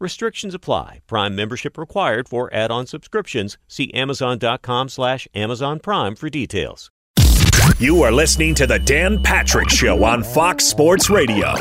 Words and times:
Restrictions 0.00 0.54
apply. 0.54 1.00
Prime 1.06 1.36
membership 1.36 1.76
required 1.76 2.26
for 2.26 2.52
add-on 2.54 2.86
subscriptions. 2.86 3.58
See 3.68 3.92
Amazon.com 3.92 4.88
slash 4.88 5.28
Amazon 5.34 5.78
Prime 5.78 6.16
for 6.16 6.30
details. 6.30 6.90
You 7.78 8.02
are 8.02 8.10
listening 8.10 8.54
to 8.56 8.66
the 8.66 8.78
Dan 8.78 9.22
Patrick 9.22 9.68
Show 9.68 10.02
on 10.04 10.24
Fox 10.24 10.64
Sports 10.64 11.10
Radio. 11.10 11.54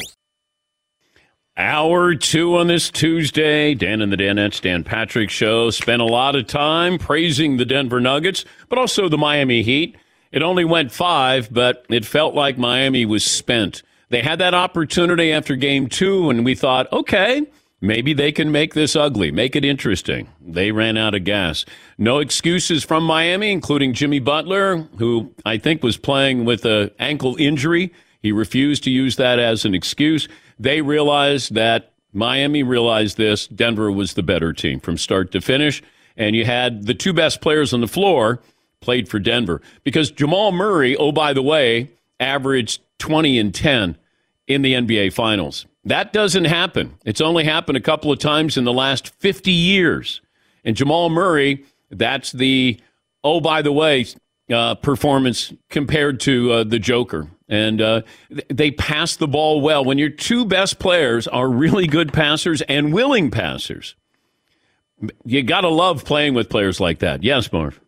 Hour 1.58 2.16
two 2.16 2.56
on 2.56 2.68
this 2.68 2.90
Tuesday. 2.90 3.74
Dan 3.74 4.02
and 4.02 4.14
the 4.14 4.16
Danettes, 4.16 4.62
Dan 4.62 4.86
Patrick 4.86 5.30
Show. 5.30 5.70
Spent 5.70 6.02
a 6.02 6.06
lot 6.06 6.38
of 6.38 6.48
time 6.48 6.98
praising 6.98 7.58
the 7.58 7.66
Denver 7.66 8.00
Nuggets, 8.00 8.46
but 8.70 8.80
also 8.80 9.10
the 9.10 9.18
Miami 9.18 9.64
Heat. 9.64 9.98
It 10.32 10.42
only 10.44 10.64
went 10.64 10.94
five, 10.94 11.54
but 11.54 11.86
it 11.90 12.06
felt 12.06 12.36
like 12.36 12.58
Miami 12.58 13.06
was 13.06 13.26
spent. 13.26 13.84
They 14.08 14.22
had 14.22 14.40
that 14.40 14.54
opportunity 14.54 15.34
after 15.34 15.58
game 15.58 15.90
two, 15.90 16.30
and 16.30 16.46
we 16.46 16.56
thought, 16.56 16.92
okay, 16.94 17.46
maybe 17.82 18.14
they 18.14 18.32
can 18.32 18.52
make 18.52 18.74
this 18.74 18.96
ugly, 18.96 19.32
make 19.32 19.56
it 19.56 19.66
interesting. 19.66 20.30
They 20.42 20.72
ran 20.72 20.98
out 20.98 21.16
of 21.16 21.24
gas. 21.24 21.66
No 21.98 22.20
excuses 22.20 22.84
from 22.84 23.04
Miami, 23.04 23.52
including 23.52 23.94
Jimmy 23.94 24.20
Butler, 24.20 24.78
who 24.98 25.34
I 25.46 25.58
think 25.58 25.84
was 25.84 25.98
playing 25.98 26.46
with 26.46 26.66
an 26.66 26.92
ankle 27.00 27.36
injury. 27.38 27.94
He 28.22 28.32
refused 28.32 28.84
to 28.84 28.92
use 28.92 29.16
that 29.16 29.40
as 29.40 29.66
an 29.66 29.74
excuse. 29.74 30.28
They 30.60 30.82
realized 30.82 31.56
that 31.56 31.94
Miami 32.12 32.64
realized 32.64 33.18
this. 33.18 33.48
Denver 33.48 33.92
was 33.92 34.14
the 34.14 34.24
better 34.24 34.54
team 34.54 34.80
from 34.80 34.98
start 34.98 35.32
to 35.32 35.42
finish. 35.42 35.82
And 36.18 36.36
you 36.36 36.46
had 36.46 36.86
the 36.86 36.94
two 36.94 37.14
best 37.14 37.40
players 37.40 37.74
on 37.74 37.82
the 37.82 37.88
floor 37.88 38.42
played 38.82 39.08
for 39.08 39.20
Denver 39.20 39.62
because 39.84 40.12
Jamal 40.12 40.52
Murray, 40.52 40.96
oh, 40.96 41.12
by 41.12 41.34
the 41.34 41.42
way, 41.42 41.90
averaged 42.20 42.82
20 43.00 43.40
and 43.40 43.54
10 43.54 43.98
in 44.48 44.62
the 44.62 44.74
NBA 44.74 45.14
Finals. 45.14 45.66
That 45.90 46.14
doesn't 46.14 46.46
happen. 46.46 47.00
It's 47.04 47.20
only 47.20 47.44
happened 47.44 47.76
a 47.76 47.82
couple 47.82 48.12
of 48.12 48.20
times 48.20 48.58
in 48.58 48.64
the 48.64 48.72
last 48.72 49.10
50 49.16 49.50
years. 49.50 50.22
And 50.64 50.76
Jamal 50.76 51.10
Murray, 51.10 51.66
that's 51.90 52.32
the, 52.32 52.80
oh, 53.24 53.42
by 53.42 53.64
the 53.64 53.72
way, 53.72 54.06
uh, 54.54 54.76
performance 54.76 55.52
compared 55.70 56.20
to 56.22 56.52
uh, 56.52 56.64
the 56.64 56.78
Joker. 56.78 57.28
And 57.48 57.82
uh, 57.82 58.02
they 58.50 58.70
pass 58.70 59.16
the 59.16 59.28
ball 59.28 59.62
well. 59.62 59.84
When 59.84 59.98
your 59.98 60.12
two 60.12 60.46
best 60.46 60.78
players 60.78 61.28
are 61.28 61.50
really 61.50 61.88
good 61.88 62.14
passers 62.14 62.62
and 62.62 62.94
willing 62.94 63.32
passers, 63.32 63.96
you 65.26 65.42
got 65.42 65.62
to 65.62 65.70
love 65.70 66.06
playing 66.06 66.36
with 66.36 66.50
players 66.50 66.80
like 66.80 67.00
that. 67.00 67.24
Yes, 67.24 67.52
Marv. 67.52 67.82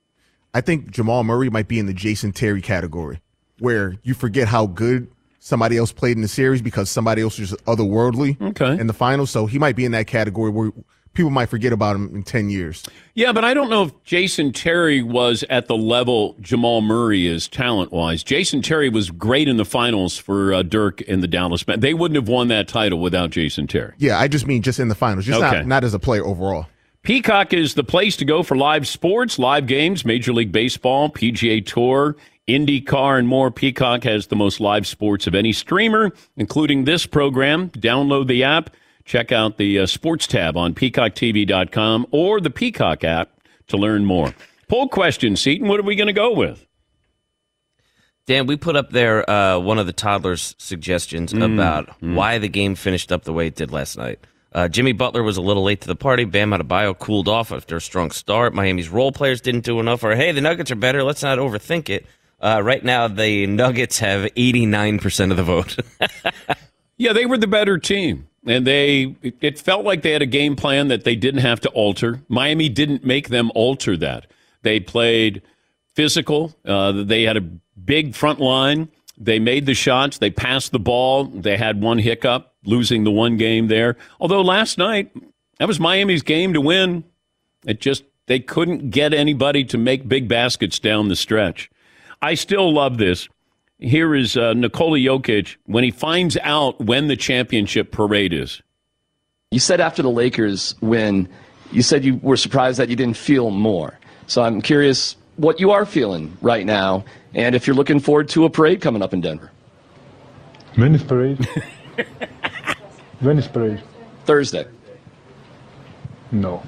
I 0.56 0.62
think 0.62 0.90
Jamal 0.90 1.24
Murray 1.24 1.52
might 1.52 1.68
be 1.68 1.78
in 1.78 1.86
the 1.86 1.94
Jason 1.94 2.32
Terry 2.32 2.64
category, 2.64 3.22
where 3.60 3.98
you 4.02 4.16
forget 4.16 4.48
how 4.48 4.66
good 4.66 5.11
somebody 5.42 5.76
else 5.76 5.92
played 5.92 6.16
in 6.16 6.22
the 6.22 6.28
series 6.28 6.62
because 6.62 6.90
somebody 6.90 7.22
else 7.22 7.40
was 7.40 7.52
otherworldly 7.66 8.40
okay. 8.42 8.80
in 8.80 8.88
the 8.88 8.94
finals. 8.94 9.32
So 9.32 9.48
he 9.48 9.60
might 9.60 9.76
be 9.76 9.86
in 9.86 9.92
that 9.92 10.06
category 10.06 10.52
where 10.52 10.72
people 11.14 11.32
might 11.32 11.48
forget 11.48 11.74
about 11.74 11.96
him 11.96 12.16
in 12.16 12.22
10 12.24 12.52
years. 12.52 12.84
Yeah, 13.16 13.34
but 13.34 13.44
I 13.44 13.56
don't 13.56 13.70
know 13.70 13.84
if 13.84 14.04
Jason 14.04 14.54
Terry 14.54 15.02
was 15.02 15.44
at 15.50 15.68
the 15.68 15.76
level 15.76 16.36
Jamal 16.40 16.82
Murray 16.82 17.26
is 17.26 17.48
talent 17.48 17.92
wise. 17.92 18.24
Jason 18.24 18.62
Terry 18.62 18.88
was 18.88 19.10
great 19.10 19.48
in 19.48 19.58
the 19.58 19.66
finals 19.66 20.16
for 20.16 20.54
uh, 20.54 20.62
Dirk 20.62 21.02
in 21.02 21.22
the 21.22 21.28
Dallas. 21.28 21.64
Band. 21.64 21.82
They 21.82 21.96
wouldn't 21.96 22.16
have 22.16 22.30
won 22.30 22.48
that 22.50 22.68
title 22.68 23.00
without 23.00 23.32
Jason 23.32 23.66
Terry. 23.66 23.94
Yeah, 23.98 24.20
I 24.20 24.28
just 24.28 24.46
mean 24.46 24.62
just 24.62 24.80
in 24.80 24.90
the 24.90 24.96
finals, 24.96 25.26
just 25.26 25.42
Okay. 25.42 25.58
not, 25.58 25.66
not 25.66 25.84
as 25.84 25.96
a 25.96 26.00
player 26.00 26.24
overall. 26.24 26.68
Peacock 27.02 27.52
is 27.52 27.74
the 27.74 27.84
place 27.84 28.16
to 28.18 28.26
go 28.26 28.44
for 28.44 28.56
live 28.56 28.88
sports, 28.88 29.40
live 29.40 29.66
games, 29.66 30.06
Major 30.06 30.34
League 30.34 30.52
Baseball, 30.52 31.10
PGA 31.10 31.66
Tour, 31.66 32.16
IndyCar, 32.58 33.18
and 33.20 33.28
more. 33.28 33.52
Peacock 33.52 34.04
has 34.04 34.28
the 34.28 34.36
most 34.36 34.60
live 34.60 34.86
sports 34.88 35.28
of 35.28 35.36
any 35.36 35.54
streamer, 35.54 36.12
including 36.38 36.86
this 36.86 37.06
program. 37.06 37.70
Download 37.72 38.28
the 38.28 38.44
app, 38.44 38.72
check 39.06 39.32
out 39.32 39.58
the 39.58 39.80
uh, 39.80 39.86
sports 39.86 40.28
tab 40.28 40.56
on 40.58 40.74
peacocktv.com 40.74 42.08
or 42.12 42.40
the 42.42 42.50
Peacock 42.50 43.04
app 43.04 43.30
to 43.68 43.78
learn 43.78 44.06
more. 44.06 44.34
Poll 44.68 44.88
question, 44.90 45.36
Seton, 45.36 45.68
what 45.68 45.80
are 45.80 45.84
we 45.84 45.96
going 45.96 46.08
to 46.08 46.14
go 46.14 46.34
with? 46.34 46.66
Dan, 48.28 48.46
we 48.46 48.56
put 48.56 48.76
up 48.76 48.92
there 48.92 49.28
uh, 49.30 49.60
one 49.60 49.80
of 49.80 49.88
the 49.88 49.94
toddlers' 49.94 50.56
suggestions 50.60 51.34
Mm, 51.34 51.54
about 51.54 51.90
why 52.02 52.38
the 52.38 52.48
game 52.48 52.76
finished 52.76 53.12
up 53.12 53.24
the 53.24 53.34
way 53.34 53.48
it 53.48 53.56
did 53.56 53.72
last 53.72 53.98
night. 53.98 54.20
Uh, 54.54 54.68
Jimmy 54.68 54.92
Butler 54.92 55.24
was 55.24 55.38
a 55.38 55.42
little 55.42 55.64
late 55.64 55.82
to 55.82 55.88
the 55.88 55.96
party. 55.96 56.26
Bam 56.26 56.52
Adebayo 56.52 56.98
cooled 56.98 57.28
off 57.28 57.52
after 57.52 57.78
a 57.78 57.82
strong 57.82 58.12
start. 58.12 58.54
Miami's 58.54 58.90
role 58.90 59.12
players 59.12 59.42
didn't 59.42 59.64
do 59.64 59.80
enough. 59.80 60.04
Or 60.04 60.14
hey, 60.16 60.32
the 60.34 60.42
Nuggets 60.42 60.70
are 60.72 60.76
better. 60.76 61.04
Let's 61.04 61.24
not 61.24 61.38
overthink 61.40 61.90
it. 61.90 62.06
Uh, 62.42 62.60
right 62.64 62.84
now, 62.84 63.08
the 63.08 63.46
Nuggets 63.48 64.00
have 64.00 64.30
eighty 64.36 64.66
nine 64.66 64.98
percent 65.00 65.32
of 65.32 65.38
the 65.38 65.44
vote. 65.44 65.78
Yeah, 66.98 67.14
they 67.14 67.26
were 67.26 67.40
the 67.40 67.48
better 67.48 67.80
team. 67.80 68.28
And 68.46 68.68
they, 68.68 69.16
it- 69.24 69.36
it 69.42 69.60
felt 69.60 69.84
like 69.86 70.04
they 70.04 70.12
had 70.12 70.22
a 70.22 70.28
game 70.28 70.56
plan 70.56 70.88
that 70.90 71.04
they 71.04 71.16
didn't 71.16 71.42
have 71.42 71.60
to 71.62 71.70
alter. 71.70 72.22
Miami 72.28 72.70
didn't 72.70 73.04
make 73.04 73.30
them 73.30 73.52
alter 73.56 73.98
that. 73.98 74.28
They 74.62 74.80
played 74.80 75.42
physical. 75.96 76.54
Uh, 76.64 76.92
they 76.92 77.24
had 77.24 77.38
a 77.38 77.42
big 77.42 78.14
front 78.14 78.40
line. 78.40 78.88
They 79.18 79.40
made 79.40 79.66
the 79.66 79.74
shots. 79.74 80.20
They 80.20 80.30
passed 80.30 80.72
the 80.72 80.80
ball. 80.80 81.24
They 81.26 81.58
had 81.58 81.82
one 81.82 81.98
hiccup, 81.98 82.54
losing 82.66 83.04
the 83.04 83.10
one 83.10 83.36
game 83.36 83.68
there. 83.68 83.98
Although 84.20 84.44
last 84.44 84.78
night, 84.78 85.12
that 85.58 85.68
was 85.68 85.80
Miami's 85.80 86.22
game 86.22 86.54
to 86.54 86.62
win. 86.62 87.04
It 87.66 87.82
just, 87.82 88.04
they 88.28 88.40
couldn't 88.40 88.92
get 88.92 89.12
anybody 89.12 89.64
to 89.66 89.78
make 89.80 90.08
big 90.08 90.28
baskets 90.28 90.78
down 90.78 91.08
the 91.08 91.16
stretch. 91.16 91.71
I 92.22 92.36
still 92.36 92.72
love 92.74 92.98
this. 92.98 93.28
Here 93.80 94.14
is 94.14 94.38
uh, 94.38 94.54
Nikola 94.54 95.00
Jokic 95.00 95.56
when 95.66 95.84
he 95.84 95.90
finds 95.90 96.38
out 96.44 96.80
when 96.80 97.08
the 97.08 97.16
championship 97.16 97.92
parade 97.92 98.32
is. 98.32 98.62
You 99.50 99.60
said 99.60 99.82
after 99.82 100.04
the 100.04 100.10
Lakers 100.12 100.76
win, 100.82 101.28
you 101.72 101.82
said 101.82 102.06
you 102.06 102.18
were 102.18 102.38
surprised 102.38 102.80
that 102.80 102.90
you 102.90 102.96
didn't 102.96 103.18
feel 103.18 103.50
more. 103.50 103.98
So 104.28 104.44
I'm 104.44 104.62
curious 104.62 105.16
what 105.38 105.60
you 105.60 105.72
are 105.72 105.86
feeling 105.86 106.38
right 106.42 106.66
now, 106.66 107.04
and 107.34 107.56
if 107.56 107.66
you're 107.66 107.76
looking 107.76 108.00
forward 108.00 108.30
to 108.30 108.46
a 108.46 108.50
parade 108.50 108.82
coming 108.82 109.02
up 109.02 109.14
in 109.14 109.22
Denver. 109.22 109.52
Venice 110.76 111.04
parade. 111.04 111.46
Venice 113.20 113.48
parade. 113.48 113.82
Thursday. 114.26 114.66
No. 116.32 116.64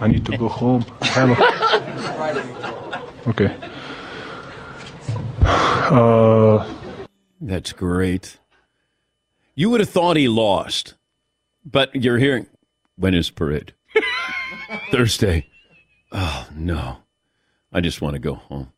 I 0.00 0.08
need 0.08 0.24
to 0.26 0.36
go 0.36 0.48
home. 0.48 0.84
Hello. 1.02 1.36
Okay. 3.28 3.52
Uh, 5.46 6.66
That's 7.40 7.72
great. 7.72 8.38
You 9.54 9.70
would 9.70 9.80
have 9.80 9.88
thought 9.88 10.16
he 10.16 10.28
lost, 10.28 10.94
but 11.64 11.94
you're 11.94 12.18
hearing 12.18 12.46
when 12.96 13.14
is 13.14 13.30
parade? 13.30 13.72
Thursday. 14.90 15.46
Oh 16.12 16.46
no, 16.54 16.98
I 17.72 17.80
just 17.80 18.00
want 18.02 18.14
to 18.14 18.18
go 18.18 18.34
home. 18.34 18.72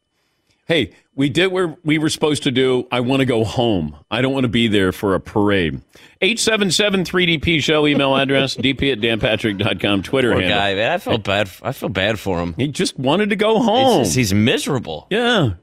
Hey, 0.66 0.90
we 1.14 1.30
did 1.30 1.46
what 1.50 1.82
we 1.84 1.96
were 1.96 2.10
supposed 2.10 2.42
to 2.42 2.50
do. 2.50 2.86
I 2.92 3.00
want 3.00 3.20
to 3.20 3.26
go 3.26 3.42
home. 3.42 3.96
I 4.10 4.20
don't 4.20 4.34
want 4.34 4.44
to 4.44 4.48
be 4.50 4.68
there 4.68 4.92
for 4.92 5.14
a 5.14 5.20
parade. 5.20 5.80
877 6.20 7.04
3DP 7.04 7.62
show 7.62 7.86
email 7.86 8.14
address, 8.14 8.54
dp 8.58 8.92
at 8.92 9.00
danpatrick.com, 9.00 10.02
Twitter 10.02 10.32
Poor 10.32 10.40
handle. 10.42 10.58
guy, 10.58 10.74
man. 10.74 10.92
I 10.92 10.98
felt 10.98 11.24
bad. 11.24 11.50
I 11.62 11.72
feel 11.72 11.88
bad 11.88 12.18
for 12.20 12.38
him. 12.40 12.54
He 12.58 12.68
just 12.68 12.98
wanted 12.98 13.30
to 13.30 13.36
go 13.36 13.58
home. 13.60 14.04
just- 14.04 14.14
he's 14.16 14.34
miserable. 14.34 15.06
Yeah. 15.10 15.54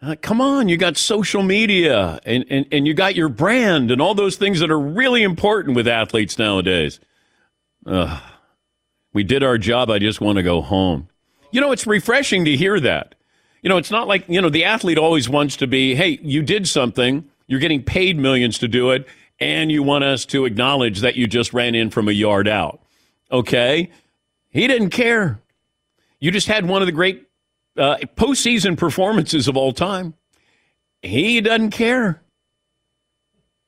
Uh, 0.00 0.14
come 0.20 0.40
on, 0.40 0.68
you 0.68 0.76
got 0.76 0.96
social 0.96 1.42
media 1.42 2.20
and, 2.24 2.44
and, 2.50 2.66
and 2.70 2.86
you 2.86 2.94
got 2.94 3.16
your 3.16 3.28
brand 3.28 3.90
and 3.90 4.00
all 4.00 4.14
those 4.14 4.36
things 4.36 4.60
that 4.60 4.70
are 4.70 4.78
really 4.78 5.24
important 5.24 5.74
with 5.74 5.88
athletes 5.88 6.38
nowadays. 6.38 7.00
Ugh. 7.84 8.22
we 9.12 9.24
did 9.24 9.42
our 9.42 9.58
job. 9.58 9.90
I 9.90 9.98
just 9.98 10.20
want 10.20 10.36
to 10.36 10.42
go 10.44 10.62
home. 10.62 11.08
You 11.50 11.60
know, 11.60 11.72
it's 11.72 11.86
refreshing 11.86 12.44
to 12.44 12.56
hear 12.56 12.78
that. 12.78 13.16
You 13.62 13.68
know, 13.68 13.76
it's 13.76 13.90
not 13.90 14.06
like, 14.06 14.24
you 14.28 14.40
know, 14.40 14.50
the 14.50 14.64
athlete 14.64 14.98
always 14.98 15.28
wants 15.28 15.56
to 15.56 15.66
be, 15.66 15.96
hey, 15.96 16.20
you 16.22 16.42
did 16.42 16.68
something, 16.68 17.28
you're 17.48 17.58
getting 17.58 17.82
paid 17.82 18.18
millions 18.18 18.58
to 18.58 18.68
do 18.68 18.90
it, 18.90 19.06
and 19.40 19.72
you 19.72 19.82
want 19.82 20.04
us 20.04 20.24
to 20.26 20.44
acknowledge 20.44 21.00
that 21.00 21.16
you 21.16 21.26
just 21.26 21.52
ran 21.52 21.74
in 21.74 21.90
from 21.90 22.08
a 22.08 22.12
yard 22.12 22.46
out. 22.46 22.80
Okay? 23.32 23.90
He 24.50 24.68
didn't 24.68 24.90
care. 24.90 25.40
You 26.20 26.30
just 26.30 26.46
had 26.46 26.68
one 26.68 26.82
of 26.82 26.86
the 26.86 26.92
great 26.92 27.27
uh, 27.78 27.96
postseason 28.16 28.76
performances 28.76 29.48
of 29.48 29.56
all 29.56 29.72
time. 29.72 30.14
He 31.02 31.40
doesn't 31.40 31.70
care. 31.70 32.22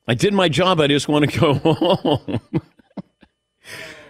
I 0.08 0.14
did 0.14 0.34
my 0.34 0.48
job. 0.48 0.80
I 0.80 0.88
just 0.88 1.08
want 1.08 1.30
to 1.30 1.38
go 1.38 1.54
home. 1.74 2.40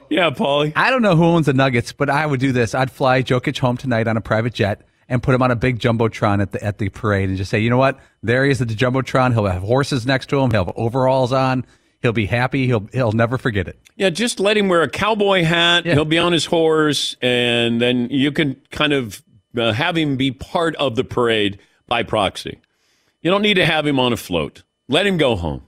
yeah, 0.09 0.31
Paulie. 0.31 0.73
I 0.75 0.91
don't 0.91 1.03
know 1.03 1.17
who 1.17 1.25
owns 1.25 1.47
the 1.47 1.53
Nuggets, 1.53 1.93
but 1.93 2.09
I 2.09 2.25
would 2.27 2.41
do 2.41 2.53
this. 2.53 2.75
I'd 2.75 2.91
fly 2.91 3.23
Jokic 3.23 3.59
home 3.59 3.77
tonight 3.77 4.09
on 4.09 4.17
a 4.17 4.21
private 4.21 4.55
jet 4.55 4.83
and 5.09 5.23
put 5.23 5.35
him 5.35 5.43
on 5.43 5.51
a 5.51 5.57
big 5.57 5.79
jumbotron 5.79 6.41
at 6.41 6.53
the 6.53 6.63
at 6.65 6.79
the 6.79 6.89
parade 6.89 7.29
and 7.29 7.37
just 7.37 7.51
say, 7.51 7.59
you 7.59 7.69
know 7.69 7.77
what? 7.77 7.99
There 8.23 8.45
he 8.45 8.51
is 8.51 8.63
at 8.63 8.69
the 8.69 8.75
jumbotron. 8.75 9.33
He'll 9.33 9.47
have 9.47 9.63
horses 9.63 10.07
next 10.07 10.31
to 10.31 10.41
him. 10.41 10.51
He'll 10.53 10.65
have 10.67 10.75
overalls 10.77 11.33
on. 11.33 11.67
He'll 12.01 12.13
be 12.13 12.27
happy. 12.27 12.67
He'll 12.67 12.89
he'll 12.93 13.13
never 13.13 13.37
forget 13.37 13.69
it. 13.69 13.79
Yeah, 13.97 14.09
just 14.09 14.41
let 14.41 14.57
him 14.57 14.69
wear 14.69 14.83
a 14.83 14.89
cowboy 14.89 15.43
hat. 15.43 15.85
Yeah. 15.85 15.95
He'll 15.95 16.07
be 16.07 16.17
on 16.19 16.33
his 16.33 16.47
horse, 16.47 17.17
and 17.21 17.79
then 17.81 18.09
you 18.11 18.33
can 18.33 18.57
kind 18.71 18.95
of 18.95 19.23
uh, 19.57 19.73
have 19.73 19.97
him 19.97 20.17
be 20.17 20.31
part 20.31 20.77
of 20.77 20.97
the 20.97 21.05
parade 21.05 21.59
by 21.87 22.03
proxy. 22.03 22.59
You 23.23 23.31
don't 23.31 23.43
need 23.43 23.55
to 23.55 23.67
have 23.67 23.87
him 23.87 23.99
on 23.99 24.13
a 24.13 24.17
float. 24.17 24.63
Let 24.89 25.07
him 25.07 25.17
go 25.17 25.37
home. 25.37 25.63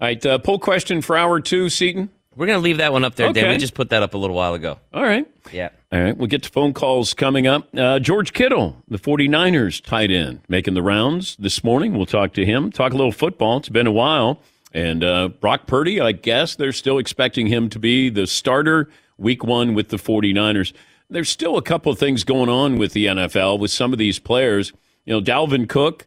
All 0.00 0.06
right, 0.06 0.24
uh, 0.24 0.38
poll 0.38 0.58
question 0.58 1.02
for 1.02 1.16
hour 1.16 1.40
two, 1.40 1.68
Seton. 1.68 2.10
We're 2.36 2.46
going 2.46 2.58
to 2.58 2.62
leave 2.62 2.78
that 2.78 2.92
one 2.92 3.04
up 3.04 3.16
there, 3.16 3.32
Dan. 3.32 3.50
We 3.50 3.58
just 3.58 3.74
put 3.74 3.90
that 3.90 4.02
up 4.02 4.14
a 4.14 4.18
little 4.18 4.36
while 4.36 4.54
ago. 4.54 4.78
All 4.94 5.02
right. 5.02 5.26
Yeah. 5.52 5.70
All 5.92 6.00
right, 6.00 6.16
we'll 6.16 6.28
get 6.28 6.44
to 6.44 6.48
phone 6.48 6.72
calls 6.72 7.12
coming 7.12 7.48
up. 7.48 7.68
Uh, 7.76 7.98
George 7.98 8.32
Kittle, 8.32 8.76
the 8.86 8.98
49ers 8.98 9.82
tight 9.82 10.12
end, 10.12 10.40
making 10.48 10.74
the 10.74 10.82
rounds 10.82 11.36
this 11.40 11.64
morning. 11.64 11.94
We'll 11.94 12.06
talk 12.06 12.32
to 12.34 12.46
him, 12.46 12.70
talk 12.70 12.92
a 12.92 12.96
little 12.96 13.10
football. 13.12 13.58
It's 13.58 13.68
been 13.68 13.88
a 13.88 13.92
while. 13.92 14.40
And 14.72 15.02
uh, 15.02 15.28
Brock 15.28 15.66
Purdy, 15.66 16.00
I 16.00 16.12
guess 16.12 16.54
they're 16.54 16.72
still 16.72 16.98
expecting 16.98 17.48
him 17.48 17.68
to 17.70 17.80
be 17.80 18.08
the 18.08 18.28
starter 18.28 18.88
week 19.18 19.42
one 19.42 19.74
with 19.74 19.88
the 19.88 19.96
49ers. 19.96 20.72
There's 21.10 21.28
still 21.28 21.56
a 21.56 21.62
couple 21.62 21.92
of 21.92 21.98
things 21.98 22.24
going 22.24 22.48
on 22.48 22.78
with 22.78 22.92
the 22.92 23.06
NFL 23.06 23.58
with 23.58 23.70
some 23.70 23.92
of 23.92 23.98
these 23.98 24.18
players. 24.18 24.72
You 25.04 25.14
know, 25.14 25.20
Dalvin 25.20 25.68
Cook, 25.68 26.06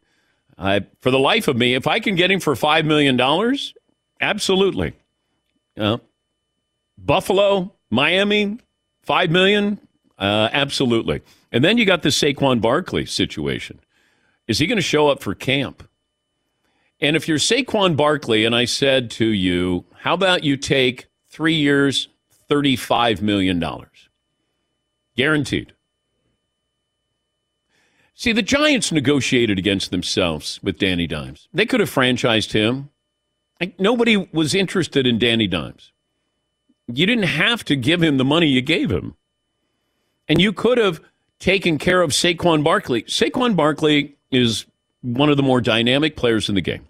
I, 0.57 0.85
for 1.01 1.11
the 1.11 1.19
life 1.19 1.47
of 1.47 1.57
me, 1.57 1.75
if 1.75 1.87
I 1.87 1.99
can 1.99 2.15
get 2.15 2.31
him 2.31 2.39
for 2.39 2.55
$5 2.55 2.85
million, 2.85 3.19
absolutely. 4.21 4.93
Uh, 5.77 5.97
Buffalo, 6.97 7.73
Miami, 7.89 8.59
five 9.01 9.29
million, 9.29 9.79
uh, 10.17 10.49
absolutely. 10.51 11.21
And 11.51 11.63
then 11.63 11.77
you 11.77 11.85
got 11.85 12.01
the 12.01 12.09
Saquon 12.09 12.61
Barkley 12.61 13.05
situation. 13.05 13.79
Is 14.47 14.59
he 14.59 14.67
going 14.67 14.77
to 14.77 14.81
show 14.81 15.09
up 15.09 15.21
for 15.21 15.35
camp? 15.35 15.87
And 16.99 17.15
if 17.15 17.27
you're 17.27 17.37
Saquon 17.37 17.97
Barkley, 17.97 18.45
and 18.45 18.55
I 18.55 18.65
said 18.65 19.11
to 19.11 19.25
you, 19.25 19.85
how 19.99 20.13
about 20.13 20.43
you 20.43 20.57
take 20.57 21.07
three 21.29 21.55
years, 21.55 22.07
thirty-five 22.47 23.21
million 23.21 23.59
dollars, 23.59 23.89
guaranteed? 25.15 25.73
See, 28.15 28.31
the 28.31 28.41
Giants 28.41 28.91
negotiated 28.91 29.57
against 29.57 29.91
themselves 29.91 30.59
with 30.61 30.77
Danny 30.77 31.07
Dimes. 31.07 31.47
They 31.53 31.65
could 31.65 31.79
have 31.79 31.89
franchised 31.89 32.51
him. 32.51 32.89
Like, 33.59 33.79
nobody 33.79 34.17
was 34.31 34.53
interested 34.53 35.07
in 35.07 35.17
Danny 35.17 35.47
Dimes 35.47 35.93
you 36.87 37.05
didn't 37.05 37.25
have 37.25 37.63
to 37.65 37.75
give 37.75 38.01
him 38.01 38.17
the 38.17 38.25
money 38.25 38.47
you 38.47 38.61
gave 38.61 38.91
him. 38.91 39.15
And 40.27 40.41
you 40.41 40.53
could 40.53 40.77
have 40.77 41.01
taken 41.39 41.77
care 41.77 42.01
of 42.01 42.11
Saquon 42.11 42.63
Barkley. 42.63 43.03
Saquon 43.03 43.55
Barkley 43.55 44.15
is 44.31 44.65
one 45.01 45.29
of 45.29 45.37
the 45.37 45.43
more 45.43 45.61
dynamic 45.61 46.15
players 46.15 46.49
in 46.49 46.55
the 46.55 46.61
game. 46.61 46.87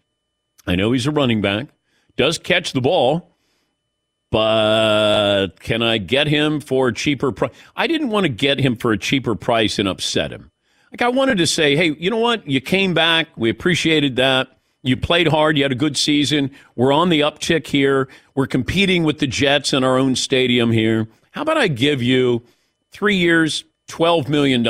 I 0.66 0.76
know 0.76 0.92
he's 0.92 1.08
a 1.08 1.12
running 1.12 1.42
back, 1.42 1.68
does 2.16 2.38
catch 2.38 2.74
the 2.74 2.82
ball, 2.82 3.33
but 4.34 5.60
can 5.60 5.84
I 5.84 6.00
get 6.00 6.26
him 6.26 6.60
for 6.60 6.88
a 6.88 6.94
cheaper 6.94 7.32
price? 7.32 7.52
I 7.76 7.86
didn't 7.86 8.10
want 8.10 8.24
to 8.24 8.30
get 8.30 8.60
him 8.60 8.76
for 8.76 8.92
a 8.92 8.98
cheaper 8.98 9.36
price 9.36 9.78
and 9.78 9.88
upset 9.88 10.32
him. 10.32 10.50
Like 10.92 11.04
I 11.04 11.10
wanted 11.10 11.38
to 11.38 11.46
say, 11.46 11.76
hey, 11.76 11.96
you 12.00 12.10
know 12.10 12.18
what? 12.18 12.48
You 12.48 12.60
came 12.60 12.96
back. 12.96 13.28
We 13.36 13.52
appreciated 13.52 14.16
that. 14.16 14.58
You 14.82 14.98
played 14.98 15.28
hard. 15.28 15.56
You 15.56 15.64
had 15.64 15.72
a 15.72 15.76
good 15.76 15.96
season. 15.96 16.50
We're 16.76 16.92
on 16.92 17.10
the 17.10 17.20
uptick 17.20 17.68
here. 17.68 18.10
We're 18.34 18.48
competing 18.48 19.04
with 19.04 19.20
the 19.20 19.28
Jets 19.28 19.72
in 19.72 19.84
our 19.84 20.00
own 20.00 20.16
stadium 20.16 20.72
here. 20.72 21.08
How 21.30 21.44
about 21.44 21.58
I 21.58 21.68
give 21.68 22.02
you 22.02 22.42
three 22.90 23.18
years, 23.18 23.66
$12 23.88 24.30
million 24.30 24.66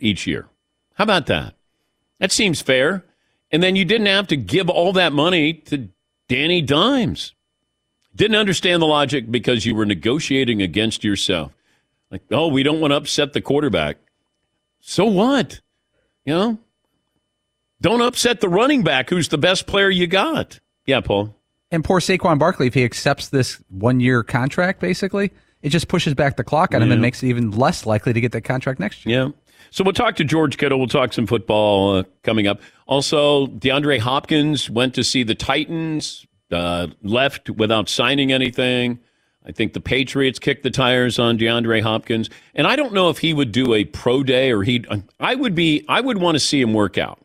each 0.00 0.26
year? 0.26 0.48
How 0.94 1.04
about 1.04 1.26
that? 1.26 1.54
That 2.18 2.32
seems 2.32 2.60
fair. 2.60 3.04
And 3.52 3.62
then 3.62 3.76
you 3.76 3.84
didn't 3.84 4.08
have 4.08 4.26
to 4.28 4.36
give 4.36 4.68
all 4.68 4.92
that 4.94 5.12
money 5.12 5.52
to 5.66 5.90
Danny 6.26 6.60
Dimes. 6.60 7.35
Didn't 8.16 8.36
understand 8.36 8.82
the 8.82 8.86
logic 8.86 9.30
because 9.30 9.66
you 9.66 9.74
were 9.74 9.86
negotiating 9.86 10.62
against 10.62 11.04
yourself. 11.04 11.52
Like, 12.10 12.22
oh, 12.30 12.48
we 12.48 12.62
don't 12.62 12.80
want 12.80 12.92
to 12.92 12.96
upset 12.96 13.32
the 13.32 13.40
quarterback. 13.40 13.98
So 14.80 15.04
what? 15.04 15.60
You 16.24 16.34
know, 16.34 16.58
don't 17.80 18.00
upset 18.00 18.40
the 18.40 18.48
running 18.48 18.82
back 18.82 19.10
who's 19.10 19.28
the 19.28 19.38
best 19.38 19.66
player 19.66 19.90
you 19.90 20.06
got. 20.06 20.58
Yeah, 20.86 21.00
Paul. 21.00 21.36
And 21.70 21.84
poor 21.84 22.00
Saquon 22.00 22.38
Barkley, 22.38 22.68
if 22.68 22.74
he 22.74 22.84
accepts 22.84 23.28
this 23.28 23.62
one 23.68 24.00
year 24.00 24.22
contract, 24.22 24.80
basically, 24.80 25.32
it 25.62 25.70
just 25.70 25.88
pushes 25.88 26.14
back 26.14 26.36
the 26.36 26.44
clock 26.44 26.74
on 26.74 26.82
him 26.82 26.92
and 26.92 27.02
makes 27.02 27.22
it 27.22 27.26
even 27.26 27.50
less 27.50 27.84
likely 27.86 28.12
to 28.12 28.20
get 28.20 28.32
that 28.32 28.42
contract 28.42 28.80
next 28.80 29.04
year. 29.04 29.18
Yeah. 29.18 29.30
So 29.70 29.82
we'll 29.84 29.92
talk 29.92 30.16
to 30.16 30.24
George 30.24 30.58
Kittle. 30.58 30.78
We'll 30.78 30.88
talk 30.88 31.12
some 31.12 31.26
football 31.26 31.96
uh, 31.96 32.04
coming 32.22 32.46
up. 32.46 32.60
Also, 32.86 33.48
DeAndre 33.48 33.98
Hopkins 33.98 34.70
went 34.70 34.94
to 34.94 35.02
see 35.02 35.24
the 35.24 35.34
Titans, 35.34 36.24
uh, 36.50 36.88
left 37.02 37.50
without 37.50 37.88
signing 37.88 38.32
anything. 38.32 38.98
I 39.44 39.52
think 39.52 39.74
the 39.74 39.80
Patriots 39.80 40.38
kicked 40.40 40.64
the 40.64 40.70
tires 40.70 41.18
on 41.18 41.38
DeAndre 41.38 41.82
Hopkins, 41.82 42.28
and 42.54 42.66
I 42.66 42.74
don't 42.74 42.92
know 42.92 43.10
if 43.10 43.18
he 43.18 43.32
would 43.32 43.52
do 43.52 43.74
a 43.74 43.84
pro 43.84 44.24
day 44.24 44.50
or 44.50 44.64
he. 44.64 44.84
I 45.20 45.36
would 45.36 45.54
be. 45.54 45.84
I 45.88 46.00
would 46.00 46.18
want 46.18 46.34
to 46.34 46.40
see 46.40 46.60
him 46.60 46.74
work 46.74 46.98
out. 46.98 47.24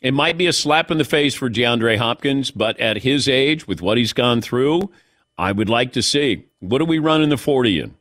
It 0.00 0.14
might 0.14 0.36
be 0.36 0.46
a 0.46 0.52
slap 0.52 0.90
in 0.90 0.98
the 0.98 1.04
face 1.04 1.34
for 1.34 1.48
DeAndre 1.48 1.96
Hopkins, 1.96 2.50
but 2.50 2.78
at 2.80 2.98
his 2.98 3.28
age, 3.28 3.68
with 3.68 3.80
what 3.80 3.98
he's 3.98 4.12
gone 4.12 4.40
through, 4.40 4.90
I 5.38 5.52
would 5.52 5.68
like 5.68 5.92
to 5.92 6.02
see. 6.02 6.44
What 6.58 6.78
do 6.78 6.84
we 6.84 6.98
run 6.98 7.22
in 7.22 7.28
the 7.28 7.36
40 7.36 7.80
in? 7.80 7.94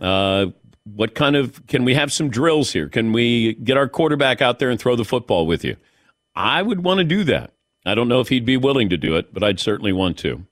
Uh, 0.00 0.46
what 0.84 1.14
kind 1.14 1.36
of 1.36 1.64
can 1.66 1.84
we 1.84 1.94
have 1.94 2.12
some 2.12 2.28
drills 2.28 2.72
here? 2.72 2.88
Can 2.88 3.12
we 3.12 3.54
get 3.54 3.76
our 3.76 3.88
quarterback 3.88 4.42
out 4.42 4.58
there 4.58 4.70
and 4.70 4.80
throw 4.80 4.96
the 4.96 5.04
football 5.04 5.46
with 5.46 5.64
you? 5.64 5.76
I 6.34 6.62
would 6.62 6.84
want 6.84 6.98
to 6.98 7.04
do 7.04 7.24
that. 7.24 7.52
I 7.84 7.94
don't 7.94 8.08
know 8.08 8.20
if 8.20 8.28
he'd 8.28 8.44
be 8.44 8.56
willing 8.56 8.88
to 8.90 8.96
do 8.96 9.16
it, 9.16 9.32
but 9.32 9.42
I'd 9.42 9.60
certainly 9.60 9.92
want 9.92 10.18
to. 10.18 10.46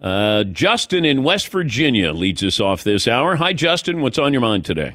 Uh, 0.00 0.44
Justin 0.44 1.04
in 1.04 1.22
West 1.22 1.48
Virginia 1.48 2.12
leads 2.12 2.42
us 2.42 2.58
off 2.58 2.84
this 2.84 3.06
hour. 3.06 3.36
Hi, 3.36 3.52
Justin. 3.52 4.00
What's 4.00 4.18
on 4.18 4.32
your 4.32 4.40
mind 4.40 4.64
today? 4.64 4.94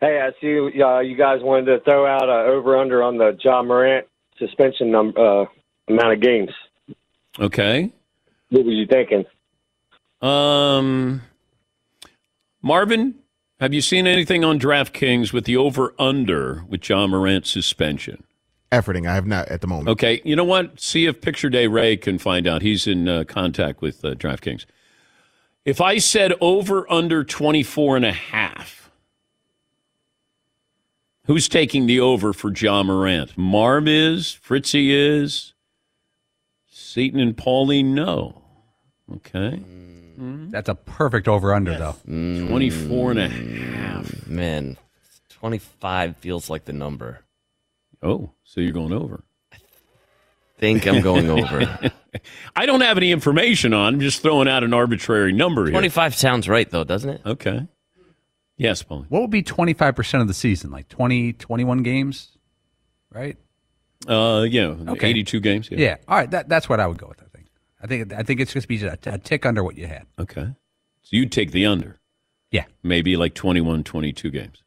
Hey, 0.00 0.20
I 0.20 0.32
see 0.40 0.82
uh, 0.82 0.98
you 0.98 1.16
guys 1.16 1.42
wanted 1.42 1.66
to 1.66 1.80
throw 1.84 2.06
out 2.06 2.28
a 2.28 2.50
over 2.50 2.76
under 2.76 3.02
on 3.04 3.18
the 3.18 3.38
Ja 3.42 3.62
Morant 3.62 4.06
suspension 4.36 4.90
num- 4.90 5.14
uh, 5.16 5.44
amount 5.88 6.12
of 6.12 6.20
games. 6.20 6.50
Okay. 7.38 7.92
What 8.50 8.64
were 8.64 8.72
you 8.72 8.86
thinking? 8.86 9.24
Um, 10.20 11.22
Marvin, 12.62 13.14
have 13.60 13.72
you 13.72 13.80
seen 13.80 14.08
anything 14.08 14.44
on 14.44 14.58
DraftKings 14.58 15.32
with 15.32 15.44
the 15.44 15.56
over 15.56 15.94
under 15.98 16.64
with 16.68 16.88
Ja 16.88 17.06
Morant's 17.06 17.50
suspension? 17.50 18.24
Efforting, 18.72 19.06
I 19.06 19.14
have 19.14 19.26
not 19.26 19.48
at 19.48 19.60
the 19.60 19.66
moment. 19.66 19.88
Okay, 19.88 20.22
you 20.24 20.34
know 20.34 20.44
what? 20.44 20.80
See 20.80 21.04
if 21.04 21.20
Picture 21.20 21.50
Day 21.50 21.66
Ray 21.66 21.96
can 21.98 22.16
find 22.18 22.46
out. 22.46 22.62
He's 22.62 22.86
in 22.86 23.06
uh, 23.06 23.24
contact 23.24 23.82
with 23.82 24.02
uh, 24.02 24.14
DraftKings. 24.14 24.64
If 25.66 25.80
I 25.80 25.98
said 25.98 26.32
over 26.40 26.90
under 26.90 27.22
24 27.22 27.96
and 27.96 28.04
a 28.06 28.12
half, 28.12 28.90
who's 31.26 31.48
taking 31.48 31.86
the 31.86 32.00
over 32.00 32.32
for 32.32 32.50
Ja 32.50 32.82
Morant? 32.82 33.36
Marv 33.36 33.86
is, 33.86 34.32
Fritzy 34.32 34.90
is, 34.90 35.52
Seton 36.66 37.20
and 37.20 37.36
Paulie, 37.36 37.84
no. 37.84 38.42
Okay. 39.16 39.62
That's 40.16 40.68
a 40.68 40.74
perfect 40.74 41.28
over 41.28 41.52
under, 41.52 41.76
though. 41.76 41.96
24 42.06 43.10
and 43.12 43.20
a 43.20 43.28
half. 43.28 44.26
Man, 44.26 44.78
25 45.28 46.16
feels 46.16 46.48
like 46.48 46.64
the 46.64 46.72
number. 46.72 47.20
Oh, 48.02 48.32
so 48.44 48.60
you're 48.60 48.72
going 48.72 48.92
over. 48.92 49.22
I 49.52 49.56
Think 50.58 50.86
I'm 50.86 51.00
going 51.02 51.28
over. 51.28 51.90
I 52.56 52.66
don't 52.66 52.80
have 52.82 52.96
any 52.96 53.10
information 53.12 53.72
on. 53.74 53.94
I'm 53.94 54.00
just 54.00 54.22
throwing 54.22 54.48
out 54.48 54.62
an 54.64 54.72
arbitrary 54.74 55.32
number 55.32 55.64
here. 55.64 55.72
25 55.72 56.14
sounds 56.14 56.48
right, 56.48 56.68
though, 56.70 56.84
doesn't 56.84 57.10
it? 57.10 57.20
Okay. 57.26 57.66
Yes, 58.56 58.82
Paulie. 58.82 59.06
What 59.08 59.22
would 59.22 59.30
be 59.30 59.42
25% 59.42 60.20
of 60.20 60.28
the 60.28 60.34
season? 60.34 60.70
Like 60.70 60.88
20, 60.88 61.32
21 61.34 61.82
games? 61.82 62.28
right? 63.10 63.36
Uh, 64.08 64.46
yeah, 64.48 64.74
Okay. 64.88 65.08
82 65.10 65.40
games. 65.40 65.70
Yeah. 65.70 65.78
Yeah. 65.78 65.96
All 66.08 66.16
right. 66.16 66.30
That, 66.30 66.48
that's 66.48 66.68
what 66.68 66.80
I 66.80 66.86
would 66.86 66.98
go 66.98 67.08
with. 67.08 67.20
I 67.22 67.26
think. 67.34 67.46
I 67.82 67.86
think. 67.86 68.12
I 68.12 68.22
think 68.22 68.40
it's 68.40 68.52
just 68.52 68.66
be 68.68 68.82
a, 68.84 68.96
a 69.06 69.18
tick 69.18 69.44
under 69.46 69.62
what 69.62 69.76
you 69.76 69.86
had. 69.86 70.06
Okay. 70.18 70.46
So 71.02 71.08
you'd 71.10 71.30
take 71.32 71.52
the 71.52 71.66
under. 71.66 72.00
Yeah. 72.50 72.64
Maybe 72.82 73.16
like 73.16 73.34
21, 73.34 73.84
22 73.84 74.30
games. 74.30 74.62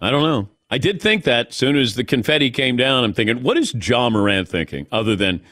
I 0.00 0.10
don't 0.10 0.22
know. 0.22 0.48
I 0.70 0.78
did 0.78 1.00
think 1.00 1.24
that 1.24 1.52
soon 1.52 1.76
as 1.76 1.94
the 1.94 2.04
confetti 2.04 2.50
came 2.50 2.76
down, 2.76 3.04
I'm 3.04 3.12
thinking, 3.12 3.42
what 3.42 3.56
is 3.56 3.74
Ja 3.74 4.08
Morant 4.10 4.48
thinking 4.48 4.86
other 4.90 5.14
than, 5.14 5.42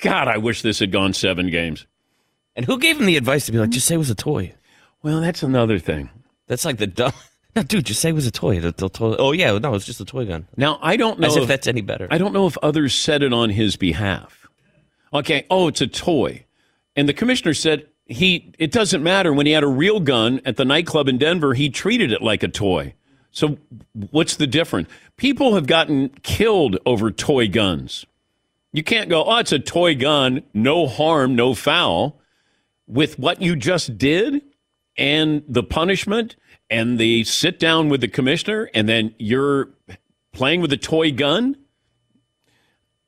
God, 0.00 0.28
I 0.28 0.38
wish 0.38 0.62
this 0.62 0.78
had 0.78 0.92
gone 0.92 1.12
seven 1.12 1.50
games? 1.50 1.86
And 2.54 2.66
who 2.66 2.78
gave 2.78 3.00
him 3.00 3.06
the 3.06 3.16
advice 3.16 3.46
to 3.46 3.52
be 3.52 3.58
like, 3.58 3.70
just 3.70 3.86
say 3.86 3.94
it 3.96 3.98
was 3.98 4.10
a 4.10 4.14
toy? 4.14 4.54
Well, 5.02 5.20
that's 5.20 5.42
another 5.42 5.78
thing. 5.78 6.10
That's 6.46 6.64
like 6.64 6.78
the 6.78 6.86
dumb. 6.86 7.12
No, 7.54 7.62
dude, 7.62 7.84
just 7.84 8.00
say 8.00 8.08
it 8.08 8.14
was 8.14 8.26
a 8.26 8.30
toy. 8.30 8.60
The, 8.60 8.72
the 8.72 8.88
toy. 8.88 9.14
Oh 9.18 9.32
yeah, 9.32 9.58
no, 9.58 9.74
it's 9.74 9.84
just 9.84 10.00
a 10.00 10.06
toy 10.06 10.24
gun. 10.24 10.48
Now, 10.56 10.78
I 10.80 10.96
don't 10.96 11.20
know 11.20 11.26
As 11.26 11.36
if 11.36 11.46
that's 11.46 11.66
any 11.66 11.82
better. 11.82 12.08
I 12.10 12.16
don't 12.16 12.32
know 12.32 12.46
if 12.46 12.56
others 12.62 12.94
said 12.94 13.22
it 13.22 13.34
on 13.34 13.50
his 13.50 13.76
behalf. 13.76 14.48
Okay, 15.12 15.44
oh, 15.50 15.68
it's 15.68 15.82
a 15.82 15.86
toy. 15.86 16.46
And 16.96 17.06
the 17.06 17.12
commissioner 17.12 17.52
said 17.52 17.88
he 18.06 18.54
it 18.58 18.72
doesn't 18.72 19.02
matter 19.02 19.34
when 19.34 19.44
he 19.44 19.52
had 19.52 19.64
a 19.64 19.68
real 19.68 20.00
gun 20.00 20.40
at 20.46 20.56
the 20.56 20.64
nightclub 20.64 21.08
in 21.08 21.18
Denver, 21.18 21.52
he 21.52 21.68
treated 21.68 22.10
it 22.10 22.22
like 22.22 22.42
a 22.42 22.48
toy. 22.48 22.94
So 23.32 23.58
what's 24.10 24.36
the 24.36 24.46
difference? 24.46 24.88
People 25.16 25.54
have 25.54 25.66
gotten 25.66 26.10
killed 26.22 26.78
over 26.86 27.10
toy 27.10 27.48
guns. 27.48 28.06
You 28.72 28.82
can't 28.82 29.10
go, 29.10 29.24
"Oh, 29.24 29.38
it's 29.38 29.52
a 29.52 29.58
toy 29.58 29.94
gun, 29.94 30.42
no 30.54 30.86
harm, 30.86 31.34
no 31.34 31.54
foul." 31.54 32.20
With 32.86 33.18
what 33.18 33.40
you 33.40 33.56
just 33.56 33.96
did 33.96 34.42
and 34.96 35.42
the 35.48 35.62
punishment 35.62 36.36
and 36.68 36.98
the 36.98 37.24
sit 37.24 37.58
down 37.58 37.88
with 37.88 38.00
the 38.00 38.08
commissioner 38.08 38.70
and 38.74 38.88
then 38.88 39.14
you're 39.18 39.70
playing 40.32 40.60
with 40.60 40.72
a 40.72 40.76
toy 40.76 41.12
gun 41.12 41.56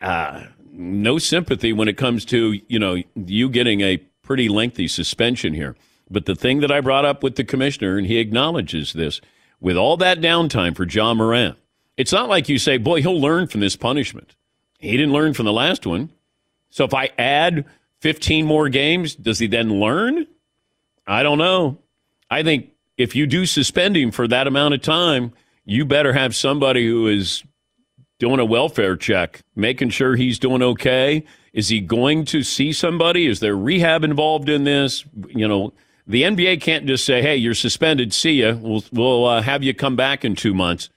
uh, 0.00 0.44
no 0.70 1.18
sympathy 1.18 1.72
when 1.72 1.88
it 1.88 1.96
comes 1.96 2.24
to 2.26 2.60
you 2.68 2.78
know 2.78 3.02
you 3.14 3.48
getting 3.48 3.80
a 3.80 3.98
pretty 4.22 4.48
lengthy 4.48 4.88
suspension 4.88 5.54
here 5.54 5.76
but 6.10 6.26
the 6.26 6.34
thing 6.34 6.60
that 6.60 6.70
i 6.70 6.80
brought 6.80 7.04
up 7.04 7.22
with 7.22 7.36
the 7.36 7.44
commissioner 7.44 7.96
and 7.96 8.06
he 8.06 8.18
acknowledges 8.18 8.92
this 8.92 9.20
with 9.64 9.76
all 9.76 9.96
that 9.96 10.20
downtime 10.20 10.76
for 10.76 10.86
ja 10.86 11.14
morant 11.14 11.56
it's 11.96 12.12
not 12.12 12.28
like 12.28 12.48
you 12.48 12.58
say 12.58 12.76
boy 12.76 13.00
he'll 13.00 13.20
learn 13.20 13.46
from 13.46 13.60
this 13.60 13.76
punishment 13.76 14.36
he 14.78 14.96
didn't 14.96 15.12
learn 15.12 15.32
from 15.32 15.46
the 15.46 15.52
last 15.52 15.86
one 15.86 16.10
so 16.70 16.84
if 16.84 16.92
i 16.92 17.10
add 17.18 17.64
15 18.00 18.46
more 18.46 18.68
games 18.68 19.14
does 19.14 19.38
he 19.38 19.46
then 19.46 19.80
learn 19.80 20.26
i 21.06 21.22
don't 21.22 21.38
know 21.38 21.78
i 22.30 22.42
think 22.42 22.70
if 22.96 23.16
you 23.16 23.26
do 23.26 23.46
suspend 23.46 23.96
him 23.96 24.10
for 24.10 24.28
that 24.28 24.46
amount 24.46 24.74
of 24.74 24.82
time 24.82 25.32
you 25.64 25.84
better 25.84 26.12
have 26.12 26.36
somebody 26.36 26.86
who 26.86 27.08
is 27.08 27.42
doing 28.18 28.40
a 28.40 28.44
welfare 28.44 28.96
check, 28.96 29.42
making 29.56 29.90
sure 29.90 30.16
he's 30.16 30.38
doing 30.38 30.62
okay. 30.62 31.24
Is 31.52 31.68
he 31.68 31.80
going 31.80 32.24
to 32.26 32.42
see 32.42 32.72
somebody? 32.72 33.26
Is 33.26 33.40
there 33.40 33.56
rehab 33.56 34.04
involved 34.04 34.48
in 34.48 34.64
this? 34.64 35.04
You 35.28 35.48
know, 35.48 35.72
the 36.06 36.22
NBA 36.22 36.60
can't 36.60 36.86
just 36.86 37.04
say, 37.04 37.22
"Hey, 37.22 37.36
you're 37.36 37.54
suspended. 37.54 38.12
See 38.12 38.42
ya. 38.42 38.54
We'll 38.54 38.84
we'll 38.92 39.26
uh, 39.26 39.42
have 39.42 39.62
you 39.62 39.74
come 39.74 39.96
back 39.96 40.24
in 40.24 40.34
two 40.34 40.54
months." 40.54 40.90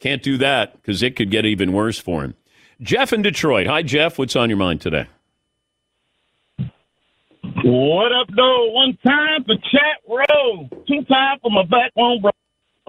Can't 0.00 0.22
do 0.22 0.36
that 0.38 0.74
because 0.74 1.00
it 1.02 1.14
could 1.14 1.30
get 1.30 1.46
even 1.46 1.72
worse 1.72 1.96
for 1.96 2.24
him. 2.24 2.34
Jeff 2.80 3.12
in 3.12 3.22
Detroit. 3.22 3.68
Hi, 3.68 3.82
Jeff. 3.82 4.18
What's 4.18 4.34
on 4.34 4.50
your 4.50 4.58
mind 4.58 4.80
today? 4.80 5.06
What 7.64 8.10
up, 8.12 8.26
though? 8.34 8.70
One 8.72 8.98
time 9.04 9.44
for 9.44 9.54
chat 9.70 10.02
row, 10.08 10.68
two 10.88 11.04
time 11.04 11.38
for 11.40 11.50
my 11.50 11.62
backbone 11.64 12.20
bro. 12.20 12.32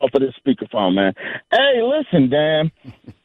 Off 0.02 0.10
of 0.16 0.22
this 0.22 0.34
speakerphone, 0.44 0.96
man. 0.96 1.14
Hey, 1.52 1.82
listen, 1.84 2.30
Dan. 2.30 2.72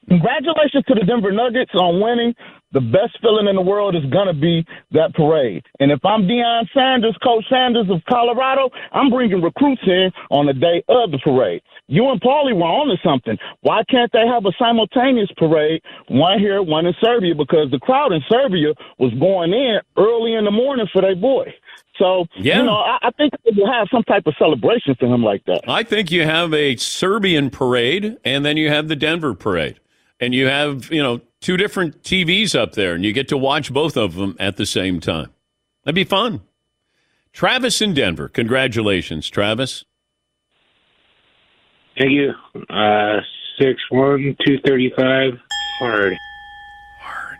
Congratulations 0.08 0.84
to 0.88 0.94
the 0.94 1.06
Denver 1.06 1.32
Nuggets 1.32 1.74
on 1.74 2.00
winning. 2.00 2.34
The 2.72 2.80
best 2.80 3.18
feeling 3.22 3.46
in 3.48 3.56
the 3.56 3.62
world 3.62 3.96
is 3.96 4.04
gonna 4.10 4.34
be 4.34 4.64
that 4.92 5.14
parade. 5.14 5.64
And 5.80 5.90
if 5.90 6.04
I'm 6.04 6.24
Deion 6.24 6.68
Sanders, 6.74 7.16
Coach 7.24 7.44
Sanders 7.48 7.86
of 7.88 8.02
Colorado, 8.08 8.68
I'm 8.92 9.08
bringing 9.08 9.40
recruits 9.40 9.80
in 9.86 10.10
on 10.30 10.46
the 10.46 10.52
day 10.52 10.82
of 10.88 11.10
the 11.10 11.18
parade. 11.18 11.62
You 11.86 12.10
and 12.10 12.20
Paulie 12.20 12.54
were 12.54 12.64
on 12.64 12.88
to 12.88 12.96
something. 13.02 13.38
Why 13.62 13.82
can't 13.88 14.12
they 14.12 14.26
have 14.26 14.44
a 14.44 14.52
simultaneous 14.58 15.30
parade, 15.38 15.80
one 16.08 16.38
here, 16.38 16.62
one 16.62 16.84
in 16.84 16.94
Serbia? 17.02 17.34
Because 17.34 17.70
the 17.70 17.78
crowd 17.78 18.12
in 18.12 18.20
Serbia 18.28 18.74
was 18.98 19.14
going 19.14 19.54
in 19.54 19.80
early 19.96 20.34
in 20.34 20.44
the 20.44 20.50
morning 20.50 20.86
for 20.92 21.00
their 21.00 21.16
boy. 21.16 21.54
So, 21.96 22.26
Yeah. 22.36 22.58
you 22.58 22.64
know, 22.64 22.76
I, 22.76 22.98
I 23.02 23.10
think 23.12 23.32
we'll 23.56 23.72
have 23.72 23.88
some 23.90 24.02
type 24.04 24.26
of 24.26 24.34
celebration 24.38 24.94
for 25.00 25.06
him 25.06 25.24
like 25.24 25.44
that. 25.46 25.62
I 25.66 25.82
think 25.82 26.10
you 26.10 26.24
have 26.24 26.52
a 26.52 26.76
Serbian 26.76 27.48
parade 27.50 28.18
and 28.24 28.44
then 28.44 28.56
you 28.58 28.68
have 28.68 28.88
the 28.88 28.94
Denver 28.96 29.34
parade. 29.34 29.80
And 30.20 30.34
you 30.34 30.46
have, 30.46 30.90
you 30.90 31.02
know, 31.02 31.20
two 31.40 31.56
different 31.56 32.02
TVs 32.02 32.58
up 32.58 32.72
there 32.72 32.94
and 32.94 33.04
you 33.04 33.12
get 33.12 33.28
to 33.28 33.36
watch 33.36 33.72
both 33.72 33.96
of 33.96 34.14
them 34.14 34.36
at 34.40 34.56
the 34.56 34.66
same 34.66 35.00
time. 35.00 35.30
That'd 35.84 35.94
be 35.94 36.04
fun. 36.04 36.42
Travis 37.32 37.80
in 37.80 37.94
Denver. 37.94 38.28
Congratulations, 38.28 39.28
Travis. 39.28 39.84
Thank 41.96 42.10
you. 42.10 42.32
Uh, 42.68 43.20
six 43.60 43.80
one 43.90 44.36
two 44.44 44.58
thirty 44.64 44.92
five. 44.96 45.34
Hard. 45.78 46.16
Hard. 47.00 47.38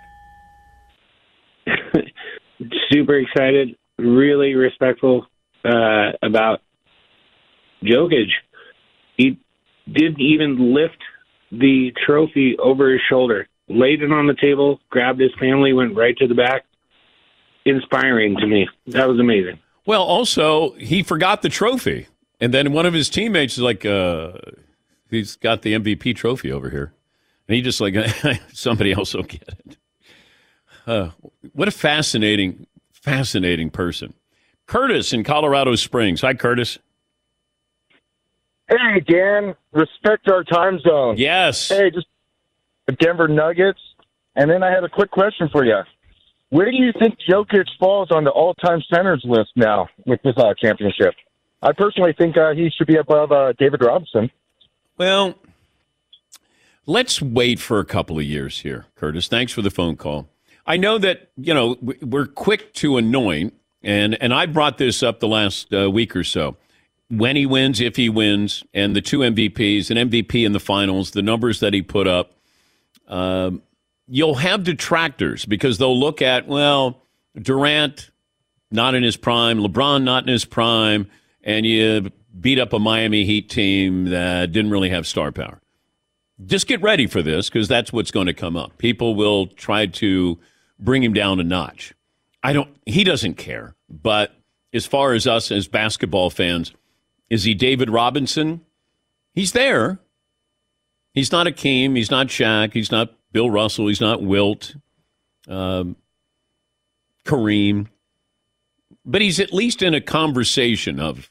Super 2.90 3.18
excited. 3.18 3.76
Really 3.98 4.54
respectful 4.54 5.26
uh, 5.64 6.12
about 6.22 6.60
Jokic. 7.82 8.30
He 9.16 9.38
didn't 9.86 10.20
even 10.20 10.74
lift 10.74 10.98
the 11.50 11.92
trophy 12.04 12.56
over 12.58 12.92
his 12.92 13.00
shoulder. 13.08 13.48
Laid 13.68 14.02
it 14.02 14.12
on 14.12 14.26
the 14.26 14.34
table, 14.34 14.80
grabbed 14.90 15.20
his 15.20 15.32
family, 15.38 15.72
went 15.72 15.94
right 15.94 16.16
to 16.18 16.26
the 16.26 16.34
back. 16.34 16.64
Inspiring 17.64 18.36
to 18.36 18.46
me. 18.46 18.66
That 18.86 19.08
was 19.08 19.20
amazing. 19.20 19.58
Well, 19.84 20.02
also, 20.02 20.72
he 20.72 21.02
forgot 21.02 21.42
the 21.42 21.48
trophy. 21.48 22.06
And 22.40 22.54
then 22.54 22.72
one 22.72 22.86
of 22.86 22.94
his 22.94 23.10
teammates 23.10 23.54
is 23.54 23.62
like, 23.62 23.84
uh, 23.84 24.32
he's 25.10 25.36
got 25.36 25.62
the 25.62 25.74
MVP 25.74 26.16
trophy 26.16 26.52
over 26.52 26.70
here. 26.70 26.92
And 27.46 27.56
he 27.56 27.62
just 27.62 27.80
like, 27.80 27.94
somebody 28.52 28.92
else 28.92 29.14
will 29.14 29.22
get 29.24 29.48
it. 29.48 29.76
Uh, 30.86 31.10
what 31.52 31.68
a 31.68 31.72
fascinating, 31.72 32.66
fascinating 32.92 33.70
person. 33.70 34.14
Curtis 34.66 35.12
in 35.12 35.24
Colorado 35.24 35.74
Springs. 35.74 36.20
Hi, 36.20 36.34
Curtis. 36.34 36.78
Hey, 38.68 39.00
Dan, 39.00 39.54
respect 39.72 40.28
our 40.28 40.44
time 40.44 40.78
zone. 40.80 41.16
Yes. 41.16 41.68
Hey, 41.68 41.90
just 41.90 42.06
the 42.86 42.92
Denver 42.92 43.28
Nuggets. 43.28 43.80
And 44.36 44.50
then 44.50 44.62
I 44.62 44.70
had 44.70 44.84
a 44.84 44.88
quick 44.88 45.10
question 45.10 45.48
for 45.50 45.64
you. 45.64 45.78
Where 46.50 46.70
do 46.70 46.76
you 46.76 46.92
think 46.98 47.16
Jokic 47.28 47.66
falls 47.78 48.10
on 48.10 48.24
the 48.24 48.30
all-time 48.30 48.82
centers 48.92 49.22
list 49.24 49.50
now 49.56 49.88
with 50.06 50.20
this 50.22 50.34
uh, 50.36 50.54
championship? 50.54 51.14
I 51.62 51.72
personally 51.72 52.14
think 52.16 52.36
uh, 52.36 52.52
he 52.54 52.70
should 52.70 52.86
be 52.86 52.96
above 52.96 53.32
uh, 53.32 53.52
David 53.58 53.82
Robinson. 53.82 54.30
Well, 54.96 55.34
let's 56.86 57.20
wait 57.20 57.58
for 57.58 57.80
a 57.80 57.84
couple 57.84 58.18
of 58.18 58.24
years 58.24 58.60
here, 58.60 58.86
Curtis. 58.96 59.28
Thanks 59.28 59.52
for 59.52 59.62
the 59.62 59.70
phone 59.70 59.96
call. 59.96 60.28
I 60.66 60.76
know 60.76 60.98
that 60.98 61.30
you 61.36 61.52
know 61.54 61.76
we- 61.80 61.98
we're 62.02 62.26
quick 62.26 62.72
to 62.74 62.96
anoint, 62.96 63.54
and 63.82 64.20
and 64.22 64.32
I 64.32 64.46
brought 64.46 64.78
this 64.78 65.02
up 65.02 65.20
the 65.20 65.28
last 65.28 65.72
uh, 65.74 65.90
week 65.90 66.14
or 66.14 66.24
so. 66.24 66.56
When 67.10 67.36
he 67.36 67.46
wins, 67.46 67.80
if 67.80 67.96
he 67.96 68.08
wins, 68.08 68.64
and 68.74 68.94
the 68.94 69.00
two 69.00 69.20
MVPs, 69.20 69.90
an 69.90 70.10
MVP 70.10 70.44
in 70.44 70.52
the 70.52 70.60
finals, 70.60 71.12
the 71.12 71.22
numbers 71.22 71.60
that 71.60 71.72
he 71.72 71.80
put 71.80 72.06
up, 72.06 72.32
um, 73.06 73.62
you'll 74.06 74.34
have 74.34 74.64
detractors 74.64 75.46
because 75.46 75.78
they'll 75.78 75.98
look 75.98 76.20
at 76.20 76.46
well, 76.46 77.02
Durant 77.40 78.10
not 78.70 78.94
in 78.94 79.02
his 79.02 79.16
prime, 79.16 79.58
LeBron 79.58 80.02
not 80.02 80.24
in 80.24 80.28
his 80.28 80.44
prime, 80.44 81.10
and 81.42 81.64
you 81.64 82.10
beat 82.38 82.58
up 82.58 82.72
a 82.72 82.78
Miami 82.78 83.24
Heat 83.24 83.48
team 83.48 84.06
that 84.06 84.52
didn't 84.52 84.70
really 84.70 84.90
have 84.90 85.06
star 85.06 85.32
power. 85.32 85.60
Just 86.44 86.66
get 86.66 86.80
ready 86.82 87.06
for 87.06 87.22
this 87.22 87.48
because 87.48 87.66
that's 87.68 87.92
what's 87.92 88.10
going 88.10 88.26
to 88.26 88.34
come 88.34 88.56
up. 88.56 88.78
People 88.78 89.14
will 89.14 89.46
try 89.46 89.86
to 89.86 90.38
bring 90.78 91.02
him 91.02 91.12
down 91.12 91.40
a 91.40 91.44
notch. 91.44 91.94
I 92.42 92.52
don't. 92.52 92.70
He 92.86 93.02
doesn't 93.02 93.34
care. 93.34 93.74
But 93.88 94.32
as 94.72 94.86
far 94.86 95.14
as 95.14 95.26
us 95.26 95.50
as 95.50 95.66
basketball 95.66 96.30
fans, 96.30 96.72
is 97.30 97.44
he 97.44 97.54
David 97.54 97.90
Robinson? 97.90 98.62
He's 99.32 99.52
there. 99.52 99.98
He's 101.12 101.32
not 101.32 101.46
Hakeem. 101.46 101.94
He's 101.94 102.10
not 102.10 102.28
Shaq. 102.28 102.72
He's 102.72 102.90
not 102.90 103.12
Bill 103.32 103.50
Russell. 103.50 103.88
He's 103.88 104.00
not 104.00 104.22
Wilt. 104.22 104.74
Um, 105.48 105.96
Kareem. 107.24 107.88
But 109.04 109.22
he's 109.22 109.40
at 109.40 109.52
least 109.52 109.82
in 109.82 109.94
a 109.94 110.00
conversation 110.00 111.00
of, 111.00 111.30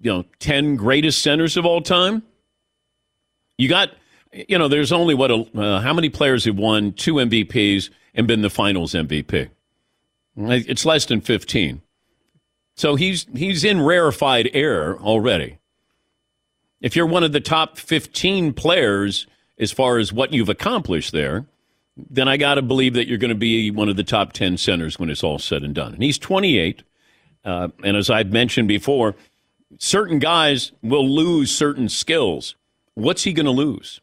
you 0.00 0.12
know, 0.12 0.24
10 0.38 0.76
greatest 0.76 1.22
centers 1.22 1.56
of 1.56 1.66
all 1.66 1.80
time. 1.80 2.22
You 3.56 3.68
got, 3.68 3.90
you 4.32 4.58
know, 4.58 4.68
there's 4.68 4.92
only 4.92 5.14
what, 5.14 5.30
a, 5.30 5.46
uh, 5.58 5.80
how 5.80 5.92
many 5.92 6.08
players 6.08 6.44
have 6.44 6.56
won 6.56 6.92
two 6.92 7.14
MVPs 7.14 7.90
and 8.14 8.26
been 8.26 8.42
the 8.42 8.50
finals 8.50 8.92
MVP? 8.92 9.50
It's 10.36 10.84
less 10.84 11.06
than 11.06 11.20
15. 11.20 11.82
So 12.78 12.94
he's 12.94 13.26
he's 13.34 13.64
in 13.64 13.80
rarefied 13.80 14.50
air 14.54 14.96
already. 14.98 15.58
If 16.80 16.94
you're 16.94 17.06
one 17.06 17.24
of 17.24 17.32
the 17.32 17.40
top 17.40 17.76
15 17.76 18.52
players 18.52 19.26
as 19.58 19.72
far 19.72 19.98
as 19.98 20.12
what 20.12 20.32
you've 20.32 20.48
accomplished 20.48 21.10
there, 21.10 21.46
then 21.96 22.28
I 22.28 22.36
got 22.36 22.54
to 22.54 22.62
believe 22.62 22.94
that 22.94 23.08
you're 23.08 23.18
going 23.18 23.30
to 23.30 23.34
be 23.34 23.72
one 23.72 23.88
of 23.88 23.96
the 23.96 24.04
top 24.04 24.32
10 24.32 24.58
centers 24.58 24.96
when 24.96 25.10
it's 25.10 25.24
all 25.24 25.40
said 25.40 25.64
and 25.64 25.74
done. 25.74 25.92
And 25.92 26.04
he's 26.04 26.18
28. 26.18 26.84
Uh, 27.44 27.68
and 27.82 27.96
as 27.96 28.10
I've 28.10 28.30
mentioned 28.30 28.68
before, 28.68 29.16
certain 29.78 30.20
guys 30.20 30.70
will 30.80 31.08
lose 31.08 31.50
certain 31.50 31.88
skills. 31.88 32.54
What's 32.94 33.24
he 33.24 33.32
going 33.32 33.46
to 33.46 33.50
lose? 33.50 34.00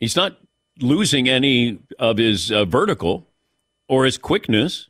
He's 0.00 0.16
not 0.16 0.36
losing 0.80 1.28
any 1.28 1.78
of 2.00 2.18
his 2.18 2.50
uh, 2.50 2.64
vertical 2.64 3.28
or 3.88 4.04
his 4.04 4.18
quickness. 4.18 4.88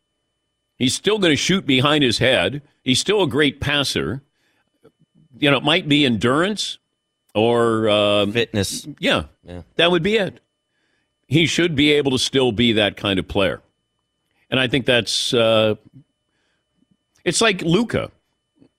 He's 0.78 0.94
still 0.94 1.18
going 1.18 1.32
to 1.32 1.36
shoot 1.36 1.66
behind 1.66 2.04
his 2.04 2.18
head. 2.18 2.62
He's 2.82 3.00
still 3.00 3.22
a 3.22 3.26
great 3.28 3.60
passer. 3.60 4.22
You 5.38 5.50
know, 5.50 5.56
it 5.58 5.62
might 5.64 5.88
be 5.88 6.04
endurance 6.04 6.78
or 7.34 7.88
uh, 7.88 8.26
fitness. 8.26 8.86
Yeah, 8.98 9.24
Yeah. 9.44 9.62
that 9.76 9.90
would 9.90 10.02
be 10.02 10.16
it. 10.16 10.40
He 11.26 11.46
should 11.46 11.74
be 11.74 11.92
able 11.92 12.12
to 12.12 12.18
still 12.18 12.52
be 12.52 12.72
that 12.72 12.96
kind 12.96 13.18
of 13.18 13.26
player, 13.26 13.60
and 14.50 14.60
I 14.60 14.68
think 14.68 14.86
that's. 14.86 15.34
Uh, 15.34 15.74
it's 17.24 17.40
like 17.40 17.62
Luka. 17.62 18.12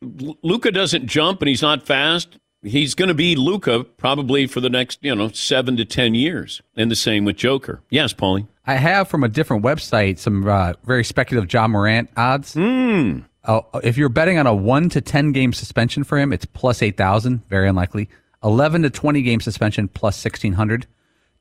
Luka 0.02 0.72
doesn't 0.72 1.08
jump 1.08 1.42
and 1.42 1.50
he's 1.50 1.62
not 1.62 1.86
fast. 1.86 2.38
He's 2.68 2.96
going 2.96 3.08
to 3.08 3.14
be 3.16 3.36
Luka 3.36 3.84
probably 3.84 4.48
for 4.48 4.60
the 4.62 4.70
next 4.70 5.00
you 5.02 5.16
know 5.16 5.30
seven 5.30 5.78
to 5.78 5.86
ten 5.86 6.14
years, 6.16 6.62
and 6.76 6.92
the 6.92 6.96
same 6.96 7.26
with 7.26 7.38
Joker. 7.38 7.82
Yes, 7.90 8.14
Paulie. 8.14 8.48
I 8.66 8.76
have 8.76 9.08
from 9.08 9.24
a 9.24 9.30
different 9.30 9.64
website 9.64 10.18
some 10.20 10.48
uh, 10.48 10.74
very 10.84 11.04
speculative 11.04 11.52
Ja 11.52 11.68
Morant 11.68 12.10
odds. 12.18 12.56
Mm. 12.56 13.24
Uh, 13.44 13.62
if 13.84 13.98
you're 13.98 14.10
betting 14.10 14.38
on 14.38 14.46
a 14.46 14.54
one 14.54 14.90
to 14.90 15.00
ten 15.02 15.32
game 15.32 15.54
suspension 15.54 16.04
for 16.04 16.18
him, 16.18 16.34
it's 16.34 16.46
plus 16.46 16.82
eight 16.82 16.98
thousand. 16.98 17.48
Very 17.48 17.70
unlikely. 17.70 18.10
Eleven 18.44 18.84
to 18.84 18.90
twenty 18.90 19.22
game 19.22 19.40
suspension 19.40 19.88
plus 19.88 20.18
sixteen 20.18 20.54
hundred. 20.54 20.86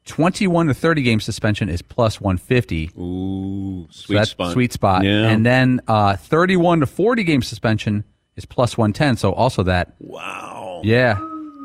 Twenty-one 0.05 0.69
to 0.69 0.75
thirty 0.75 1.03
game 1.03 1.19
suspension 1.19 1.69
is 1.69 1.83
plus 1.83 2.21
one 2.21 2.39
fifty. 2.39 2.91
Ooh, 2.97 3.89
So 3.91 4.03
sweet 4.07 4.17
that's 4.17 4.31
spot. 4.31 4.53
Sweet 4.53 4.73
spot. 4.73 5.03
Yeah. 5.03 5.27
And 5.29 5.45
then 5.45 5.81
uh, 5.89 6.15
thirty-one 6.15 6.79
to 6.79 6.87
forty 6.87 7.25
game 7.25 7.43
suspension 7.43 8.05
is 8.37 8.45
plus 8.45 8.79
one 8.79 8.93
ten. 8.93 9.17
So 9.17 9.33
also 9.33 9.65
that. 9.65 9.95
Wow. 9.99 10.66
Yeah, 10.87 11.19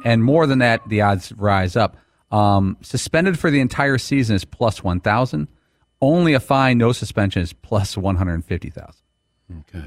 and 0.04 0.24
more 0.24 0.48
than 0.48 0.60
that, 0.60 0.82
the 0.90 1.02
odds 1.02 1.32
rise 1.34 1.76
up. 1.76 1.98
Um, 2.32 2.78
suspended 2.82 3.38
for 3.38 3.52
the 3.52 3.60
entire 3.60 3.98
season 3.98 4.36
is 4.36 4.46
plus 4.46 4.84
one 4.84 5.00
thousand. 5.00 5.48
Only 6.02 6.34
a 6.34 6.40
fine, 6.40 6.78
no 6.80 6.92
suspension 6.92 7.42
is 7.42 7.54
plus 7.54 7.96
one 7.98 8.16
hundred 8.16 8.44
fifty 8.46 8.70
thousand. 8.70 9.04
Okay. 9.60 9.86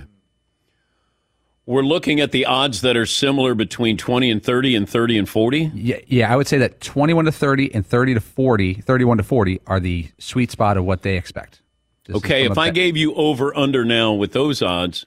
We're 1.67 1.83
looking 1.83 2.21
at 2.21 2.31
the 2.31 2.45
odds 2.45 2.83
that 2.83 2.95
are 2.95 3.07
similar 3.07 3.55
between 3.55 3.97
20 3.97 4.31
and 4.31 4.43
30 4.45 4.76
and 4.76 4.87
30 4.87 5.17
and 5.17 5.26
40. 5.26 5.71
Yeah, 5.75 5.97
yeah, 6.07 6.31
I 6.31 6.37
would 6.37 6.47
say 6.47 6.59
that 6.59 6.83
21 6.83 7.25
to 7.25 7.33
30 7.33 7.75
and 7.75 7.87
30 7.87 8.12
to 8.14 8.21
40, 8.21 8.75
31 8.75 9.17
to 9.17 9.23
40 9.23 9.61
are 9.67 9.81
the 9.81 10.09
sweet 10.19 10.50
spot 10.50 10.76
of 10.76 10.85
what 10.85 11.00
they 11.00 11.17
expect. 11.17 11.62
This 12.05 12.17
Okay, 12.17 12.45
if 12.45 12.59
I 12.59 12.67
bet- 12.67 12.75
gave 12.75 12.99
you 12.99 13.14
over 13.14 13.57
under 13.57 13.83
now 13.83 14.12
with 14.12 14.33
those 14.33 14.61
odds, 14.61 15.07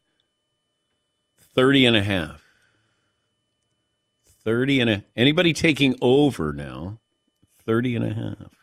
30 1.54 1.86
and 1.86 1.96
a 1.96 2.02
half. 2.04 2.44
30 4.48 4.80
and 4.80 4.90
a 4.90 5.04
anybody 5.18 5.52
taking 5.52 5.94
over 6.02 6.54
now? 6.54 7.00
30 7.66 7.98
and 7.98 8.06
a 8.06 8.14
half. 8.14 8.54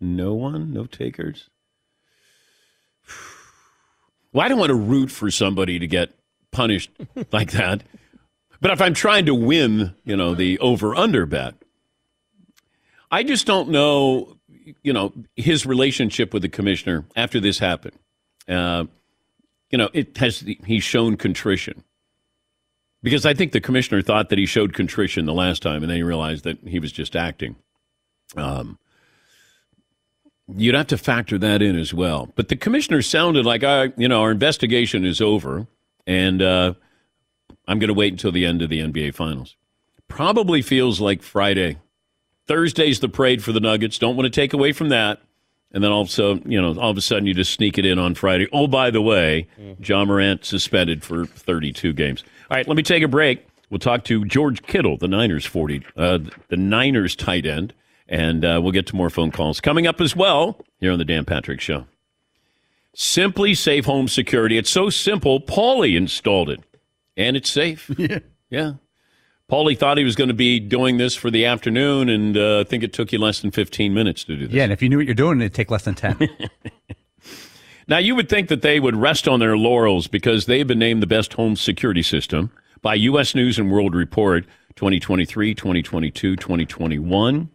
No 0.00 0.32
one, 0.32 0.72
no 0.72 0.86
takers. 0.86 1.50
Well, 4.34 4.46
I 4.46 4.48
don't 4.48 4.58
want 4.58 4.70
to 4.70 4.74
root 4.74 5.10
for 5.10 5.30
somebody 5.30 5.78
to 5.78 5.86
get 5.86 6.08
punished 6.52 6.90
like 7.32 7.50
that. 7.50 7.82
But 8.62 8.70
if 8.70 8.80
I'm 8.80 8.94
trying 8.94 9.26
to 9.26 9.34
win, 9.34 9.94
you 10.06 10.16
know, 10.16 10.34
the 10.34 10.58
over 10.58 10.94
under 10.94 11.26
bet, 11.26 11.54
I 13.10 13.24
just 13.24 13.46
don't 13.46 13.68
know, 13.68 14.38
you 14.82 14.94
know, 14.94 15.12
his 15.36 15.66
relationship 15.66 16.32
with 16.32 16.40
the 16.40 16.48
commissioner 16.48 17.04
after 17.14 17.40
this 17.40 17.58
happened. 17.58 17.98
Uh, 18.48 18.86
you 19.70 19.76
know, 19.76 19.90
it 19.92 20.16
has 20.16 20.42
he's 20.64 20.82
shown 20.82 21.18
contrition 21.18 21.84
because 23.02 23.26
I 23.26 23.34
think 23.34 23.52
the 23.52 23.60
commissioner 23.60 24.02
thought 24.02 24.28
that 24.28 24.38
he 24.38 24.46
showed 24.46 24.74
contrition 24.74 25.26
the 25.26 25.34
last 25.34 25.62
time, 25.62 25.82
and 25.82 25.90
then 25.90 25.96
he 25.96 26.02
realized 26.02 26.44
that 26.44 26.58
he 26.66 26.78
was 26.78 26.92
just 26.92 27.16
acting. 27.16 27.56
Um, 28.36 28.78
you'd 30.48 30.74
have 30.74 30.86
to 30.88 30.98
factor 30.98 31.38
that 31.38 31.62
in 31.62 31.78
as 31.78 31.92
well. 31.92 32.32
But 32.34 32.48
the 32.48 32.56
commissioner 32.56 33.02
sounded 33.02 33.44
like, 33.44 33.64
I, 33.64 33.92
you 33.96 34.08
know, 34.08 34.22
our 34.22 34.30
investigation 34.30 35.04
is 35.04 35.20
over, 35.20 35.66
and 36.06 36.42
uh, 36.42 36.74
I'm 37.66 37.78
going 37.78 37.88
to 37.88 37.94
wait 37.94 38.12
until 38.12 38.32
the 38.32 38.46
end 38.46 38.62
of 38.62 38.70
the 38.70 38.80
NBA 38.80 39.14
Finals. 39.14 39.56
Probably 40.08 40.62
feels 40.62 41.00
like 41.00 41.22
Friday. 41.22 41.78
Thursday's 42.46 43.00
the 43.00 43.08
parade 43.08 43.42
for 43.42 43.52
the 43.52 43.60
Nuggets. 43.60 43.98
Don't 43.98 44.16
want 44.16 44.26
to 44.26 44.40
take 44.40 44.52
away 44.52 44.72
from 44.72 44.90
that. 44.90 45.20
And 45.74 45.82
then 45.82 45.90
also, 45.90 46.36
you 46.44 46.60
know, 46.60 46.78
all 46.78 46.90
of 46.90 46.96
a 46.98 47.00
sudden 47.00 47.26
you 47.26 47.32
just 47.34 47.52
sneak 47.54 47.78
it 47.78 47.86
in 47.86 47.98
on 47.98 48.14
Friday. 48.14 48.46
Oh, 48.52 48.66
by 48.66 48.90
the 48.90 49.00
way, 49.00 49.46
Ja 49.82 50.04
Morant 50.04 50.44
suspended 50.44 51.02
for 51.02 51.24
32 51.26 51.92
games. 51.94 52.22
All 52.50 52.56
right, 52.56 52.68
let 52.68 52.76
me 52.76 52.82
take 52.82 53.02
a 53.02 53.08
break. 53.08 53.46
We'll 53.70 53.78
talk 53.78 54.04
to 54.04 54.24
George 54.26 54.62
Kittle, 54.62 54.98
the 54.98 55.08
Niners 55.08 55.46
40, 55.46 55.82
uh, 55.96 56.18
the 56.48 56.58
Niners 56.58 57.16
tight 57.16 57.46
end, 57.46 57.72
and 58.06 58.44
uh, 58.44 58.60
we'll 58.62 58.72
get 58.72 58.86
to 58.88 58.96
more 58.96 59.08
phone 59.08 59.30
calls 59.30 59.62
coming 59.62 59.86
up 59.86 59.98
as 59.98 60.14
well 60.14 60.60
here 60.78 60.92
on 60.92 60.98
the 60.98 61.06
Dan 61.06 61.24
Patrick 61.24 61.60
Show. 61.62 61.86
SimpliSafe 62.94 63.86
Home 63.86 64.08
Security. 64.08 64.58
It's 64.58 64.68
so 64.68 64.90
simple. 64.90 65.40
Paulie 65.40 65.96
installed 65.96 66.50
it, 66.50 66.60
and 67.16 67.36
it's 67.36 67.50
safe. 67.50 67.90
Yeah, 67.98 68.18
yeah. 68.50 68.72
Paulie 69.52 69.76
thought 69.76 69.98
he 69.98 70.04
was 70.04 70.16
going 70.16 70.28
to 70.28 70.34
be 70.34 70.58
doing 70.58 70.96
this 70.96 71.14
for 71.14 71.30
the 71.30 71.44
afternoon, 71.44 72.08
and 72.08 72.38
uh, 72.38 72.60
I 72.60 72.64
think 72.64 72.82
it 72.82 72.94
took 72.94 73.12
you 73.12 73.18
less 73.18 73.40
than 73.40 73.50
15 73.50 73.92
minutes 73.92 74.24
to 74.24 74.34
do 74.34 74.46
this. 74.46 74.54
Yeah, 74.54 74.62
and 74.62 74.72
if 74.72 74.80
you 74.80 74.88
knew 74.88 74.96
what 74.96 75.04
you're 75.04 75.14
doing, 75.14 75.42
it'd 75.42 75.52
take 75.52 75.70
less 75.70 75.84
than 75.84 75.94
10. 75.94 76.16
Now, 77.88 77.98
you 77.98 78.14
would 78.14 78.28
think 78.28 78.48
that 78.48 78.62
they 78.62 78.78
would 78.80 78.96
rest 78.96 79.26
on 79.26 79.40
their 79.40 79.56
laurels 79.56 80.06
because 80.06 80.46
they've 80.46 80.66
been 80.66 80.78
named 80.78 81.02
the 81.02 81.06
best 81.06 81.34
home 81.34 81.56
security 81.56 82.02
system 82.02 82.50
by 82.80 82.94
U.S. 82.94 83.34
News 83.34 83.58
and 83.58 83.70
World 83.70 83.94
Report 83.94 84.46
2023, 84.76 85.54
2022, 85.54 86.36
2021. 86.36 87.50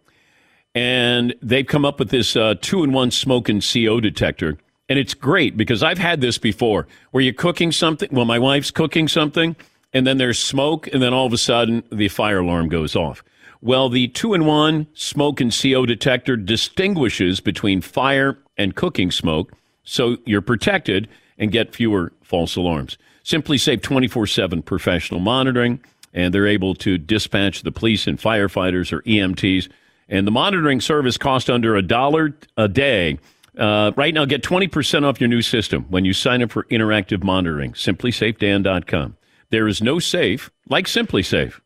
And 0.74 1.34
they've 1.42 1.66
come 1.66 1.84
up 1.84 1.98
with 1.98 2.10
this 2.10 2.36
uh, 2.36 2.54
two 2.60 2.84
in 2.84 2.92
one 2.92 3.10
smoke 3.10 3.48
and 3.48 3.64
CO 3.66 4.00
detector. 4.00 4.58
And 4.88 4.98
it's 4.98 5.14
great 5.14 5.56
because 5.56 5.82
I've 5.82 5.98
had 5.98 6.20
this 6.20 6.38
before 6.38 6.86
where 7.10 7.24
you're 7.24 7.32
cooking 7.32 7.72
something. 7.72 8.10
Well, 8.12 8.26
my 8.26 8.38
wife's 8.38 8.70
cooking 8.70 9.08
something, 9.08 9.56
and 9.92 10.06
then 10.06 10.18
there's 10.18 10.38
smoke, 10.38 10.86
and 10.92 11.02
then 11.02 11.14
all 11.14 11.26
of 11.26 11.32
a 11.32 11.38
sudden 11.38 11.82
the 11.90 12.08
fire 12.08 12.40
alarm 12.40 12.68
goes 12.68 12.94
off. 12.94 13.22
Well, 13.60 13.88
the 13.88 14.08
two 14.08 14.34
in 14.34 14.46
one 14.46 14.86
smoke 14.94 15.40
and 15.40 15.52
CO 15.52 15.84
detector 15.84 16.36
distinguishes 16.36 17.40
between 17.40 17.80
fire 17.80 18.38
and 18.56 18.74
cooking 18.76 19.10
smoke, 19.10 19.52
so 19.82 20.18
you're 20.24 20.42
protected 20.42 21.08
and 21.38 21.50
get 21.50 21.74
fewer 21.74 22.12
false 22.22 22.56
alarms. 22.56 22.98
SimpliSafe 23.24 23.82
24 23.82 24.26
7 24.26 24.62
professional 24.62 25.20
monitoring, 25.20 25.80
and 26.14 26.32
they're 26.32 26.46
able 26.46 26.74
to 26.76 26.98
dispatch 26.98 27.62
the 27.62 27.72
police 27.72 28.06
and 28.06 28.18
firefighters 28.18 28.92
or 28.92 29.02
EMTs. 29.02 29.68
And 30.08 30.26
the 30.26 30.30
monitoring 30.30 30.80
service 30.80 31.18
costs 31.18 31.50
under 31.50 31.76
a 31.76 31.82
dollar 31.82 32.34
a 32.56 32.68
day. 32.68 33.18
Uh, 33.58 33.92
right 33.96 34.14
now, 34.14 34.24
get 34.24 34.42
20% 34.42 35.04
off 35.04 35.20
your 35.20 35.28
new 35.28 35.42
system 35.42 35.84
when 35.90 36.04
you 36.04 36.12
sign 36.12 36.42
up 36.42 36.52
for 36.52 36.62
interactive 36.64 37.22
monitoring. 37.22 37.72
SimplySafeDan.com. 37.72 39.17
There 39.50 39.66
is 39.66 39.80
no 39.80 39.98
safe 39.98 40.50
like 40.68 40.84
SimpliSafe. 40.84 41.60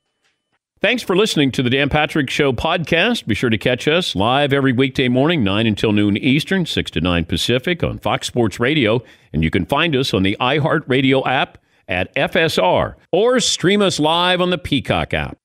Thanks 0.80 1.02
for 1.02 1.16
listening 1.16 1.50
to 1.52 1.62
the 1.64 1.70
Dan 1.70 1.88
Patrick 1.88 2.30
Show 2.30 2.52
podcast. 2.52 3.26
Be 3.26 3.34
sure 3.34 3.50
to 3.50 3.58
catch 3.58 3.88
us 3.88 4.14
live 4.14 4.52
every 4.52 4.72
weekday 4.72 5.08
morning, 5.08 5.42
9 5.42 5.66
until 5.66 5.92
noon 5.92 6.16
Eastern, 6.16 6.64
6 6.64 6.90
to 6.92 7.00
9 7.00 7.24
Pacific 7.24 7.82
on 7.82 7.98
Fox 7.98 8.28
Sports 8.28 8.60
Radio. 8.60 9.02
And 9.32 9.42
you 9.42 9.50
can 9.50 9.66
find 9.66 9.96
us 9.96 10.14
on 10.14 10.22
the 10.22 10.36
iHeartRadio 10.40 11.26
app 11.26 11.58
at 11.88 12.14
FSR 12.14 12.94
or 13.10 13.40
stream 13.40 13.82
us 13.82 13.98
live 13.98 14.40
on 14.40 14.50
the 14.50 14.58
Peacock 14.58 15.12
app. 15.12 15.38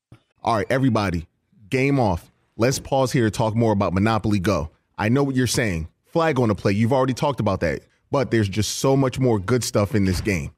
All 0.44 0.58
right, 0.58 0.68
everybody, 0.70 1.28
game 1.70 2.00
off. 2.00 2.32
Let's 2.56 2.78
pause 2.78 3.12
here 3.12 3.26
to 3.26 3.32
talk 3.32 3.56
more 3.56 3.74
about 3.74 3.94
Monopoly 3.94 4.40
Go. 4.40 4.70
I 4.98 5.10
know 5.10 5.24
what 5.24 5.36
you're 5.36 5.48
saying. 5.48 5.88
Flag 6.06 6.40
on 6.40 6.50
the 6.50 6.56
play. 6.56 6.72
You've 6.72 6.94
already 6.94 7.14
talked 7.14 7.40
about 7.40 7.62
that. 7.62 7.82
But 8.12 8.30
there's 8.32 8.50
just 8.50 8.78
so 8.78 8.96
much 8.96 9.20
more 9.20 9.40
good 9.40 9.64
stuff 9.64 9.96
in 9.96 10.06
this 10.06 10.22
game. 10.22 10.52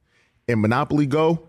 In 0.47 0.61
Monopoly 0.61 1.05
Go, 1.05 1.48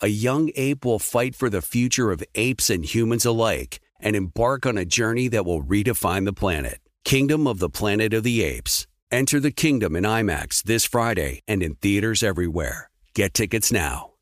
a 0.00 0.08
young 0.08 0.50
ape 0.56 0.84
will 0.84 0.98
fight 0.98 1.34
for 1.34 1.50
the 1.50 1.60
future 1.60 2.10
of 2.10 2.24
apes 2.34 2.70
and 2.70 2.84
humans 2.84 3.26
alike 3.26 3.80
and 4.00 4.16
embark 4.16 4.64
on 4.64 4.78
a 4.78 4.84
journey 4.84 5.28
that 5.28 5.44
will 5.44 5.62
redefine 5.62 6.24
the 6.24 6.32
planet. 6.32 6.80
Kingdom 7.04 7.46
of 7.46 7.58
the 7.58 7.68
Planet 7.68 8.14
of 8.14 8.22
the 8.22 8.42
Apes. 8.42 8.86
Enter 9.10 9.40
the 9.40 9.50
kingdom 9.50 9.96
in 9.96 10.04
IMAX 10.04 10.62
this 10.62 10.86
Friday 10.86 11.42
and 11.46 11.62
in 11.62 11.74
theaters 11.74 12.22
everywhere. 12.22 12.90
Get 13.14 13.34
tickets 13.34 13.70
now. 13.70 14.12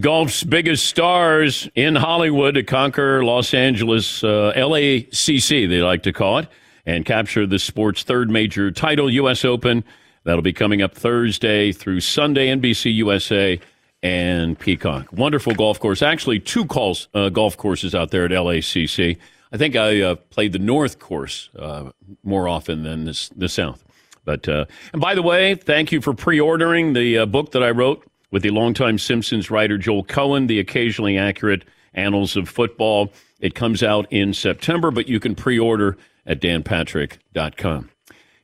Golf's 0.00 0.42
biggest 0.42 0.86
stars 0.86 1.68
in 1.74 1.94
Hollywood 1.94 2.54
to 2.54 2.62
conquer 2.62 3.24
Los 3.24 3.54
Angeles, 3.54 4.24
uh, 4.24 4.52
LACC, 4.56 5.68
they 5.68 5.80
like 5.80 6.02
to 6.02 6.12
call 6.12 6.38
it, 6.38 6.48
and 6.84 7.04
capture 7.04 7.46
the 7.46 7.58
sport's 7.58 8.02
third 8.02 8.28
major 8.28 8.70
title, 8.70 9.08
U.S. 9.10 9.44
Open. 9.44 9.84
That'll 10.24 10.42
be 10.42 10.52
coming 10.52 10.82
up 10.82 10.94
Thursday 10.94 11.70
through 11.70 12.00
Sunday, 12.00 12.48
NBC 12.48 12.94
USA 12.94 13.60
and 14.04 14.58
Peacock. 14.58 15.10
Wonderful 15.12 15.54
golf 15.54 15.80
course. 15.80 16.02
Actually, 16.02 16.38
two 16.38 16.66
calls, 16.66 17.08
uh, 17.14 17.30
golf 17.30 17.56
courses 17.56 17.94
out 17.94 18.10
there 18.10 18.26
at 18.26 18.30
LACC. 18.30 19.16
I 19.50 19.56
think 19.56 19.76
I 19.76 20.02
uh, 20.02 20.14
played 20.16 20.52
the 20.52 20.58
North 20.58 20.98
course 20.98 21.48
uh, 21.58 21.90
more 22.22 22.46
often 22.46 22.82
than 22.82 23.06
this, 23.06 23.30
the 23.30 23.48
South. 23.48 23.82
But 24.26 24.46
uh, 24.46 24.66
and 24.92 25.00
by 25.00 25.14
the 25.14 25.22
way, 25.22 25.54
thank 25.54 25.90
you 25.90 26.02
for 26.02 26.12
pre-ordering 26.12 26.92
the 26.92 27.18
uh, 27.18 27.26
book 27.26 27.52
that 27.52 27.62
I 27.62 27.70
wrote 27.70 28.06
with 28.30 28.42
the 28.42 28.50
longtime 28.50 28.98
Simpsons 28.98 29.50
writer 29.50 29.78
Joel 29.78 30.04
Cohen, 30.04 30.48
the 30.48 30.60
occasionally 30.60 31.16
accurate 31.16 31.64
Annals 31.94 32.36
of 32.36 32.48
Football. 32.48 33.10
It 33.40 33.54
comes 33.54 33.82
out 33.82 34.06
in 34.10 34.34
September, 34.34 34.90
but 34.90 35.08
you 35.08 35.18
can 35.18 35.34
pre-order 35.34 35.96
at 36.26 36.40
danpatrick.com. 36.40 37.90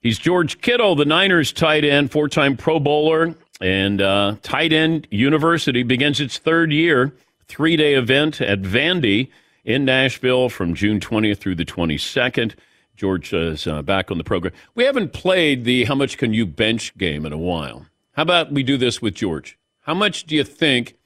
He's 0.01 0.19
George 0.19 0.61
Kittle, 0.63 0.95
the 0.95 1.05
Niners 1.05 1.53
tight 1.53 1.85
end, 1.85 2.11
four-time 2.11 2.57
Pro 2.57 2.81
Bowler, 2.81 3.35
and 3.61 4.01
uh, 4.01 4.37
tight 4.43 4.73
end 4.73 5.07
university 5.11 5.83
begins 5.83 6.21
its 6.21 6.39
third 6.39 6.73
year, 6.73 7.13
three-day 7.47 7.95
event 7.95 8.41
at 8.41 8.63
Vandy 8.63 9.29
in 9.65 9.85
Nashville 9.85 10.49
from 10.49 10.75
June 10.75 11.01
20th 11.01 11.39
through 11.39 11.57
the 11.57 11.65
22nd. 11.65 12.55
George 12.97 13.33
is 13.33 13.67
uh, 13.67 13.83
back 13.83 14.11
on 14.11 14.19
the 14.19 14.25
program. 14.25 14.53
We 14.75 14.85
haven't 14.85 15.13
played 15.13 15.65
the 15.65 15.85
how 15.85 15.95
much 15.95 16.19
can 16.19 16.35
you 16.35 16.47
bench 16.47 16.97
game 16.99 17.25
in 17.25 17.33
a 17.33 17.39
while. 17.39 17.87
How 18.13 18.23
about 18.23 18.53
we 18.53 18.63
do 18.63 18.77
this 18.77 19.01
with 19.01 19.15
George? 19.15 19.59
How 19.83 19.95
much 19.95 20.25
do 20.25 20.35
you 20.35 20.45
think? 20.45 20.97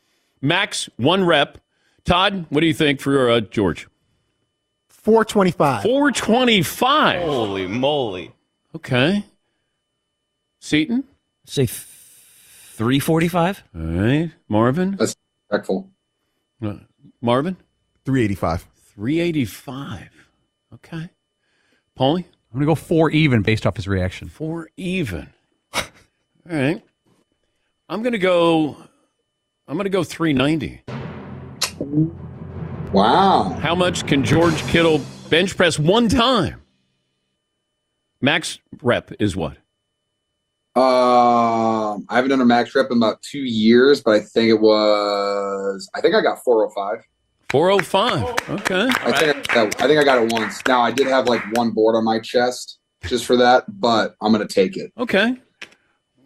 Max, 0.41 0.89
one 0.97 1.25
rep. 1.25 1.59
Todd, 2.05 2.47
what 2.51 2.61
do 2.61 2.67
you 2.67 2.75
think 2.75 3.01
for 3.01 3.31
uh, 3.31 3.41
George? 3.41 3.89
425. 4.89 5.83
425. 5.83 7.23
Holy 7.23 7.67
moly. 7.67 8.33
Okay. 8.75 9.25
Seton? 10.59 11.05
Say 11.45 11.67
345? 12.75 13.65
All 13.75 13.81
right. 13.81 14.31
Marvin? 14.49 14.97
That's 14.97 15.17
respectful. 15.49 15.91
Uh, 16.61 16.79
Marvin? 17.21 17.57
385. 18.05 18.67
385. 18.95 20.11
Okay. 20.75 21.11
Paulie? 21.99 22.25
I'm 22.25 22.61
going 22.61 22.61
to 22.61 22.67
go 22.67 22.75
four 22.75 23.11
even 23.11 23.43
based 23.43 23.67
off 23.67 23.77
his 23.77 23.87
reaction. 23.87 24.29
Four 24.29 24.69
even. 24.77 25.29
All 25.75 25.83
right. 26.47 26.83
I'm 27.89 28.03
going 28.03 28.13
to 28.13 28.19
go 28.19 28.77
I'm 29.67 29.77
going 29.77 29.85
to 29.85 29.91
go 29.91 30.05
390. 30.05 30.83
Wow. 32.93 33.57
How 33.61 33.75
much 33.75 34.07
can 34.07 34.25
George 34.25 34.61
Kittle 34.65 35.01
bench 35.31 35.57
press 35.57 35.79
one 35.79 36.09
time? 36.09 36.61
Max 38.21 38.59
rep 38.83 39.13
is 39.19 39.35
what? 39.37 39.57
Um, 40.77 42.05
I 42.09 42.17
haven't 42.17 42.31
done 42.31 42.41
a 42.41 42.45
max 42.45 42.75
rep 42.75 42.91
in 42.91 42.97
about 42.97 43.23
two 43.23 43.45
years, 43.45 44.03
but 44.03 44.15
I 44.15 44.21
think 44.21 44.51
it 44.51 44.61
was. 44.61 45.89
I 45.95 46.01
think 46.01 46.15
I 46.15 46.21
got 46.21 46.43
405. 46.43 47.05
405. 47.51 48.51
Okay. 48.51 48.89
I 48.91 49.13
think 49.13 49.57
I, 49.57 49.67
I 49.67 49.87
think 49.87 50.01
I 50.01 50.05
got 50.05 50.21
it 50.21 50.33
once. 50.33 50.61
Now 50.67 50.81
I 50.81 50.91
did 50.91 51.07
have 51.07 51.29
like 51.29 51.41
one 51.55 51.71
board 51.71 51.95
on 51.95 52.05
my 52.05 52.19
chest 52.19 52.79
just 53.05 53.25
for 53.25 53.37
that, 53.37 53.65
but 53.69 54.17
I'm 54.21 54.33
gonna 54.33 54.49
take 54.49 54.77
it. 54.77 54.93
Okay. 54.99 55.37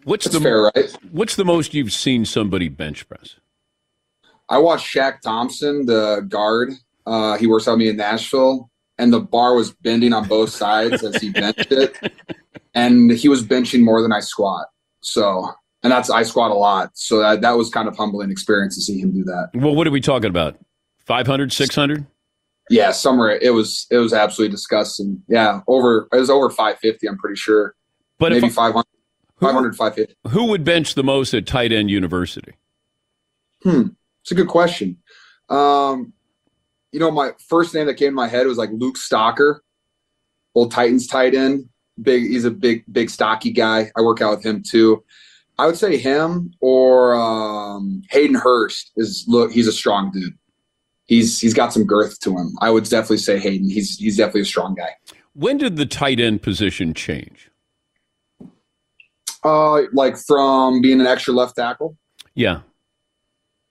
What's 0.05 0.25
That's 0.25 0.37
the 0.37 0.41
fair, 0.41 0.71
right? 0.75 0.91
What's 1.11 1.35
the 1.35 1.45
most 1.45 1.75
you've 1.75 1.93
seen 1.93 2.25
somebody 2.25 2.69
bench 2.69 3.07
press? 3.07 3.35
I 4.49 4.57
watched 4.57 4.91
Shaq 4.91 5.21
Thompson, 5.21 5.85
the 5.85 6.25
guard. 6.27 6.71
Uh, 7.05 7.37
he 7.37 7.45
works 7.45 7.67
out 7.67 7.73
with 7.73 7.79
me 7.81 7.89
in 7.89 7.97
Nashville, 7.97 8.71
and 8.97 9.13
the 9.13 9.19
bar 9.19 9.53
was 9.53 9.71
bending 9.71 10.13
on 10.13 10.27
both 10.27 10.49
sides 10.49 11.03
as 11.03 11.21
he 11.21 11.31
benched 11.31 11.71
it, 11.71 11.95
and 12.79 13.11
he 13.11 13.27
was 13.27 13.43
benching 13.43 13.81
more 13.83 14.01
than 14.01 14.11
I 14.11 14.19
squat. 14.21 14.67
So, 15.01 15.49
and 15.83 15.91
that's 15.91 16.09
I 16.09 16.23
squat 16.23 16.51
a 16.51 16.55
lot, 16.55 16.91
so 16.93 17.19
that 17.19 17.41
that 17.41 17.57
was 17.57 17.69
kind 17.69 17.87
of 17.87 17.95
humbling 17.97 18.31
experience 18.31 18.75
to 18.75 18.81
see 18.81 18.99
him 18.99 19.11
do 19.11 19.23
that. 19.25 19.49
Well, 19.53 19.75
what 19.75 19.87
are 19.87 19.91
we 19.91 20.01
talking 20.01 20.29
about? 20.29 20.57
500, 21.05 21.51
600? 21.53 22.05
Yeah, 22.69 22.91
somewhere 22.91 23.31
it 23.41 23.53
was 23.53 23.87
it 23.89 23.97
was 23.97 24.13
absolutely 24.13 24.51
disgusting. 24.51 25.23
Yeah, 25.27 25.61
over 25.67 26.07
it 26.13 26.17
was 26.17 26.29
over 26.29 26.49
550. 26.49 27.07
I'm 27.07 27.17
pretty 27.17 27.35
sure, 27.37 27.75
But 28.19 28.31
maybe 28.31 28.47
I- 28.47 28.49
500, 28.49 28.85
500, 29.39 29.75
550. 29.75 30.15
Who 30.29 30.45
would 30.45 30.63
bench 30.63 30.93
the 30.95 31.03
most 31.03 31.33
at 31.33 31.45
tight 31.47 31.71
end 31.71 31.89
university? 31.89 32.53
Hmm, 33.63 33.87
it's 34.21 34.31
a 34.31 34.35
good 34.35 34.47
question. 34.49 34.97
Um, 35.49 36.13
you 36.91 36.99
know, 36.99 37.09
my 37.11 37.31
first 37.47 37.73
name 37.73 37.87
that 37.87 37.95
came 37.95 38.09
to 38.11 38.15
my 38.15 38.27
head 38.27 38.45
was 38.47 38.57
like 38.57 38.69
Luke 38.71 38.97
Stocker, 38.97 39.59
old 40.55 40.71
Titans 40.71 41.07
tight 41.07 41.33
end. 41.35 41.69
Big, 42.01 42.23
he's 42.23 42.45
a 42.45 42.51
big, 42.51 42.83
big 42.91 43.09
stocky 43.09 43.51
guy. 43.51 43.91
I 43.97 44.01
work 44.01 44.21
out 44.21 44.37
with 44.37 44.45
him 44.45 44.63
too. 44.63 45.03
I 45.57 45.65
would 45.65 45.77
say 45.77 45.97
him 45.97 46.53
or 46.61 47.15
um, 47.15 48.01
Hayden 48.11 48.35
Hurst 48.35 48.91
is 48.95 49.25
look. 49.27 49.51
He's 49.51 49.67
a 49.67 49.73
strong 49.73 50.11
dude. 50.11 50.37
He's 51.05 51.39
he's 51.39 51.53
got 51.53 51.73
some 51.73 51.85
girth 51.85 52.19
to 52.21 52.37
him. 52.37 52.55
I 52.61 52.69
would 52.69 52.85
definitely 52.85 53.17
say 53.17 53.39
Hayden. 53.39 53.69
He's 53.69 53.97
he's 53.97 54.17
definitely 54.17 54.41
a 54.41 54.45
strong 54.45 54.75
guy. 54.75 54.91
When 55.33 55.57
did 55.57 55.75
the 55.75 55.85
tight 55.85 56.19
end 56.19 56.41
position 56.41 56.93
change? 56.93 57.49
Uh, 59.43 59.83
like 59.93 60.17
from 60.17 60.81
being 60.81 60.99
an 60.99 61.07
extra 61.07 61.33
left 61.33 61.55
tackle. 61.55 61.97
Yeah. 62.35 62.61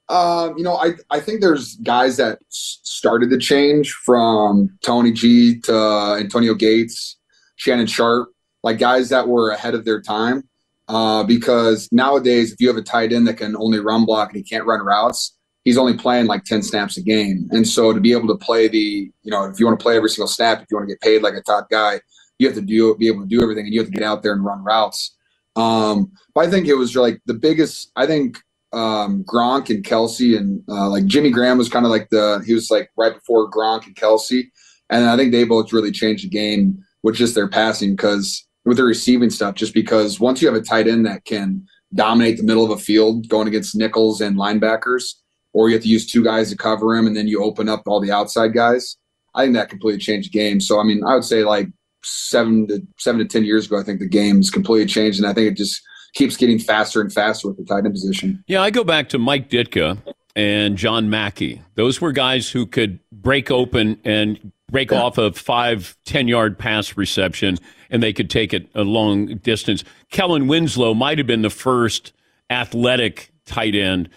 Um, 0.09 0.57
you 0.57 0.64
know, 0.64 0.77
I 0.77 0.93
I 1.11 1.21
think 1.21 1.41
there's 1.41 1.77
guys 1.77 2.17
that 2.17 2.38
started 2.49 3.29
to 3.31 3.38
change 3.38 3.93
from 3.93 4.71
Tony 4.83 5.12
G 5.12 5.61
to 5.61 6.17
Antonio 6.19 6.55
Gates, 6.55 7.17
Shannon 7.59 7.87
Sharpe, 7.87 8.31
like 8.62 8.79
guys 8.79 9.11
that 9.11 9.29
were 9.29 9.51
ahead 9.51 9.75
of 9.75 9.85
their 9.85 10.01
time. 10.01 10.49
Uh, 10.88 11.23
because 11.23 11.87
nowadays, 11.92 12.51
if 12.51 12.61
you 12.61 12.68
have 12.68 12.79
a 12.79 12.83
tight 12.83 13.12
end 13.12 13.27
that 13.29 13.35
can 13.35 13.55
only 13.57 13.79
run 13.79 14.07
block 14.07 14.31
and 14.31 14.38
he 14.38 14.42
can't 14.42 14.64
run 14.64 14.81
routes, 14.81 15.37
he's 15.64 15.77
only 15.77 15.94
playing 15.94 16.27
like 16.27 16.44
10 16.44 16.62
snaps 16.62 16.97
a 16.97 17.03
game. 17.03 17.47
And 17.51 17.68
so 17.68 17.92
to 17.92 18.01
be 18.01 18.12
able 18.12 18.29
to 18.29 18.37
play 18.37 18.68
the, 18.68 19.11
you 19.23 19.31
know, 19.31 19.44
if 19.44 19.61
you 19.61 19.66
want 19.66 19.79
to 19.79 19.83
play 19.83 19.97
every 19.97 20.09
single 20.09 20.29
snap, 20.29 20.62
if 20.62 20.68
you 20.71 20.79
want 20.79 20.88
to 20.88 20.94
get 20.94 21.03
paid 21.03 21.23
like 21.23 21.35
a 21.35 21.42
top 21.42 21.68
guy, 21.68 22.01
you 22.38 22.47
have 22.47 22.57
to 22.57 22.62
do 22.62 22.94
be 22.97 23.09
able 23.09 23.21
to 23.21 23.27
do 23.27 23.42
everything 23.42 23.66
and 23.66 23.75
you 23.75 23.81
have 23.81 23.90
to 23.90 23.94
get 23.94 24.03
out 24.03 24.23
there 24.23 24.33
and 24.33 24.44
run 24.44 24.64
routes. 24.64 25.14
Um, 25.57 26.12
but 26.35 26.47
I 26.47 26.51
think 26.51 26.68
it 26.68 26.75
was 26.75 26.97
like 26.97 27.21
the 27.27 27.35
biggest, 27.35 27.90
I 27.97 28.07
think 28.07 28.38
um, 28.73 29.25
Gronk 29.25 29.68
and 29.68 29.85
Kelce 29.85 30.38
and 30.38 30.62
uh, 30.71 30.88
like 30.88 31.05
Jimmy 31.05 31.31
Graham 31.31 31.59
was 31.59 31.68
kind 31.68 31.85
of 31.85 31.90
like 31.90 32.09
the, 32.09 32.42
he 32.47 32.55
was 32.55 32.71
like 32.71 32.90
right 32.97 33.12
before 33.12 33.51
Gronk 33.51 33.87
and 33.87 33.97
Kelce. 33.97 34.44
And 34.88 35.05
I 35.05 35.16
think 35.18 35.33
they 35.33 35.44
both 35.44 35.73
really 35.73 35.92
changed 35.92 36.25
the 36.25 36.31
game 36.31 36.83
with 37.03 37.17
just 37.17 37.35
their 37.35 37.49
passing 37.49 37.95
because 37.95 38.47
with 38.65 38.77
the 38.77 38.85
receiving 38.85 39.31
stuff, 39.31 39.55
just 39.55 39.75
because 39.75 40.21
once 40.21 40.43
you 40.43 40.49
have 40.49 40.57
a 40.57 40.65
tight 40.65 40.89
end 40.89 41.07
that 41.07 41.25
can 41.25 41.67
dominate 41.95 42.37
the 42.37 42.43
middle 42.43 42.65
of 42.65 42.71
a 42.71 42.77
field 42.77 43.29
going 43.29 43.49
against 43.49 43.75
nickels 43.75 44.21
and 44.21 44.37
linebackers, 44.37 45.15
or 45.53 45.69
you 45.69 45.75
have 45.75 45.83
to 45.83 45.89
use 45.89 46.11
two 46.11 46.23
guys 46.23 46.51
to 46.51 46.57
cover 46.57 46.95
him 46.97 47.07
and 47.07 47.17
then 47.17 47.27
you 47.27 47.43
open 47.43 47.69
up 47.69 47.83
all 47.87 48.01
the 48.01 48.13
outside 48.13 48.53
guys. 48.53 48.97
I 49.35 49.45
think 49.45 49.55
that 49.55 49.71
completely 49.71 50.01
changed 50.01 50.33
the 50.33 50.39
game. 50.39 50.61
So 50.61 50.81
I 50.81 50.83
mean, 50.83 51.03
I 51.05 51.15
would 51.15 51.25
say 51.25 51.45
like 51.45 51.69
seven 52.05 52.67
to 52.69 52.81
seven 52.99 53.19
to 53.21 53.27
ten 53.27 53.45
years 53.45 53.67
ago, 53.67 53.79
I 53.79 53.83
think 53.83 54.01
the 54.01 54.09
game's 54.09 54.51
completely 54.51 54.87
changed, 54.87 55.19
and 55.19 55.27
I 55.27 55.33
think 55.33 55.53
it 55.53 55.57
just 55.57 55.81
keeps 56.15 56.37
getting 56.37 56.59
faster 56.59 57.01
and 57.01 57.13
faster 57.13 57.49
with 57.49 57.57
the 57.57 57.65
tight 57.65 57.85
end 57.85 57.93
position. 57.93 58.43
Yeah, 58.47 58.63
I 58.63 58.71
go 58.71 58.85
back 58.85 59.09
to 59.11 59.19
Mike 59.19 59.51
Ditka 59.51 59.99
and 60.37 60.77
John 60.77 61.11
Mackey. 61.11 61.63
Those 61.75 62.01
were 62.01 62.13
guys 62.13 62.51
who 62.51 62.67
could 62.67 63.01
break 63.11 63.51
open 63.51 63.99
and 64.05 64.53
break 64.70 64.92
off 64.92 65.18
a 65.18 65.33
five, 65.33 65.96
10 66.04 66.28
yard 66.28 66.59
pass 66.59 66.96
reception, 66.96 67.59
and 67.90 68.02
they 68.02 68.12
could 68.12 68.31
take 68.31 68.52
it 68.52 68.68
a 68.74 68.83
long 68.83 69.38
distance. 69.38 69.85
Kellen 70.11 70.46
Winslow 70.46 70.94
might 70.94 71.18
have 71.18 71.26
been 71.26 71.42
the 71.42 71.50
first 71.50 72.12
athletic 72.50 73.33
tight 73.44 73.74
end, 73.74 74.09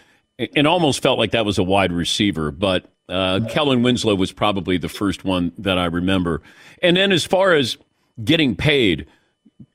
and 0.55 0.67
almost 0.67 1.01
felt 1.01 1.19
like 1.19 1.31
that 1.31 1.45
was 1.45 1.57
a 1.57 1.63
wide 1.63 1.91
receiver, 1.91 2.51
but 2.51 2.91
uh, 3.09 3.41
Kellen 3.49 3.83
Winslow 3.83 4.15
was 4.15 4.31
probably 4.31 4.77
the 4.77 4.89
first 4.89 5.25
one 5.25 5.51
that 5.57 5.77
I 5.77 5.85
remember. 5.85 6.41
And 6.81 6.95
then 6.95 7.11
as 7.11 7.25
far 7.25 7.53
as 7.53 7.77
getting 8.23 8.55
paid, 8.55 9.07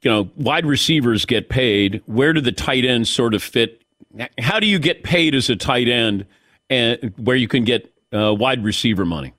you 0.03 0.11
know, 0.11 0.31
wide 0.37 0.67
receivers 0.67 1.25
get 1.25 1.49
paid. 1.49 2.03
Where 2.07 2.33
do 2.33 2.41
the 2.41 2.53
tight 2.53 2.85
ends 2.85 3.11
sort 3.11 3.35
of 3.35 3.43
fit? 3.43 3.83
How 4.39 4.61
do 4.61 4.67
you 4.67 4.79
get 4.79 5.03
paid 5.03 5.35
as 5.35 5.51
a 5.51 5.57
tight 5.57 5.89
end, 5.89 6.27
and 6.71 7.13
where 7.17 7.37
you 7.37 7.49
can 7.49 7.65
get 7.65 7.93
uh, 8.13 8.35
wide 8.35 8.65
receiver 8.65 9.05
money? 9.05 9.35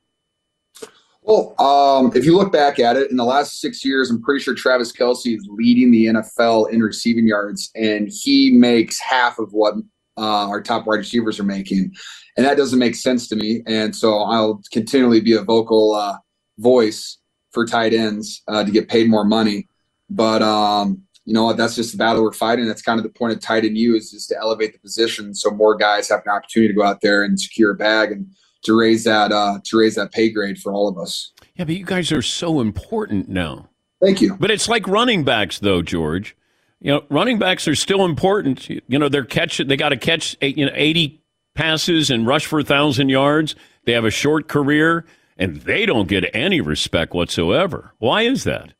Well, 1.28 1.56
um, 1.60 2.14
if 2.16 2.24
you 2.24 2.38
look 2.38 2.54
back 2.54 2.80
at 2.80 2.96
it, 2.96 3.12
in 3.12 3.18
the 3.18 3.26
last 3.26 3.60
six 3.60 3.84
years, 3.84 4.10
I'm 4.10 4.22
pretty 4.22 4.42
sure 4.42 4.56
Travis 4.56 4.94
Kelce 4.94 5.36
is 5.36 5.46
leading 5.50 5.92
the 5.92 6.06
NFL 6.06 6.72
in 6.72 6.82
receiving 6.82 7.28
yards, 7.28 7.70
and 7.76 8.10
he 8.10 8.52
makes 8.52 8.98
half 9.02 9.38
of 9.38 9.52
what 9.52 9.74
uh, 10.18 10.48
our 10.48 10.62
top 10.62 10.88
wide 10.88 11.00
receivers 11.00 11.38
are 11.38 11.44
making, 11.44 11.94
and 12.38 12.46
that 12.46 12.56
doesn't 12.56 12.80
make 12.80 12.96
sense 12.96 13.28
to 13.28 13.36
me. 13.36 13.62
And 13.68 13.94
so 13.94 14.20
I'll 14.20 14.62
continually 14.72 15.20
be 15.20 15.34
a 15.34 15.42
vocal 15.42 15.96
uh, 15.96 16.16
voice 16.60 17.18
for 17.52 17.66
tight 17.66 17.94
ends 17.94 18.42
uh, 18.48 18.64
to 18.64 18.72
get 18.72 18.88
paid 18.88 19.10
more 19.10 19.26
money. 19.26 19.68
But 20.10 20.42
um, 20.42 21.04
you 21.26 21.34
know? 21.34 21.52
That's 21.52 21.76
just 21.76 21.92
the 21.92 21.98
battle 21.98 22.24
we're 22.24 22.32
fighting. 22.32 22.68
That's 22.68 22.82
kind 22.82 23.00
of 23.00 23.04
the 23.04 23.12
point 23.12 23.34
of 23.34 23.42
tight 23.42 23.66
end 23.66 23.78
U 23.78 23.98
is 23.98 24.12
just 24.12 24.30
to 24.30 24.38
elevate 24.38 24.72
the 24.72 24.80
position 24.80 25.36
so 25.36 25.52
more 25.52 25.76
guys 25.76 26.08
have 26.08 26.22
an 26.26 26.32
opportunity 26.32 26.74
to 26.74 26.80
go 26.80 26.86
out 26.86 27.02
there 27.02 27.24
and 27.24 27.38
secure 27.38 27.72
a 27.72 27.76
bag 27.76 28.14
and 28.14 28.28
to 28.68 28.78
raise 28.78 29.06
that 29.06 29.32
uh, 29.32 29.60
to 29.64 29.78
raise 29.78 29.96
that 29.96 30.12
pay 30.12 30.30
grade 30.30 30.60
for 30.60 30.72
all 30.72 30.88
of 30.88 30.98
us. 30.98 31.32
Yeah, 31.56 31.66
but 31.66 31.76
you 31.76 31.86
guys 31.86 32.12
are 32.12 32.22
so 32.22 32.60
important 32.60 33.28
now. 33.28 33.70
Thank 34.02 34.22
you. 34.22 34.36
But 34.36 34.52
it's 34.52 34.70
like 34.70 34.88
running 34.88 35.24
backs, 35.24 35.58
though, 35.60 35.82
George. 35.82 36.36
You 36.80 36.92
know, 36.92 37.04
running 37.10 37.40
backs 37.40 37.68
are 37.68 37.76
still 37.76 38.06
important. 38.06 38.70
You 38.70 38.82
know, 38.88 39.10
they're 39.10 39.26
catch. 39.26 39.58
They 39.58 39.76
got 39.76 39.90
to 39.90 39.98
catch 39.98 40.38
you 40.42 40.66
know 40.66 40.72
eighty 40.76 41.24
passes 41.56 42.12
and 42.12 42.28
rush 42.28 42.46
for 42.46 42.60
a 42.60 42.64
thousand 42.64 43.10
yards. 43.10 43.56
They 43.86 43.94
have 43.94 44.06
a 44.06 44.12
short 44.12 44.48
career, 44.48 45.06
and 45.38 45.62
they 45.62 45.86
don't 45.86 46.08
get 46.08 46.30
any 46.36 46.62
respect 46.62 47.14
whatsoever. 47.14 47.94
Why 47.98 48.24
is 48.24 48.44
that? 48.44 48.74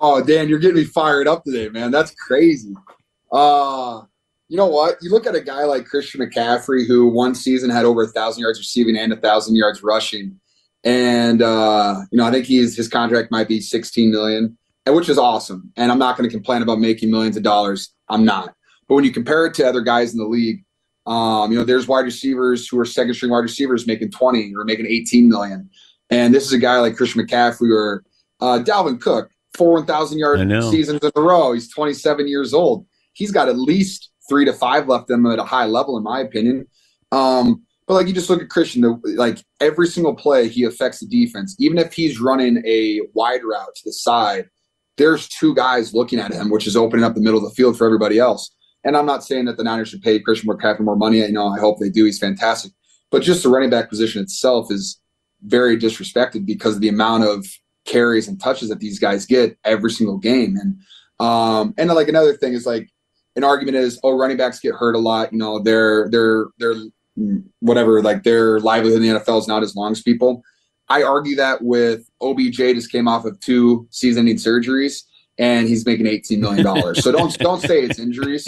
Oh, 0.00 0.22
Dan, 0.22 0.48
you're 0.48 0.60
getting 0.60 0.76
me 0.76 0.84
fired 0.84 1.26
up 1.26 1.44
today, 1.44 1.68
man. 1.68 1.90
That's 1.90 2.14
crazy. 2.14 2.74
Uh, 3.32 4.02
you 4.50 4.56
know 4.56 4.66
what? 4.66 4.96
You 5.00 5.10
look 5.10 5.28
at 5.28 5.36
a 5.36 5.40
guy 5.40 5.62
like 5.62 5.86
Christian 5.86 6.20
McCaffrey, 6.20 6.84
who 6.84 7.06
one 7.06 7.36
season 7.36 7.70
had 7.70 7.84
over 7.84 8.02
a 8.02 8.08
thousand 8.08 8.42
yards 8.42 8.58
receiving 8.58 8.96
and 8.96 9.12
a 9.12 9.16
thousand 9.16 9.54
yards 9.54 9.80
rushing, 9.84 10.40
and 10.82 11.40
uh, 11.40 12.00
you 12.10 12.18
know 12.18 12.26
I 12.26 12.32
think 12.32 12.46
he's 12.46 12.76
his 12.76 12.88
contract 12.88 13.30
might 13.30 13.46
be 13.46 13.60
16 13.60 14.10
million, 14.10 14.58
and 14.86 14.96
which 14.96 15.08
is 15.08 15.18
awesome. 15.18 15.72
And 15.76 15.92
I'm 15.92 16.00
not 16.00 16.18
going 16.18 16.28
to 16.28 16.34
complain 16.34 16.62
about 16.62 16.80
making 16.80 17.12
millions 17.12 17.36
of 17.36 17.44
dollars. 17.44 17.94
I'm 18.08 18.24
not. 18.24 18.52
But 18.88 18.96
when 18.96 19.04
you 19.04 19.12
compare 19.12 19.46
it 19.46 19.54
to 19.54 19.68
other 19.68 19.82
guys 19.82 20.12
in 20.12 20.18
the 20.18 20.26
league, 20.26 20.64
um, 21.06 21.52
you 21.52 21.56
know, 21.56 21.64
there's 21.64 21.86
wide 21.86 22.04
receivers 22.04 22.66
who 22.66 22.76
are 22.80 22.84
second 22.84 23.14
string 23.14 23.30
wide 23.30 23.38
receivers 23.38 23.86
making 23.86 24.10
20 24.10 24.52
or 24.56 24.64
making 24.64 24.86
18 24.86 25.28
million, 25.28 25.70
and 26.10 26.34
this 26.34 26.44
is 26.44 26.52
a 26.52 26.58
guy 26.58 26.80
like 26.80 26.96
Christian 26.96 27.24
McCaffrey 27.24 27.72
or 27.72 28.02
uh, 28.40 28.58
Dalvin 28.64 29.00
Cook 29.00 29.30
four 29.54 29.74
1,000 29.74 30.18
yard 30.18 30.40
seasons 30.64 31.00
in 31.04 31.10
a 31.14 31.20
row. 31.20 31.52
He's 31.52 31.72
27 31.72 32.26
years 32.26 32.52
old. 32.52 32.84
He's 33.12 33.30
got 33.30 33.48
at 33.48 33.56
least 33.56 34.09
three 34.30 34.46
to 34.46 34.54
five 34.54 34.88
left 34.88 35.08
them 35.08 35.26
at 35.26 35.38
a 35.38 35.44
high 35.44 35.66
level, 35.66 35.98
in 35.98 36.04
my 36.04 36.20
opinion. 36.20 36.66
Um, 37.12 37.62
but 37.86 37.94
like 37.94 38.06
you 38.06 38.14
just 38.14 38.30
look 38.30 38.40
at 38.40 38.48
Christian, 38.48 38.82
the, 38.82 38.98
like 39.16 39.44
every 39.60 39.88
single 39.88 40.14
play, 40.14 40.48
he 40.48 40.64
affects 40.64 41.00
the 41.00 41.06
defense. 41.06 41.56
Even 41.58 41.76
if 41.76 41.92
he's 41.92 42.20
running 42.20 42.62
a 42.64 43.00
wide 43.12 43.42
route 43.44 43.74
to 43.74 43.82
the 43.84 43.92
side, 43.92 44.48
there's 44.96 45.28
two 45.28 45.54
guys 45.54 45.92
looking 45.92 46.20
at 46.20 46.32
him, 46.32 46.50
which 46.50 46.66
is 46.66 46.76
opening 46.76 47.04
up 47.04 47.14
the 47.14 47.20
middle 47.20 47.38
of 47.38 47.44
the 47.44 47.54
field 47.54 47.76
for 47.76 47.84
everybody 47.84 48.18
else. 48.18 48.54
And 48.84 48.96
I'm 48.96 49.06
not 49.06 49.24
saying 49.24 49.46
that 49.46 49.56
the 49.56 49.64
Niners 49.64 49.88
should 49.88 50.02
pay 50.02 50.20
Christian 50.20 50.48
McCaffrey 50.48 50.80
more 50.80 50.96
money. 50.96 51.18
You 51.18 51.32
know, 51.32 51.48
I 51.48 51.58
hope 51.58 51.80
they 51.80 51.90
do. 51.90 52.04
He's 52.04 52.18
fantastic. 52.18 52.72
But 53.10 53.22
just 53.22 53.42
the 53.42 53.48
running 53.48 53.70
back 53.70 53.88
position 53.88 54.22
itself 54.22 54.70
is 54.70 55.00
very 55.42 55.76
disrespected 55.76 56.46
because 56.46 56.76
of 56.76 56.80
the 56.80 56.88
amount 56.88 57.24
of 57.24 57.46
carries 57.84 58.28
and 58.28 58.40
touches 58.40 58.68
that 58.68 58.78
these 58.78 58.98
guys 58.98 59.26
get 59.26 59.58
every 59.64 59.90
single 59.90 60.18
game. 60.18 60.56
And 60.56 60.80
um, 61.18 61.74
and 61.76 61.90
like 61.90 62.08
another 62.08 62.36
thing 62.36 62.52
is 62.54 62.66
like 62.66 62.88
an 63.36 63.44
argument 63.44 63.76
is, 63.76 64.00
oh, 64.02 64.16
running 64.16 64.36
backs 64.36 64.60
get 64.60 64.74
hurt 64.74 64.94
a 64.94 64.98
lot. 64.98 65.32
You 65.32 65.38
know, 65.38 65.58
they're 65.60 66.08
they're 66.10 66.46
they're 66.58 66.74
whatever, 67.60 68.02
like 68.02 68.22
their 68.22 68.60
livelihood 68.60 69.02
in 69.02 69.08
the 69.08 69.20
NFL 69.20 69.40
is 69.40 69.48
not 69.48 69.62
as 69.62 69.76
long 69.76 69.92
as 69.92 70.02
people. 70.02 70.42
I 70.88 71.02
argue 71.02 71.36
that 71.36 71.62
with 71.62 72.08
OBJ 72.20 72.56
just 72.56 72.90
came 72.90 73.06
off 73.06 73.24
of 73.24 73.38
two 73.40 73.86
season-ending 73.90 74.36
surgeries 74.36 75.04
and 75.38 75.68
he's 75.68 75.86
making 75.86 76.06
eighteen 76.06 76.40
million 76.40 76.64
dollars. 76.64 77.02
so 77.02 77.12
don't 77.12 77.36
don't 77.38 77.60
say 77.60 77.82
it's 77.82 77.98
injuries. 77.98 78.46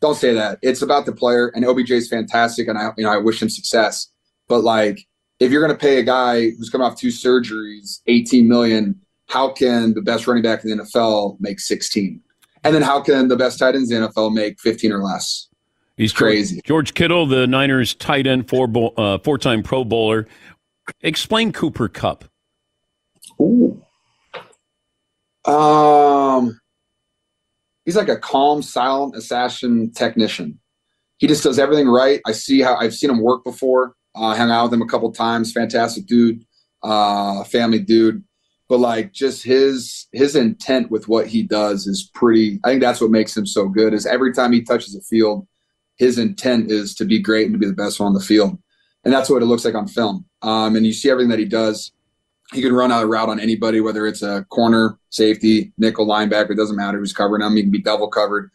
Don't 0.00 0.16
say 0.16 0.32
that. 0.32 0.58
It's 0.62 0.82
about 0.82 1.04
the 1.04 1.12
player, 1.12 1.48
and 1.48 1.64
OBJ 1.64 1.90
is 1.90 2.08
fantastic, 2.08 2.68
and 2.68 2.78
I 2.78 2.90
you 2.96 3.04
know 3.04 3.10
I 3.12 3.18
wish 3.18 3.42
him 3.42 3.48
success. 3.48 4.08
But 4.48 4.64
like, 4.64 5.06
if 5.38 5.52
you're 5.52 5.64
going 5.64 5.76
to 5.76 5.80
pay 5.80 5.98
a 5.98 6.02
guy 6.02 6.50
who's 6.50 6.70
coming 6.70 6.86
off 6.86 6.96
two 6.96 7.08
surgeries 7.08 8.00
eighteen 8.06 8.48
million, 8.48 9.00
how 9.28 9.50
can 9.50 9.94
the 9.94 10.02
best 10.02 10.26
running 10.26 10.42
back 10.42 10.64
in 10.64 10.70
the 10.70 10.82
NFL 10.82 11.38
make 11.40 11.60
sixteen? 11.60 12.22
And 12.62 12.74
then 12.74 12.82
how 12.82 13.00
can 13.00 13.28
the 13.28 13.36
best 13.36 13.58
tight 13.58 13.74
ends 13.74 13.90
in 13.90 14.02
the 14.02 14.08
NFL 14.08 14.34
make 14.34 14.60
fifteen 14.60 14.92
or 14.92 15.02
less? 15.02 15.48
He's 15.96 16.12
crazy. 16.12 16.62
George 16.64 16.94
Kittle, 16.94 17.26
the 17.26 17.46
Niners 17.46 17.94
tight 17.94 18.26
end, 18.26 18.48
four 18.48 18.66
bowl, 18.66 18.94
uh, 18.96 19.18
four-time 19.18 19.62
Pro 19.62 19.84
Bowler. 19.84 20.26
Explain 21.02 21.52
Cooper 21.52 21.88
Kupp. 21.88 22.24
Ooh. 23.38 23.82
Um, 25.44 26.58
he's 27.84 27.96
like 27.96 28.08
a 28.08 28.16
calm, 28.16 28.62
silent 28.62 29.14
assassin 29.14 29.92
technician. 29.92 30.58
He 31.18 31.26
just 31.26 31.44
does 31.44 31.58
everything 31.58 31.86
right. 31.88 32.20
I 32.26 32.32
see 32.32 32.62
how 32.62 32.76
I've 32.76 32.94
seen 32.94 33.10
him 33.10 33.22
work 33.22 33.44
before. 33.44 33.94
Uh, 34.14 34.34
hung 34.34 34.50
out 34.50 34.64
with 34.64 34.72
him 34.72 34.82
a 34.82 34.86
couple 34.86 35.12
times. 35.12 35.52
Fantastic 35.52 36.06
dude, 36.06 36.42
uh, 36.82 37.44
family 37.44 37.78
dude. 37.78 38.24
But 38.70 38.78
like, 38.78 39.12
just 39.12 39.42
his 39.42 40.06
his 40.12 40.36
intent 40.36 40.92
with 40.92 41.08
what 41.08 41.26
he 41.26 41.42
does 41.42 41.88
is 41.88 42.08
pretty. 42.14 42.60
I 42.62 42.68
think 42.68 42.80
that's 42.80 43.00
what 43.00 43.10
makes 43.10 43.36
him 43.36 43.44
so 43.44 43.66
good. 43.66 43.92
Is 43.92 44.06
every 44.06 44.32
time 44.32 44.52
he 44.52 44.62
touches 44.62 44.94
the 44.94 45.00
field, 45.00 45.44
his 45.96 46.18
intent 46.18 46.70
is 46.70 46.94
to 46.94 47.04
be 47.04 47.18
great 47.18 47.46
and 47.46 47.54
to 47.54 47.58
be 47.58 47.66
the 47.66 47.72
best 47.72 47.98
one 47.98 48.06
on 48.06 48.14
the 48.14 48.20
field. 48.20 48.56
And 49.04 49.12
that's 49.12 49.28
what 49.28 49.42
it 49.42 49.46
looks 49.46 49.64
like 49.64 49.74
on 49.74 49.88
film. 49.88 50.24
Um, 50.42 50.76
and 50.76 50.86
you 50.86 50.92
see 50.92 51.10
everything 51.10 51.30
that 51.30 51.40
he 51.40 51.46
does. 51.46 51.90
He 52.52 52.62
can 52.62 52.72
run 52.72 52.92
out 52.92 53.02
a 53.02 53.06
route 53.08 53.28
on 53.28 53.40
anybody, 53.40 53.80
whether 53.80 54.06
it's 54.06 54.22
a 54.22 54.46
corner, 54.50 54.96
safety, 55.08 55.72
nickel, 55.76 56.06
linebacker, 56.06 56.50
it 56.50 56.56
doesn't 56.56 56.76
matter 56.76 56.98
who's 56.98 57.12
covering 57.12 57.42
him. 57.42 57.56
He 57.56 57.62
can 57.62 57.72
be 57.72 57.82
double 57.82 58.08
covered. 58.08 58.52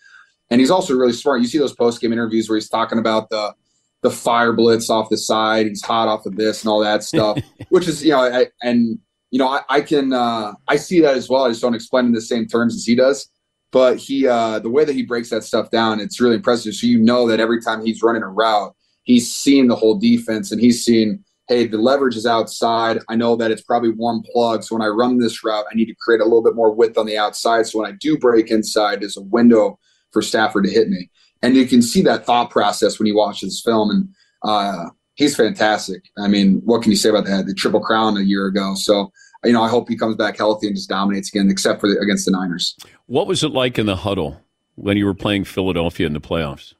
And 0.49 0.61
he's 0.61 0.71
also 0.71 0.95
really 0.95 1.11
smart. 1.11 1.41
You 1.41 1.47
see 1.47 1.57
those 1.57 1.75
post 1.75 1.99
game 1.99 2.13
interviews 2.13 2.47
where 2.47 2.55
he's 2.55 2.69
talking 2.69 2.99
about 2.99 3.29
the 3.29 3.53
the 4.01 4.11
fire 4.11 4.53
blitz 4.53 4.89
off 4.89 5.09
the 5.09 5.17
side, 5.17 5.65
he's 5.65 5.83
hot 5.83 6.07
off 6.07 6.25
of 6.25 6.35
this 6.35 6.61
and 6.61 6.69
all 6.69 6.79
that 6.79 7.03
stuff, 7.03 7.39
which 7.69 7.87
is, 7.87 8.05
you 8.05 8.11
know, 8.11 8.21
I, 8.21 8.47
and 8.61 8.99
you 9.35 9.39
know, 9.39 9.49
I, 9.49 9.63
I 9.67 9.81
can 9.81 10.13
uh, 10.13 10.53
I 10.69 10.77
see 10.77 11.01
that 11.01 11.17
as 11.17 11.27
well. 11.27 11.43
I 11.43 11.49
just 11.49 11.61
don't 11.61 11.75
explain 11.75 12.05
in 12.05 12.13
the 12.13 12.21
same 12.21 12.47
terms 12.47 12.73
as 12.73 12.85
he 12.85 12.95
does. 12.95 13.29
But 13.73 13.97
he 13.97 14.25
uh, 14.25 14.59
the 14.59 14.69
way 14.69 14.85
that 14.85 14.95
he 14.95 15.03
breaks 15.03 15.29
that 15.31 15.43
stuff 15.43 15.69
down, 15.71 15.99
it's 15.99 16.21
really 16.21 16.37
impressive. 16.37 16.73
So 16.73 16.87
you 16.87 17.01
know 17.01 17.27
that 17.27 17.41
every 17.41 17.61
time 17.61 17.85
he's 17.85 18.01
running 18.01 18.23
a 18.23 18.29
route, 18.29 18.73
he's 19.03 19.29
seeing 19.29 19.67
the 19.67 19.75
whole 19.75 19.99
defense 19.99 20.53
and 20.53 20.61
he's 20.61 20.85
seeing, 20.85 21.21
hey, 21.49 21.67
the 21.67 21.77
leverage 21.77 22.15
is 22.15 22.25
outside. 22.25 22.99
I 23.09 23.17
know 23.17 23.35
that 23.35 23.51
it's 23.51 23.61
probably 23.61 23.89
one 23.89 24.23
plug. 24.31 24.63
So 24.63 24.73
when 24.73 24.81
I 24.81 24.87
run 24.87 25.17
this 25.17 25.43
route, 25.43 25.65
I 25.69 25.75
need 25.75 25.87
to 25.87 25.95
create 25.99 26.21
a 26.21 26.23
little 26.23 26.41
bit 26.41 26.55
more 26.55 26.73
width 26.73 26.97
on 26.97 27.05
the 27.05 27.17
outside. 27.17 27.67
So 27.67 27.79
when 27.81 27.91
I 27.91 27.97
do 27.99 28.17
break 28.17 28.51
inside, 28.51 29.01
there's 29.01 29.17
a 29.17 29.21
window 29.21 29.77
for 30.13 30.21
Stafford 30.21 30.63
to 30.63 30.71
hit 30.71 30.87
me. 30.87 31.09
And 31.41 31.57
you 31.57 31.67
can 31.67 31.81
see 31.81 32.01
that 32.03 32.25
thought 32.25 32.51
process 32.51 32.99
when 32.99 33.07
you 33.07 33.17
watch 33.17 33.41
this 33.41 33.59
film. 33.59 33.89
And 33.89 34.07
uh, 34.43 34.91
he's 35.15 35.35
fantastic. 35.35 36.03
I 36.17 36.29
mean, 36.29 36.61
what 36.63 36.83
can 36.83 36.91
you 36.91 36.97
say 36.97 37.09
about 37.09 37.25
that? 37.25 37.47
The 37.47 37.53
Triple 37.53 37.81
Crown 37.81 38.15
a 38.15 38.21
year 38.21 38.45
ago. 38.45 38.75
So, 38.75 39.11
you 39.45 39.53
know, 39.53 39.61
I 39.61 39.69
hope 39.69 39.89
he 39.89 39.97
comes 39.97 40.15
back 40.15 40.37
healthy 40.37 40.67
and 40.67 40.75
just 40.75 40.89
dominates 40.89 41.29
again, 41.29 41.49
except 41.49 41.81
for 41.81 41.89
the, 41.89 41.99
against 41.99 42.25
the 42.25 42.31
Niners. 42.31 42.75
What 43.07 43.27
was 43.27 43.43
it 43.43 43.49
like 43.49 43.77
in 43.77 43.85
the 43.85 43.97
huddle 43.97 44.41
when 44.75 44.97
you 44.97 45.05
were 45.05 45.13
playing 45.13 45.45
Philadelphia 45.45 46.07
in 46.07 46.13
the 46.13 46.21
playoffs? 46.21 46.73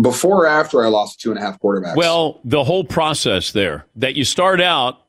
Before 0.00 0.44
or 0.44 0.46
after 0.46 0.84
I 0.84 0.88
lost 0.88 1.20
two 1.20 1.30
and 1.30 1.38
a 1.38 1.42
half 1.42 1.60
quarterbacks? 1.60 1.96
Well, 1.96 2.40
the 2.44 2.64
whole 2.64 2.84
process 2.84 3.52
there 3.52 3.86
that 3.96 4.16
you 4.16 4.24
start 4.24 4.60
out, 4.60 5.00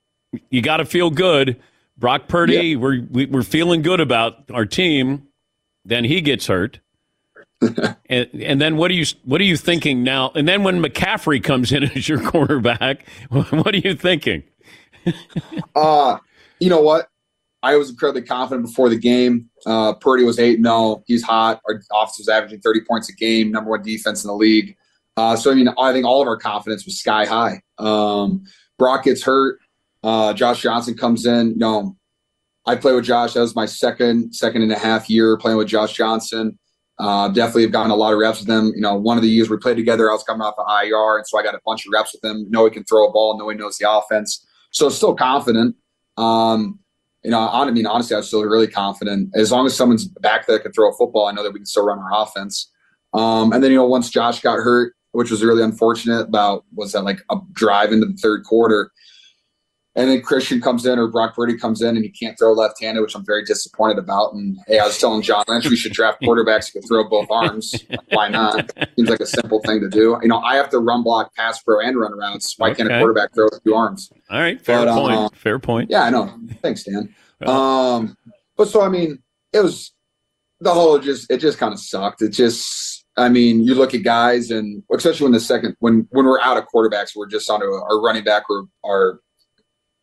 you 0.50 0.62
got 0.62 0.78
to 0.78 0.86
feel 0.86 1.10
good. 1.10 1.60
Brock 1.98 2.28
Purdy, 2.28 2.54
yeah. 2.54 2.76
we're 2.76 3.02
we, 3.10 3.26
are 3.26 3.28
we 3.28 3.40
are 3.40 3.44
feeling 3.44 3.82
good 3.82 4.00
about 4.00 4.50
our 4.52 4.66
team. 4.66 5.28
Then 5.86 6.04
he 6.04 6.22
gets 6.22 6.48
hurt. 6.48 6.80
and 8.10 8.30
and 8.34 8.62
then 8.62 8.76
what 8.78 8.92
are 8.92 8.96
you 8.96 9.06
what 9.24 9.42
are 9.42 9.46
you 9.46 9.58
thinking 9.58 10.04
now? 10.04 10.32
And 10.36 10.48
then 10.48 10.64
when 10.64 10.82
McCaffrey 10.84 11.44
comes 11.44 11.72
in 11.72 11.84
as 11.96 12.08
your 12.08 12.22
quarterback, 12.22 13.08
what 13.30 13.74
are 13.74 13.78
you 13.78 13.96
thinking? 13.96 14.44
uh, 15.76 16.18
you 16.60 16.70
know 16.70 16.82
what? 16.82 17.08
I 17.64 17.78
was 17.78 17.90
incredibly 17.90 18.22
confident 18.22 18.68
before 18.68 18.90
the 18.90 18.98
game. 18.98 19.50
Uh, 19.66 19.94
Purdy 19.96 20.24
was 20.24 20.38
8 20.38 20.62
0. 20.62 21.04
He's 21.08 21.24
hot. 21.24 21.62
Our 21.68 21.82
offense 21.94 22.20
was 22.20 22.30
averaging 22.30 22.60
30 22.62 22.82
points 22.82 23.10
a 23.10 23.14
game, 23.14 23.52
number 23.52 23.72
one 23.72 23.82
defense 23.82 24.24
in 24.24 24.28
the 24.28 24.36
league. 24.36 24.76
Uh, 25.18 25.36
so, 25.36 25.52
I 25.52 25.56
mean, 25.56 25.70
I 25.80 25.92
think 25.92 26.06
all 26.06 26.22
of 26.22 26.28
our 26.28 26.38
confidence 26.38 26.86
was 26.86 27.00
sky 27.00 27.26
high. 27.26 27.62
Um, 27.80 28.44
Brock 28.78 29.06
gets 29.06 29.24
hurt. 29.24 29.60
Uh, 30.04 30.34
Josh 30.34 30.62
Johnson 30.62 30.96
comes 30.96 31.26
in. 31.26 31.52
You 31.52 31.58
know, 31.58 31.96
I 32.68 32.76
play 32.76 32.94
with 32.94 33.06
Josh. 33.06 33.34
That 33.34 33.42
was 33.42 33.56
my 33.56 33.66
second, 33.66 34.34
second 34.36 34.62
and 34.62 34.72
a 34.72 34.78
half 34.78 35.10
year 35.10 35.38
playing 35.38 35.58
with 35.58 35.68
Josh 35.68 35.94
Johnson. 35.94 36.60
Uh, 36.98 37.28
definitely 37.30 37.64
have 37.64 37.72
gotten 37.72 37.92
a 37.92 37.96
lot 37.96 38.14
of 38.14 38.20
reps 38.20 38.40
with 38.40 38.50
him. 38.50 38.72
You 38.76 38.82
know, 38.82 38.96
one 38.96 39.18
of 39.18 39.24
the 39.24 39.30
years 39.30 39.50
we 39.50 39.58
played 39.58 39.76
together, 39.76 40.10
I 40.10 40.14
was 40.14 40.24
coming 40.24 40.42
off 40.42 40.56
of 40.58 40.66
IR, 40.70 41.18
and 41.18 41.28
so 41.28 41.40
I 41.40 41.44
got 41.44 41.56
a 41.56 41.60
bunch 41.66 41.86
of 41.86 41.92
reps 41.92 42.14
with 42.14 42.24
him. 42.24 42.46
Know 42.50 42.66
he 42.66 42.72
can 42.72 42.84
throw 42.84 43.08
a 43.08 43.12
ball, 43.12 43.38
know 43.38 43.50
he 43.50 43.58
knows 43.58 43.78
the 43.78 43.92
offense. 43.92 44.46
So 44.76 44.90
still 44.90 45.16
confident. 45.16 45.74
Um, 46.18 46.80
you 47.24 47.32
know, 47.32 47.48
I 47.48 47.72
mean, 47.72 47.88
honestly, 47.88 48.14
I 48.14 48.18
was 48.18 48.28
still 48.28 48.44
really 48.44 48.68
confident. 48.68 49.30
As 49.34 49.50
long 49.50 49.66
as 49.66 49.74
someone's 49.74 50.06
back 50.06 50.48
that 50.48 50.64
can 50.64 50.74
throw 50.74 50.92
a 50.92 50.94
football, 50.98 51.28
I 51.28 51.32
know 51.32 51.44
that 51.44 51.54
we 51.54 51.60
can 51.60 51.66
still 51.66 51.86
run 51.86 51.98
our 51.98 52.24
offense. 52.24 52.70
Um, 53.14 53.54
and 53.54 53.64
then, 53.64 53.72
you 53.72 53.78
know, 53.78 53.86
once 53.86 54.10
Josh 54.10 54.42
got 54.42 54.58
hurt, 54.58 54.94
which 55.14 55.32
was 55.32 55.42
really 55.42 55.64
unfortunate 55.64 56.28
about, 56.28 56.66
was 56.74 56.92
that 56.92 57.04
like 57.04 57.22
a 57.32 57.38
drive 57.54 57.94
into 57.94 58.06
the 58.06 58.18
third 58.18 58.44
quarter, 58.44 58.92
and 59.96 60.10
then 60.10 60.22
Christian 60.22 60.60
comes 60.60 60.86
in 60.86 61.00
or 61.00 61.08
Brock 61.08 61.36
Purdy 61.36 61.58
comes 61.58 61.82
in 61.82 61.96
and 61.96 62.04
he 62.04 62.10
can't 62.10 62.38
throw 62.38 62.52
left 62.52 62.82
handed, 62.82 63.02
which 63.02 63.16
I'm 63.16 63.26
very 63.26 63.46
disappointed 63.46 63.98
about. 63.98 64.34
And 64.34 64.58
hey, 64.68 64.80
I 64.80 64.86
was 64.86 65.00
telling 65.00 65.22
John 65.22 65.46
Lynch 65.48 65.70
we 65.70 65.78
should 65.78 65.94
draft 65.94 66.22
quarterbacks 66.22 66.72
who 66.72 66.80
can 66.80 66.88
throw 66.88 67.08
both 67.08 67.28
arms. 67.32 67.74
Why 68.10 68.28
not? 68.28 68.72
Seems 68.98 69.10
like 69.10 69.22
a 69.22 69.26
simple 69.26 69.62
thing 69.62 69.80
to 69.80 69.90
do. 69.90 70.20
You 70.22 70.28
know, 70.28 70.40
I 70.40 70.56
have 70.56 70.70
to 70.72 70.80
run 70.80 71.04
block, 71.04 71.34
pass 71.36 71.62
pro, 71.62 71.80
and 71.80 71.98
run 71.98 72.18
routes. 72.18 72.56
Why 72.58 72.72
okay. 72.72 72.84
can't 72.84 72.92
a 72.92 73.00
quarterback 73.00 73.34
throw 73.34 73.46
with 73.46 73.64
two 73.64 73.74
arms? 73.74 74.12
All 74.30 74.40
right, 74.40 74.60
fair 74.62 74.86
but, 74.86 74.96
point. 74.96 75.16
Uh, 75.16 75.30
fair 75.34 75.60
point. 75.60 75.90
Yeah, 75.90 76.04
I 76.04 76.10
know. 76.10 76.38
Thanks, 76.62 76.84
Dan. 76.84 77.16
Um, 77.46 78.18
but 78.58 78.68
so 78.68 78.82
I 78.82 78.90
mean, 78.90 79.20
it 79.54 79.62
was 79.62 79.94
the 80.60 80.74
whole 80.74 81.00
just 81.00 81.32
it 81.32 81.38
just 81.38 81.58
kind 81.58 81.74
of 81.74 81.80
sucked. 81.80 82.22
It 82.22 82.30
just 82.30 83.06
I 83.18 83.30
mean, 83.30 83.64
you 83.64 83.76
look 83.76 83.94
at 83.94 84.04
guys 84.04 84.52
and 84.52 84.84
especially 84.94 85.24
when 85.24 85.32
the 85.32 85.40
second 85.40 85.76
when 85.80 86.08
when 86.12 86.26
we're 86.26 86.42
out 86.42 86.58
of 86.58 86.66
quarterbacks, 86.74 87.16
we're 87.16 87.28
just 87.28 87.50
on 87.50 87.62
a, 87.62 87.66
our 87.66 88.02
running 88.02 88.24
back 88.24 88.44
or 88.50 88.66
our 88.86 89.20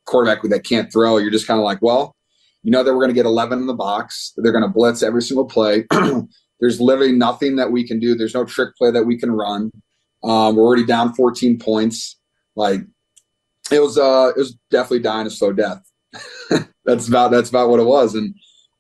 quarterback 0.04 0.42
that 0.42 0.64
can't 0.64 0.92
throw, 0.92 1.18
you're 1.18 1.30
just 1.30 1.46
kind 1.46 1.58
of 1.58 1.64
like, 1.64 1.80
well, 1.82 2.16
you 2.62 2.70
know 2.70 2.82
that 2.82 2.92
we're 2.92 3.00
going 3.00 3.08
to 3.08 3.14
get 3.14 3.26
11 3.26 3.58
in 3.58 3.66
the 3.66 3.74
box. 3.74 4.32
They're 4.36 4.52
going 4.52 4.62
to 4.62 4.68
blitz 4.68 5.02
every 5.02 5.22
single 5.22 5.46
play. 5.46 5.86
There's 6.60 6.80
literally 6.80 7.12
nothing 7.12 7.56
that 7.56 7.72
we 7.72 7.86
can 7.86 7.98
do. 7.98 8.14
There's 8.14 8.34
no 8.34 8.44
trick 8.44 8.76
play 8.76 8.90
that 8.92 9.04
we 9.04 9.18
can 9.18 9.32
run. 9.32 9.72
Um, 10.22 10.54
we're 10.54 10.64
already 10.64 10.86
down 10.86 11.12
14 11.14 11.58
points. 11.58 12.16
Like 12.54 12.82
it 13.72 13.80
was, 13.80 13.98
uh, 13.98 14.30
it 14.36 14.38
was 14.38 14.56
definitely 14.70 15.00
dying 15.00 15.26
a 15.26 15.30
slow 15.30 15.52
death. 15.52 15.82
that's 16.84 17.08
about 17.08 17.30
that's 17.30 17.50
about 17.50 17.68
what 17.68 17.80
it 17.80 17.86
was. 17.86 18.14
And 18.14 18.34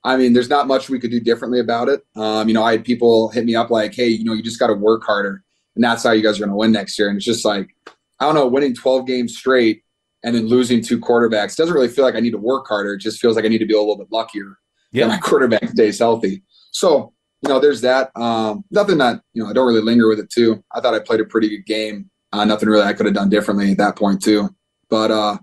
I 0.04 0.16
mean, 0.16 0.32
there's 0.32 0.50
not 0.50 0.66
much 0.66 0.88
we 0.88 0.98
could 0.98 1.10
do 1.10 1.20
differently 1.20 1.60
about 1.60 1.88
it. 1.88 2.02
Um, 2.16 2.48
you 2.48 2.54
know, 2.54 2.62
I 2.62 2.72
had 2.72 2.84
people 2.84 3.28
hit 3.30 3.44
me 3.44 3.54
up 3.54 3.70
like, 3.70 3.94
"Hey, 3.94 4.08
you 4.08 4.24
know, 4.24 4.32
you 4.32 4.42
just 4.42 4.58
got 4.58 4.66
to 4.66 4.74
work 4.74 5.04
harder, 5.04 5.42
and 5.74 5.84
that's 5.84 6.02
how 6.02 6.12
you 6.12 6.22
guys 6.22 6.36
are 6.36 6.40
going 6.40 6.50
to 6.50 6.56
win 6.56 6.72
next 6.72 6.98
year." 6.98 7.08
And 7.08 7.16
it's 7.16 7.24
just 7.24 7.44
like, 7.44 7.74
I 8.18 8.26
don't 8.26 8.34
know, 8.34 8.48
winning 8.48 8.74
12 8.74 9.06
games 9.06 9.36
straight 9.36 9.82
and 10.24 10.34
then 10.34 10.46
losing 10.46 10.82
two 10.82 10.98
quarterbacks 10.98 11.56
doesn't 11.56 11.74
really 11.74 11.88
feel 11.88 12.04
like 12.04 12.14
I 12.14 12.20
need 12.20 12.30
to 12.30 12.38
work 12.38 12.66
harder. 12.68 12.94
It 12.94 13.00
just 13.00 13.20
feels 13.20 13.36
like 13.36 13.44
I 13.44 13.48
need 13.48 13.58
to 13.58 13.66
be 13.66 13.74
a 13.74 13.78
little 13.78 13.98
bit 13.98 14.08
luckier 14.10 14.58
yeah. 14.92 15.06
my 15.06 15.18
quarterback 15.22 15.68
stays 15.70 15.98
healthy. 15.98 16.42
So, 16.70 17.12
you 17.42 17.48
know, 17.48 17.58
there's 17.58 17.80
that. 17.80 18.10
Um, 18.14 18.64
nothing 18.70 18.98
that, 18.98 19.20
you 19.32 19.42
know, 19.42 19.50
I 19.50 19.52
don't 19.52 19.66
really 19.66 19.80
linger 19.80 20.08
with 20.08 20.20
it 20.20 20.30
too. 20.30 20.62
I 20.72 20.80
thought 20.80 20.94
I 20.94 21.00
played 21.00 21.20
a 21.20 21.24
pretty 21.24 21.48
good 21.48 21.66
game. 21.66 22.08
Uh, 22.32 22.44
nothing 22.44 22.68
really 22.68 22.84
I 22.84 22.92
could 22.92 23.06
have 23.06 23.14
done 23.14 23.28
differently 23.28 23.72
at 23.72 23.78
that 23.78 23.96
point 23.96 24.22
too. 24.22 24.48
But 24.88 25.10
uh, 25.10 25.38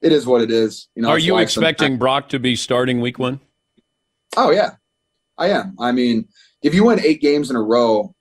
it 0.00 0.12
is 0.12 0.26
what 0.26 0.40
it 0.40 0.50
is. 0.50 0.88
You 0.94 1.02
know, 1.02 1.08
Are 1.08 1.18
you 1.18 1.38
expecting 1.38 1.98
Brock 1.98 2.28
to 2.30 2.38
be 2.38 2.56
starting 2.56 3.00
week 3.00 3.18
one? 3.18 3.40
Oh 4.36 4.50
yeah, 4.50 4.76
I 5.36 5.50
am. 5.50 5.76
I 5.78 5.92
mean, 5.92 6.26
if 6.62 6.74
you 6.74 6.84
win 6.84 7.00
eight 7.00 7.20
games 7.20 7.50
in 7.50 7.56
a 7.56 7.62
row, 7.62 8.14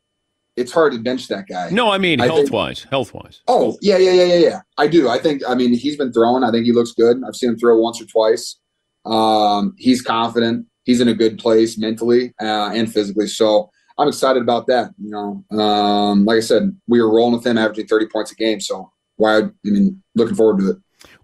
it's 0.62 0.72
hard 0.72 0.94
to 0.94 1.00
bench 1.00 1.28
that 1.28 1.48
guy. 1.48 1.70
No, 1.72 1.92
I 1.92 1.98
mean 1.98 2.20
health 2.20 2.52
wise. 2.52 2.86
Health 2.90 3.14
wise. 3.14 3.42
Oh 3.48 3.78
yeah, 3.82 3.98
yeah, 3.98 4.12
yeah, 4.12 4.24
yeah, 4.24 4.36
yeah. 4.36 4.62
I 4.78 4.88
do. 4.88 5.10
I 5.10 5.18
think. 5.18 5.42
I 5.48 5.56
mean, 5.56 5.74
he's 5.74 5.98
been 5.98 6.14
throwing. 6.14 6.44
I 6.44 6.52
think 6.52 6.66
he 6.66 6.72
looks 6.72 6.92
good. 6.92 7.22
I've 7.28 7.36
seen 7.36 7.50
him 7.50 7.58
throw 7.58 7.78
once 7.80 8.02
or 8.02 8.06
twice. 8.06 8.60
Um, 9.06 9.74
he's 9.78 10.02
confident. 10.02 10.68
He's 10.84 11.02
in 11.02 11.08
a 11.08 11.14
good 11.14 11.38
place 11.38 11.78
mentally 11.78 12.34
uh, 12.42 12.72
and 12.74 12.92
physically. 12.92 13.28
So 13.28 13.70
I'm 13.98 14.08
excited 14.08 14.42
about 14.42 14.68
that. 14.68 14.92
You 14.98 15.10
know, 15.10 15.60
um, 15.60 16.26
like 16.26 16.38
I 16.38 16.42
said, 16.42 16.76
we 16.88 17.02
were 17.02 17.14
rolling 17.14 17.34
with 17.34 17.46
him, 17.46 17.58
averaging 17.58 17.88
30 17.88 18.08
points 18.08 18.32
a 18.32 18.36
game. 18.36 18.60
So 18.60 18.92
why? 19.18 19.40
I 19.40 19.50
mean, 19.64 20.02
looking 20.16 20.36
forward 20.36 20.60
to 20.60 20.72
it. 20.72 20.78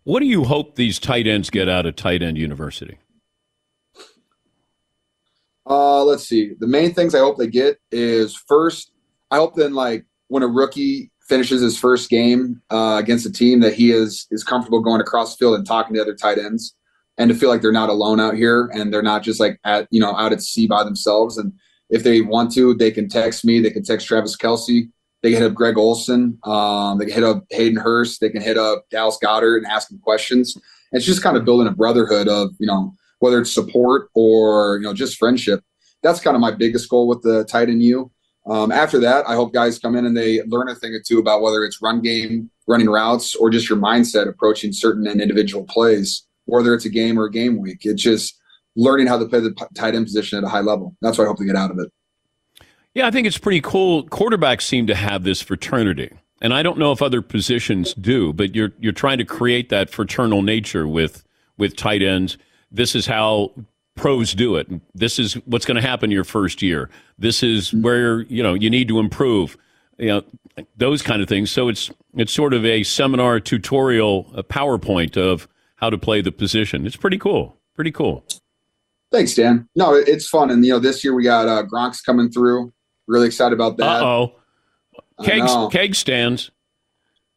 What 0.04 0.20
do 0.20 0.26
you 0.26 0.46
hope 0.46 0.76
these 0.76 1.00
tight 1.00 1.28
ends 1.28 1.50
get 1.50 1.70
out 1.70 1.86
of 1.86 1.96
tight 1.96 2.24
end 2.24 2.38
university? 2.38 2.98
Uh, 5.70 6.04
let's 6.04 6.24
see. 6.24 6.54
The 6.58 6.68
main 6.68 6.94
things 6.94 7.14
I 7.14 7.20
hope 7.20 7.38
they 7.38 7.48
get 7.48 7.78
is 7.92 8.36
first 8.48 8.92
I 9.32 9.38
hope 9.38 9.56
then 9.56 9.74
like 9.74 10.06
when 10.28 10.44
a 10.44 10.48
rookie 10.48 11.12
finishes 11.28 11.62
his 11.62 11.78
first 11.78 12.10
game 12.10 12.62
uh, 12.70 12.98
against 13.00 13.26
a 13.26 13.32
team 13.32 13.60
that 13.60 13.74
he 13.74 13.92
is 13.92 14.28
is 14.32 14.44
comfortable 14.44 14.80
going 14.80 15.02
across 15.02 15.36
the 15.36 15.38
field 15.40 15.56
and 15.56 15.68
talking 15.68 15.94
to 15.96 16.02
other 16.02 16.16
tight 16.16 16.38
ends 16.38 16.76
and 17.18 17.30
to 17.30 17.36
feel 17.36 17.50
like 17.50 17.62
they're 17.62 17.72
not 17.72 17.90
alone 17.90 18.20
out 18.20 18.36
here 18.36 18.70
and 18.74 18.94
they're 18.94 19.02
not 19.02 19.24
just 19.24 19.40
like 19.40 19.60
at 19.64 19.88
you 19.92 20.00
know 20.00 20.16
out 20.16 20.32
at 20.32 20.42
sea 20.42 20.68
by 20.68 20.84
themselves. 20.84 21.38
And 21.38 21.54
if 21.90 22.04
they 22.04 22.22
want 22.22 22.52
to 22.54 22.74
they 22.74 22.92
can 22.92 23.10
text 23.10 23.46
me 23.46 23.60
they 23.60 23.72
can 23.72 23.84
text 23.84 24.08
travis 24.08 24.36
kelce 24.36 24.90
they 25.24 25.32
can 25.32 25.42
hit 25.42 25.52
up 25.52 25.56
greg 25.56 25.78
olsen 25.78 26.38
um, 26.44 26.98
they 26.98 27.06
can 27.06 27.14
hit 27.14 27.24
up 27.24 27.46
hayden 27.50 27.78
hurst 27.78 28.20
they 28.20 28.30
can 28.30 28.42
hit 28.42 28.58
up 28.58 28.86
dallas 28.92 29.18
goedert 29.22 29.58
and 29.58 29.68
ask 29.68 29.90
them 29.90 30.00
questions. 30.00 30.56
And 30.56 30.98
it's 30.98 31.06
just 31.06 31.24
kind 31.24 31.36
of 31.36 31.46
building 31.46 31.68
a 31.68 31.72
brotherhood 31.72 32.28
of 32.28 32.52
you 32.60 32.68
know 32.68 32.94
whether 33.20 33.40
it's 33.42 33.54
support 33.54 34.10
or 34.14 34.78
you 34.78 34.84
know 34.84 34.94
just 34.94 35.18
friendship. 35.18 35.62
That's 36.04 36.22
kind 36.22 36.36
of 36.36 36.42
my 36.42 36.52
biggest 36.52 36.90
goal 36.90 37.08
with 37.08 37.22
the 37.24 37.44
tight 37.46 37.70
end 37.70 37.84
u 37.84 38.12
um, 38.50 38.72
after 38.72 39.00
that, 39.00 39.28
I 39.28 39.36
hope 39.36 39.54
guys 39.54 39.80
come 39.80 39.96
in 39.96 40.06
and 40.06 40.16
they 40.16 40.42
learn 40.44 40.70
a 40.70 40.76
thing 40.76 40.94
or 40.94 41.02
two 41.02 41.20
about 41.20 41.42
whether 41.42 41.64
it's 41.64 41.82
run 41.82 42.02
game, 42.02 42.50
running 42.68 42.90
routes, 42.90 43.36
or 43.36 43.50
just 43.50 43.70
your 43.70 43.78
mindset 43.78 44.28
approaching 44.28 44.72
certain 44.72 45.08
and 45.08 45.22
individual 45.22 45.66
plays, 45.66 46.26
whether 46.46 46.74
it's 46.74 46.86
a 46.86 46.90
game 46.90 47.20
or 47.20 47.26
a 47.26 47.32
game 47.32 47.58
week. 47.62 47.80
It's 47.82 48.02
just 48.02 48.40
learning 48.76 49.08
how 49.08 49.18
to 49.18 49.26
play 49.26 49.40
the 49.40 49.54
tight 49.76 49.96
end 49.96 50.06
position 50.06 50.38
at 50.38 50.44
a 50.44 50.50
high 50.50 50.62
level. 50.62 50.96
That's 51.02 51.18
what 51.18 51.26
I 51.26 51.28
hope 51.28 51.38
to 51.38 51.46
get 51.46 51.56
out 51.56 51.72
of 51.72 51.80
it. 51.80 51.92
Yeah, 52.94 53.06
I 53.08 53.12
think 53.12 53.28
it's 53.28 53.38
pretty 53.38 53.62
cool. 53.62 54.06
Quarterbacks 54.06 54.62
seem 54.62 54.88
to 54.88 54.96
have 54.96 55.24
this 55.24 55.42
fraternity. 55.42 56.12
And 56.42 56.54
I 56.54 56.64
don't 56.64 56.78
know 56.78 56.92
if 56.92 57.02
other 57.02 57.22
positions 57.22 57.94
do, 57.96 58.32
but 58.32 58.56
you're 58.56 58.72
you're 58.80 58.94
trying 58.94 59.18
to 59.18 59.26
create 59.26 59.70
that 59.70 59.90
fraternal 59.90 60.42
nature 60.42 60.88
with 60.88 61.24
with 61.58 61.76
tight 61.76 62.02
ends. 62.02 62.38
This 62.72 62.96
is 62.96 63.08
how 63.08 63.54
pros 63.98 64.34
do 64.34 64.56
it. 64.56 64.68
This 64.96 65.20
is 65.20 65.34
what's 65.46 65.66
going 65.66 65.76
to 65.76 65.82
happen 65.82 66.12
your 66.12 66.24
first 66.24 66.62
year. 66.62 66.90
This 67.18 67.44
is 67.44 67.74
where 67.74 68.22
you 68.22 68.42
know 68.42 68.54
you 68.54 68.70
need 68.70 68.88
to 68.88 69.00
improve. 69.00 69.58
You 69.98 70.08
know 70.08 70.24
those 70.78 71.02
kind 71.02 71.22
of 71.22 71.28
things. 71.28 71.52
So 71.52 71.68
it's 71.68 71.92
it's 72.16 72.32
sort 72.32 72.54
of 72.54 72.66
a 72.66 72.84
seminar 72.84 73.40
tutorial, 73.40 74.32
a 74.34 74.44
PowerPoint 74.44 75.18
of 75.18 75.48
how 75.76 75.90
to 75.90 75.98
play 75.98 76.22
the 76.22 76.32
position. 76.32 76.86
It's 76.86 76.96
pretty 76.96 77.18
cool. 77.18 77.58
Pretty 77.76 77.92
cool. 77.92 78.24
Thanks, 79.12 79.36
Dan. 79.36 79.68
No, 79.76 79.94
it's 79.94 80.28
fun, 80.28 80.52
and 80.52 80.66
you 80.66 80.74
know, 80.74 80.80
this 80.80 81.04
year 81.04 81.14
we 81.14 81.24
got 81.24 81.48
uh, 81.48 81.64
Gronk's 81.64 82.02
coming 82.02 82.30
through. 82.30 82.74
Really 83.08 83.28
excited 83.28 83.54
about 83.54 83.78
that. 83.78 84.02
Uh 84.02 84.06
oh. 84.06 84.34
Keg, 85.24 85.72
keg 85.72 85.96
stands. 85.96 86.52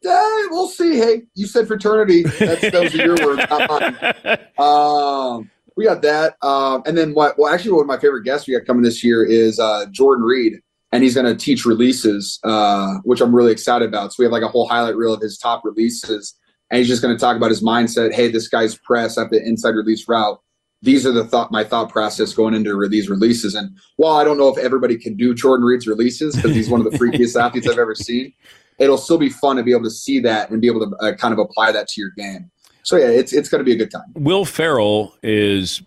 Yeah, 0.02 0.46
we'll 0.50 0.68
see. 0.68 0.96
Hey, 0.96 1.22
you 1.34 1.46
said 1.46 1.66
fraternity. 1.66 2.22
That's, 2.22 2.70
those 2.70 2.94
are 2.94 3.04
your 3.04 3.16
words, 3.26 3.42
not 3.50 3.68
mine. 3.68 4.38
Um, 4.58 5.50
we 5.80 5.86
got 5.86 6.02
that, 6.02 6.36
um, 6.42 6.82
and 6.84 6.96
then 6.96 7.14
what? 7.14 7.38
Well, 7.38 7.52
actually, 7.52 7.72
one 7.72 7.80
of 7.80 7.86
my 7.86 7.98
favorite 7.98 8.22
guests 8.22 8.46
we 8.46 8.52
got 8.52 8.66
coming 8.66 8.82
this 8.82 9.02
year 9.02 9.24
is 9.24 9.58
uh, 9.58 9.86
Jordan 9.90 10.26
Reed, 10.26 10.60
and 10.92 11.02
he's 11.02 11.14
going 11.14 11.24
to 11.24 11.34
teach 11.34 11.64
releases, 11.64 12.38
uh, 12.44 12.96
which 13.04 13.22
I'm 13.22 13.34
really 13.34 13.50
excited 13.50 13.88
about. 13.88 14.12
So 14.12 14.16
we 14.18 14.26
have 14.26 14.32
like 14.32 14.42
a 14.42 14.48
whole 14.48 14.68
highlight 14.68 14.94
reel 14.94 15.14
of 15.14 15.22
his 15.22 15.38
top 15.38 15.64
releases, 15.64 16.34
and 16.70 16.76
he's 16.76 16.86
just 16.86 17.00
going 17.00 17.16
to 17.16 17.18
talk 17.18 17.34
about 17.34 17.48
his 17.48 17.62
mindset. 17.62 18.12
Hey, 18.12 18.30
this 18.30 18.46
guy's 18.46 18.76
press 18.76 19.16
at 19.16 19.30
the 19.30 19.42
inside 19.42 19.70
release 19.70 20.06
route. 20.06 20.38
These 20.82 21.06
are 21.06 21.12
the 21.12 21.24
thought, 21.24 21.50
my 21.50 21.64
thought 21.64 21.88
process 21.88 22.34
going 22.34 22.52
into 22.52 22.86
these 22.88 23.08
releases. 23.08 23.54
And 23.54 23.70
while 23.96 24.16
I 24.16 24.24
don't 24.24 24.36
know 24.36 24.48
if 24.48 24.58
everybody 24.58 24.98
can 24.98 25.16
do 25.16 25.34
Jordan 25.34 25.64
Reed's 25.64 25.86
releases 25.86 26.36
because 26.36 26.54
he's 26.54 26.68
one 26.68 26.84
of 26.84 26.92
the 26.92 26.98
freakiest 26.98 27.40
athletes 27.42 27.66
I've 27.66 27.78
ever 27.78 27.94
seen, 27.94 28.34
it'll 28.78 28.98
still 28.98 29.18
be 29.18 29.30
fun 29.30 29.56
to 29.56 29.62
be 29.62 29.72
able 29.72 29.84
to 29.84 29.90
see 29.90 30.20
that 30.20 30.50
and 30.50 30.60
be 30.60 30.66
able 30.66 30.90
to 30.90 30.96
uh, 30.96 31.14
kind 31.16 31.32
of 31.32 31.38
apply 31.38 31.72
that 31.72 31.88
to 31.88 32.00
your 32.02 32.10
game. 32.18 32.50
So 32.90 32.96
yeah, 32.96 33.06
it's 33.06 33.32
it's 33.32 33.48
going 33.48 33.60
to 33.60 33.64
be 33.64 33.70
a 33.70 33.76
good 33.76 33.92
time. 33.92 34.12
Will 34.14 34.44
Ferrell 34.44 35.14
is 35.22 35.80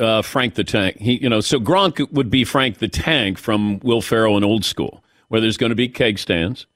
uh, 0.00 0.20
Frank 0.20 0.54
the 0.54 0.64
Tank. 0.64 0.96
He, 0.96 1.22
you 1.22 1.28
know, 1.28 1.40
so 1.40 1.60
Gronk 1.60 2.10
would 2.10 2.28
be 2.28 2.42
Frank 2.42 2.78
the 2.78 2.88
Tank 2.88 3.38
from 3.38 3.78
Will 3.84 4.00
Ferrell 4.00 4.36
in 4.36 4.42
Old 4.42 4.64
School, 4.64 5.04
where 5.28 5.40
there's 5.40 5.56
going 5.56 5.70
to 5.70 5.76
be 5.76 5.88
keg 5.88 6.18
stands, 6.18 6.66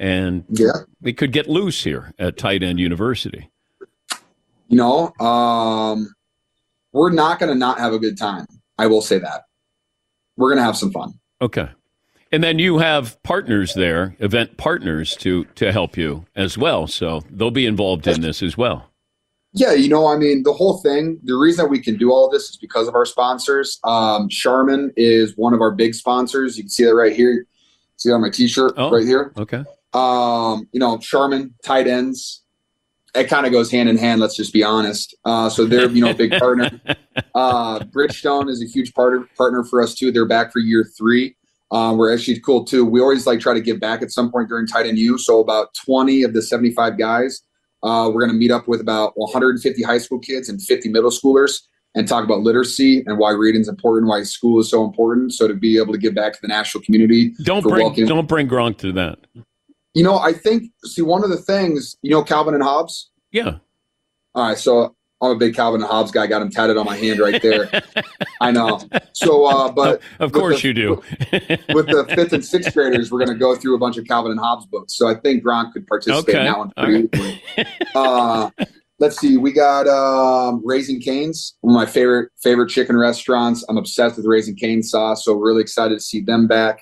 and 0.00 0.44
yeah, 0.48 0.72
we 1.00 1.12
could 1.12 1.30
get 1.30 1.48
loose 1.48 1.84
here 1.84 2.12
at 2.18 2.38
Tight 2.38 2.64
End 2.64 2.80
University. 2.80 3.48
You 4.66 4.76
know, 4.76 5.12
um, 5.24 6.12
we're 6.92 7.12
not 7.12 7.38
going 7.38 7.52
to 7.52 7.54
not 7.54 7.78
have 7.78 7.92
a 7.92 8.00
good 8.00 8.18
time. 8.18 8.46
I 8.78 8.88
will 8.88 9.00
say 9.00 9.20
that 9.20 9.44
we're 10.36 10.48
going 10.48 10.58
to 10.58 10.64
have 10.64 10.76
some 10.76 10.90
fun. 10.90 11.12
Okay, 11.40 11.68
and 12.32 12.42
then 12.42 12.58
you 12.58 12.78
have 12.78 13.22
partners 13.22 13.74
there, 13.74 14.16
event 14.18 14.56
partners 14.56 15.14
to 15.18 15.44
to 15.54 15.70
help 15.70 15.96
you 15.96 16.26
as 16.34 16.58
well. 16.58 16.88
So 16.88 17.22
they'll 17.30 17.52
be 17.52 17.66
involved 17.66 18.08
in 18.08 18.22
this 18.22 18.42
as 18.42 18.56
well. 18.58 18.89
Yeah, 19.52 19.72
you 19.72 19.88
know, 19.88 20.06
I 20.06 20.16
mean, 20.16 20.44
the 20.44 20.52
whole 20.52 20.78
thing, 20.78 21.18
the 21.24 21.34
reason 21.34 21.64
that 21.64 21.70
we 21.70 21.80
can 21.80 21.96
do 21.96 22.12
all 22.12 22.26
of 22.26 22.32
this 22.32 22.50
is 22.50 22.56
because 22.56 22.86
of 22.86 22.94
our 22.94 23.04
sponsors. 23.04 23.80
Um, 23.82 24.28
Charmin 24.28 24.92
is 24.96 25.36
one 25.36 25.54
of 25.54 25.60
our 25.60 25.72
big 25.72 25.94
sponsors. 25.94 26.56
You 26.56 26.64
can 26.64 26.70
see 26.70 26.84
that 26.84 26.94
right 26.94 27.14
here. 27.14 27.46
See 27.96 28.08
that 28.08 28.14
on 28.14 28.20
my 28.20 28.30
t 28.30 28.46
shirt 28.46 28.74
right 28.76 29.04
here. 29.04 29.32
Okay. 29.36 29.64
Um, 29.92 30.68
you 30.72 30.78
know, 30.78 30.98
Charmin, 30.98 31.54
tight 31.64 31.88
ends. 31.88 32.42
It 33.12 33.24
kind 33.24 33.44
of 33.44 33.50
goes 33.50 33.72
hand 33.72 33.88
in 33.88 33.98
hand, 33.98 34.20
let's 34.20 34.36
just 34.36 34.52
be 34.52 34.62
honest. 34.62 35.16
Uh, 35.24 35.50
so 35.50 35.66
they're, 35.66 35.90
you 35.90 36.00
know, 36.04 36.10
a 36.10 36.14
big 36.14 36.32
partner. 36.38 36.70
Uh, 37.34 37.80
Bridgestone 37.80 38.48
is 38.48 38.62
a 38.62 38.66
huge 38.66 38.94
partner 38.94 39.28
partner 39.36 39.62
for 39.64 39.82
us 39.82 39.94
too. 39.94 40.10
They're 40.10 40.26
back 40.26 40.52
for 40.52 40.58
year 40.58 40.88
three. 40.96 41.36
Um, 41.70 41.98
we're 41.98 42.12
actually 42.12 42.40
cool 42.40 42.64
too. 42.64 42.84
We 42.84 43.00
always 43.00 43.26
like 43.26 43.40
try 43.40 43.52
to 43.52 43.60
give 43.60 43.78
back 43.78 44.00
at 44.00 44.10
some 44.10 44.30
point 44.30 44.48
during 44.48 44.66
tight 44.66 44.86
end 44.86 44.98
U. 44.98 45.18
So 45.18 45.40
about 45.40 45.74
20 45.74 46.22
of 46.22 46.32
the 46.32 46.40
75 46.40 46.98
guys 46.98 47.42
uh, 47.82 48.10
we're 48.12 48.20
going 48.20 48.32
to 48.32 48.36
meet 48.36 48.50
up 48.50 48.68
with 48.68 48.80
about 48.80 49.12
150 49.16 49.82
high 49.82 49.98
school 49.98 50.18
kids 50.18 50.48
and 50.48 50.60
50 50.62 50.88
middle 50.90 51.10
schoolers 51.10 51.60
and 51.94 52.06
talk 52.06 52.24
about 52.24 52.40
literacy 52.40 53.02
and 53.06 53.18
why 53.18 53.32
reading 53.32 53.60
is 53.60 53.68
important, 53.68 54.08
why 54.08 54.22
school 54.22 54.60
is 54.60 54.70
so 54.70 54.84
important. 54.84 55.32
So 55.32 55.48
to 55.48 55.54
be 55.54 55.78
able 55.78 55.92
to 55.92 55.98
give 55.98 56.14
back 56.14 56.32
to 56.34 56.38
the 56.40 56.48
national 56.48 56.84
community. 56.84 57.32
Don't 57.42 57.62
bring 57.62 57.94
don't 58.06 58.28
bring 58.28 58.48
Gronk 58.48 58.78
to 58.78 58.92
that. 58.92 59.18
You 59.94 60.04
know, 60.04 60.18
I 60.18 60.32
think 60.32 60.70
see 60.84 61.02
one 61.02 61.24
of 61.24 61.30
the 61.30 61.36
things. 61.36 61.96
You 62.02 62.10
know, 62.12 62.22
Calvin 62.22 62.54
and 62.54 62.62
Hobbes. 62.62 63.10
Yeah. 63.32 63.56
All 64.34 64.48
right, 64.48 64.58
so 64.58 64.94
I'm 65.22 65.32
a 65.32 65.36
big 65.36 65.54
Calvin 65.54 65.82
and 65.82 65.90
Hobbes 65.90 66.10
guy. 66.10 66.26
Got 66.26 66.42
him 66.42 66.50
tatted 66.50 66.76
on 66.76 66.86
my 66.86 66.96
hand 66.96 67.20
right 67.20 67.40
there. 67.42 67.68
I 68.40 68.50
know. 68.50 68.80
So, 69.12 69.44
uh, 69.44 69.70
but 69.70 70.00
Of 70.18 70.32
course 70.32 70.62
the- 70.62 70.68
you 70.68 70.74
do. 70.74 71.02
with 71.74 71.86
the 71.86 72.06
fifth 72.14 72.32
and 72.32 72.44
sixth 72.44 72.72
graders, 72.72 73.12
we're 73.12 73.18
going 73.18 73.28
to 73.36 73.38
go 73.38 73.54
through 73.54 73.74
a 73.74 73.78
bunch 73.78 73.98
of 73.98 74.06
Calvin 74.06 74.30
and 74.32 74.40
Hobbes 74.40 74.66
books. 74.66 74.96
So 74.96 75.08
I 75.08 75.14
think 75.14 75.44
Gronk 75.44 75.72
could 75.74 75.86
participate 75.86 76.34
in 76.36 76.44
that 76.44 76.58
one 76.58 76.70
pretty 76.76 77.08
easily. 77.12 77.42
uh, 77.94 78.50
let's 78.98 79.18
see. 79.18 79.36
We 79.36 79.52
got 79.52 79.86
um, 79.88 80.62
Raising 80.64 81.00
Canes, 81.02 81.56
one 81.60 81.74
of 81.74 81.78
my 81.78 81.90
favorite 81.90 82.30
favorite 82.42 82.68
chicken 82.70 82.96
restaurants. 82.96 83.64
I'm 83.68 83.76
obsessed 83.76 84.16
with 84.16 84.24
Raising 84.26 84.56
Cane 84.56 84.82
sauce, 84.82 85.24
so 85.24 85.34
really 85.34 85.60
excited 85.60 85.94
to 85.96 86.00
see 86.00 86.20
them 86.22 86.46
back. 86.46 86.80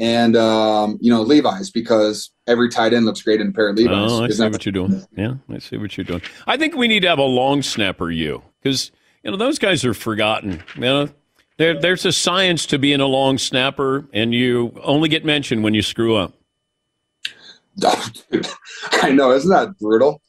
And 0.00 0.36
um, 0.36 0.98
you 1.00 1.12
know 1.12 1.22
Levi's 1.22 1.70
because 1.70 2.30
every 2.46 2.68
tight 2.68 2.92
end 2.92 3.04
looks 3.04 3.22
great 3.22 3.40
in 3.40 3.48
a 3.48 3.52
pair 3.52 3.68
of 3.68 3.76
Levi's. 3.76 4.12
Oh, 4.12 4.24
I 4.24 4.28
see 4.28 4.48
what 4.48 4.64
you're 4.64 4.72
doing. 4.72 5.04
Yeah, 5.16 5.34
I 5.50 5.58
see 5.58 5.76
what 5.76 5.96
you're 5.96 6.04
doing. 6.04 6.22
I 6.46 6.56
think 6.56 6.76
we 6.76 6.86
need 6.86 7.00
to 7.00 7.08
have 7.08 7.18
a 7.18 7.22
long 7.22 7.62
snapper 7.62 8.10
you 8.10 8.42
because 8.62 8.92
you 9.24 9.30
know 9.30 9.36
those 9.36 9.58
guys 9.58 9.84
are 9.84 9.94
forgotten. 9.94 10.62
You 10.76 10.80
know, 10.80 11.08
there 11.56 11.80
there's 11.80 12.04
a 12.04 12.12
science 12.12 12.66
to 12.66 12.78
being 12.78 13.00
a 13.00 13.06
long 13.06 13.38
snapper, 13.38 14.06
and 14.12 14.32
you 14.32 14.72
only 14.82 15.08
get 15.08 15.24
mentioned 15.24 15.64
when 15.64 15.74
you 15.74 15.82
screw 15.82 16.16
up. 16.16 16.32
I 19.02 19.10
know, 19.10 19.32
isn't 19.32 19.50
that 19.50 19.78
brutal? 19.78 20.20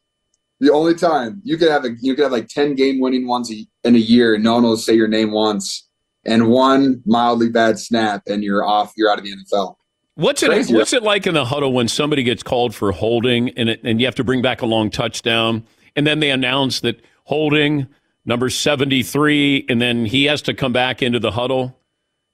The 0.59 0.71
only 0.71 0.93
time 0.93 1.41
you 1.43 1.57
could 1.57 1.69
have 1.69 1.85
a 1.85 1.91
you 2.01 2.15
could 2.15 2.23
have 2.23 2.31
like 2.31 2.47
ten 2.47 2.75
game 2.75 2.99
winning 2.99 3.27
ones 3.27 3.51
a, 3.51 3.65
in 3.83 3.95
a 3.95 3.99
year, 3.99 4.35
and 4.35 4.43
no 4.43 4.55
one 4.55 4.63
will 4.63 4.77
say 4.77 4.93
your 4.93 5.07
name 5.07 5.31
once, 5.31 5.88
and 6.29 6.47
one 6.47 7.01
mildly 7.05 7.49
bad 7.49 7.79
snap, 7.79 8.23
and 8.27 8.43
you're 8.43 8.63
off. 8.63 8.93
You're 8.95 9.11
out 9.11 9.17
of 9.17 9.25
the 9.25 9.33
NFL. 9.35 9.75
What's 10.15 10.43
it 10.43 10.47
Crazy. 10.47 10.73
What's 10.73 10.93
it 10.93 11.03
like 11.03 11.27
in 11.27 11.33
the 11.33 11.45
huddle 11.45 11.73
when 11.73 11.87
somebody 11.87 12.23
gets 12.23 12.43
called 12.43 12.75
for 12.75 12.91
holding 12.91 13.49
and 13.51 13.69
it, 13.69 13.81
and 13.83 13.99
you 13.99 14.05
have 14.05 14.15
to 14.15 14.23
bring 14.23 14.41
back 14.41 14.61
a 14.61 14.65
long 14.65 14.89
touchdown, 14.89 15.65
and 15.95 16.05
then 16.05 16.19
they 16.19 16.29
announce 16.29 16.81
that 16.81 17.01
holding 17.23 17.87
number 18.25 18.49
seventy 18.49 19.01
three, 19.01 19.65
and 19.69 19.81
then 19.81 20.05
he 20.05 20.25
has 20.25 20.41
to 20.43 20.53
come 20.53 20.71
back 20.71 21.01
into 21.01 21.19
the 21.19 21.31
huddle. 21.31 21.77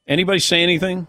Anybody 0.07 0.39
say 0.39 0.61
anything? 0.61 1.07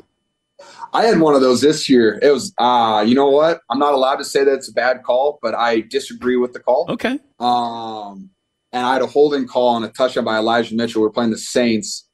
I 0.93 1.05
had 1.05 1.21
one 1.21 1.35
of 1.35 1.41
those 1.41 1.61
this 1.61 1.89
year. 1.89 2.19
It 2.23 2.31
was, 2.31 2.55
uh, 2.59 3.05
you 3.07 3.15
know 3.15 3.29
what? 3.29 3.61
I'm 3.69 3.79
not 3.79 3.93
allowed 3.93 4.17
to 4.17 4.25
say 4.25 4.45
that 4.45 4.55
it's 4.55 4.71
a 4.71 4.73
bad 4.73 5.03
call, 5.03 5.39
but 5.43 5.55
I 5.55 5.81
disagree 5.81 6.37
with 6.37 6.55
the 6.55 6.61
call. 6.61 6.87
Okay. 6.89 7.19
Um, 7.39 8.31
and 8.73 8.87
I 8.87 8.95
had 8.95 9.03
a 9.03 9.07
holding 9.07 9.47
call 9.47 9.69
on 9.69 9.85
a 9.85 9.89
touchdown 9.89 10.25
by 10.25 10.39
Elijah 10.39 10.75
Mitchell. 10.75 11.03
We're 11.03 11.11
playing 11.11 11.31
the 11.31 11.39
Saints, 11.39 12.06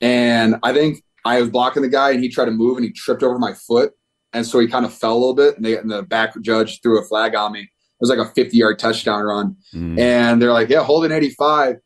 and 0.00 0.56
I 0.62 0.72
think 0.72 1.02
I 1.24 1.40
was 1.40 1.50
blocking 1.50 1.82
the 1.82 1.88
guy, 1.88 2.10
and 2.10 2.22
he 2.22 2.28
tried 2.28 2.46
to 2.46 2.50
move, 2.50 2.76
and 2.76 2.84
he 2.84 2.92
tripped 2.92 3.22
over 3.22 3.38
my 3.38 3.54
foot, 3.54 3.92
and 4.32 4.46
so 4.46 4.58
he 4.58 4.66
kind 4.66 4.84
of 4.84 4.94
fell 4.94 5.12
a 5.12 5.18
little 5.18 5.34
bit, 5.34 5.56
and, 5.56 5.64
they, 5.64 5.76
and 5.76 5.90
the 5.90 6.02
back 6.02 6.38
judge 6.40 6.80
threw 6.82 7.00
a 7.00 7.04
flag 7.04 7.34
on 7.34 7.52
me. 7.52 7.60
It 7.60 8.00
was 8.00 8.10
like 8.10 8.18
a 8.18 8.32
50 8.32 8.56
yard 8.56 8.78
touchdown 8.78 9.24
run, 9.24 9.56
mm. 9.74 9.98
and 9.98 10.40
they're 10.40 10.52
like, 10.52 10.68
"Yeah, 10.68 10.84
holding 10.84 11.12
85." 11.12 11.76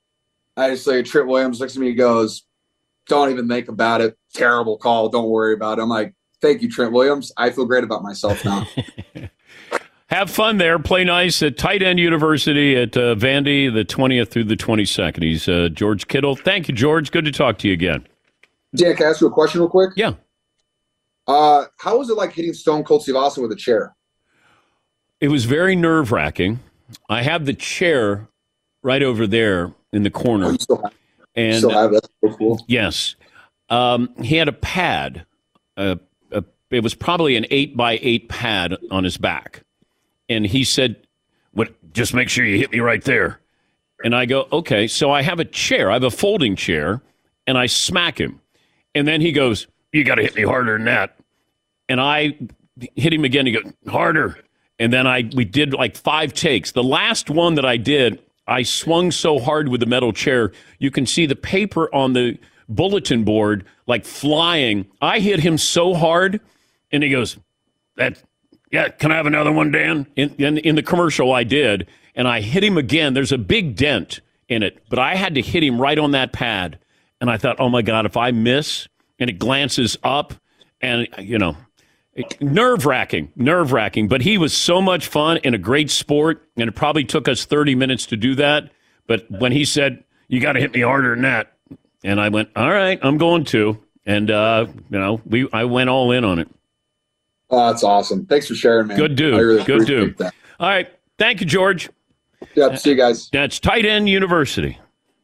I 0.57 0.71
just 0.71 0.85
say, 0.85 1.03
Trent 1.03 1.29
Williams 1.29 1.61
looks 1.61 1.75
at 1.75 1.81
me, 1.81 1.89
and 1.89 1.99
goes, 1.99 2.45
"Don't 3.07 3.31
even 3.31 3.49
think 3.49 3.69
about 3.69 4.01
it. 4.01 4.17
Terrible 4.35 4.77
call. 4.77 5.09
Don't 5.09 5.31
worry 5.31 5.55
about 5.55 5.79
it." 5.79 5.83
I'm 5.83 5.89
like, 5.89 6.15
"Thank 6.43 6.61
you, 6.63 6.71
Trent 6.71 6.93
Williams. 6.93 7.33
I 7.37 7.51
feel 7.51 7.65
great 7.65 7.85
about 7.85 8.03
myself 8.03 8.45
now." 8.45 8.67
Have 10.13 10.31
fun 10.31 10.59
there. 10.59 10.79
Play 10.79 11.05
nice 11.05 11.43
at 11.43 11.57
Tight 11.57 11.83
End 11.83 11.99
University 11.99 12.77
at 12.77 12.95
uh, 12.99 13.15
Vandy, 13.15 13.73
the 13.73 13.83
20th 13.83 14.29
through 14.29 14.45
the 14.45 14.59
22nd. 14.59 15.23
He's 15.23 15.49
uh, 15.49 15.71
George 15.73 16.07
Kittle. 16.07 16.37
Thank 16.37 16.69
you, 16.69 16.75
George. 16.75 17.11
Good 17.11 17.25
to 17.25 17.33
talk 17.33 17.57
to 17.61 17.69
you 17.69 17.73
again. 17.73 18.07
Dan, 18.77 18.95
can 18.95 19.07
I 19.07 19.09
ask 19.11 19.23
you 19.23 19.29
a 19.29 19.31
question 19.31 19.63
real 19.63 19.71
quick? 19.71 19.93
Yeah. 19.97 20.13
Uh, 21.27 21.65
how 21.79 21.97
was 21.97 22.11
it 22.11 22.19
like 22.19 22.33
hitting 22.35 22.53
Stone 22.53 22.85
Cold 22.85 23.03
Steve 23.05 23.17
Austin 23.17 23.43
with 23.43 23.53
a 23.53 23.57
chair? 23.57 23.97
It 25.19 25.29
was 25.29 25.47
very 25.47 25.75
nerve 25.77 26.13
wracking. 26.13 26.61
I 27.09 27.23
have 27.23 27.47
the 27.47 27.55
chair 27.55 28.29
right 28.83 29.03
over 29.03 29.27
there 29.27 29.73
in 29.95 30.03
the 30.03 30.11
corner. 30.11 30.49
and 30.49 30.59
Oh, 31.55 31.57
still 31.57 31.71
have 31.71 31.93
that? 31.93 32.07
So 32.23 32.37
cool. 32.37 32.63
Yes. 32.69 33.17
Um, 33.71 34.11
he 34.23 34.37
had 34.37 34.49
a 34.49 34.53
pad. 34.53 35.25
Uh, 35.75 35.97
a, 36.33 36.45
it 36.71 36.83
was 36.83 36.95
probably 36.95 37.37
an 37.37 37.47
eight 37.51 37.79
by 37.79 37.99
eight 38.03 38.29
pad 38.29 38.77
on 38.91 39.05
his 39.05 39.17
back. 39.17 39.63
And 40.29 40.47
he 40.47 40.65
said, 40.65 41.07
what, 41.53 41.73
just 41.93 42.15
make 42.15 42.29
sure 42.29 42.45
you 42.45 42.59
hit 42.59 42.73
me 42.73 42.81
right 42.81 43.03
there. 43.03 43.41
And 44.05 44.15
I 44.15 44.27
go, 44.27 44.49
okay. 44.53 44.87
So 44.87 45.11
I 45.11 45.23
have 45.23 45.41
a 45.41 45.45
chair. 45.45 45.91
I 45.91 45.95
have 45.95 46.05
a 46.05 46.11
folding 46.11 46.57
chair 46.57 47.03
and 47.47 47.57
I 47.57 47.67
smack 47.67 48.19
him. 48.19 48.41
And 48.95 49.07
then 49.07 49.21
he 49.21 49.33
goes, 49.33 49.67
you 49.93 50.05
got 50.05 50.17
to 50.17 50.23
hit 50.23 50.35
me 50.35 50.43
harder 50.43 50.77
than 50.77 50.87
that. 50.87 51.17
And 51.89 52.01
I 52.01 52.37
hit 52.97 53.13
him 53.13 53.25
again. 53.25 53.47
He 53.47 53.53
goes, 53.53 53.73
harder. 53.89 54.39
And 54.79 54.93
then 54.93 55.07
I 55.07 55.31
we 55.35 55.45
did 55.45 55.75
like 55.75 55.97
five 55.97 56.33
takes. 56.33 56.73
The 56.73 56.83
last 56.83 57.31
one 57.31 57.55
that 57.55 57.65
I 57.65 57.77
did, 57.77 58.21
I 58.47 58.63
swung 58.63 59.11
so 59.11 59.39
hard 59.39 59.69
with 59.69 59.81
the 59.81 59.87
metal 59.87 60.13
chair, 60.13 60.53
you 60.79 60.91
can 60.91 61.07
see 61.07 61.27
the 61.27 61.37
paper 61.37 61.95
on 61.95 62.15
the 62.15 62.39
bulletin 62.69 63.23
board 63.23 63.65
like 63.87 64.05
flying. 64.05 64.87
I 65.01 65.21
hit 65.21 65.41
him 65.41 65.59
so 65.59 65.95
hard, 65.95 66.41
and 66.91 67.03
he 67.03 67.11
goes, 67.11 67.39
"That, 67.97 68.23
yeah, 68.73 68.89
can 68.89 69.13
I 69.13 69.17
have 69.17 69.27
another 69.27 69.53
one, 69.53 69.71
Dan?" 69.71 70.07
In, 70.17 70.35
in 70.39 70.59
in 70.59 70.75
the 70.75 70.83
commercial, 70.83 71.33
I 71.33 71.45
did, 71.45 71.87
and 72.15 72.27
I 72.27 72.41
hit 72.41 72.65
him 72.65 72.77
again. 72.77 73.15
There's 73.15 73.33
a 73.33 73.39
big 73.39 73.77
dent 73.77 74.21
in 74.49 74.63
it, 74.63 74.83
but 74.89 74.99
I 74.99 75.15
had 75.15 75.35
to 75.37 75.43
hit 75.43 75.63
him 75.63 75.81
right 75.81 75.99
on 75.99 76.11
that 76.13 76.33
pad, 76.33 76.79
and 77.21 77.31
I 77.31 77.37
thought, 77.37 77.57
oh 77.61 77.69
my 77.69 77.83
God, 77.83 78.07
if 78.07 78.17
I 78.17 78.33
miss 78.33 78.89
and 79.19 79.31
it 79.31 79.39
glances 79.39 79.97
up, 80.03 80.35
and 80.81 81.07
you 81.19 81.39
know, 81.39 81.57
nerve 82.41 82.87
wracking, 82.87 83.31
nerve 83.37 83.73
wracking. 83.73 84.09
But 84.09 84.23
he 84.23 84.37
was 84.37 84.57
so 84.57 84.83
much 84.83 85.07
fun 85.07 85.39
and 85.45 85.55
a 85.55 85.59
great 85.59 85.91
sport, 85.91 86.47
and 86.57 86.69
it 86.69 86.73
probably 86.73 87.05
took 87.05 87.29
us 87.29 87.45
30 87.45 87.75
minutes 87.75 88.07
to 88.07 88.17
do 88.17 88.35
that. 88.37 88.73
But 89.07 89.31
when 89.31 89.53
he 89.53 89.65
said, 89.65 90.05
you 90.29 90.41
got 90.41 90.55
to 90.55 90.61
hit 90.61 90.75
me 90.75 90.81
harder 90.81 91.15
than 91.15 91.23
that, 91.23 91.53
and 92.03 92.21
I 92.21 92.31
went, 92.31 92.51
all 92.57 92.71
right, 92.71 92.99
I'm 93.03 93.19
going 93.19 93.45
to, 93.47 93.79
and 94.05 94.31
uh, 94.31 94.67
you 94.91 94.99
know, 94.99 95.21
we 95.25 95.49
I 95.53 95.65
went 95.65 95.89
all 95.91 96.11
in 96.11 96.25
on 96.25 96.39
it. 96.39 96.49
Oh, 97.53 97.67
that's 97.71 97.85
awesome. 97.85 98.25
Thanks 98.25 98.49
for 98.49 98.55
sharing, 98.55 98.87
man. 98.87 98.97
Good 98.97 99.15
dude. 99.15 99.35
Really 99.35 99.65
Good 99.65 99.87
dude. 99.87 100.17
That. 100.19 100.35
All 100.59 100.69
right. 100.69 100.89
Thank 101.19 101.41
you, 101.41 101.47
George. 101.47 101.91
Yep. 102.55 102.79
See 102.79 102.91
you 102.91 102.97
guys. 102.97 103.29
That's 103.31 103.61
Tight 103.61 103.85
End 103.85 104.09
University. 104.09 104.79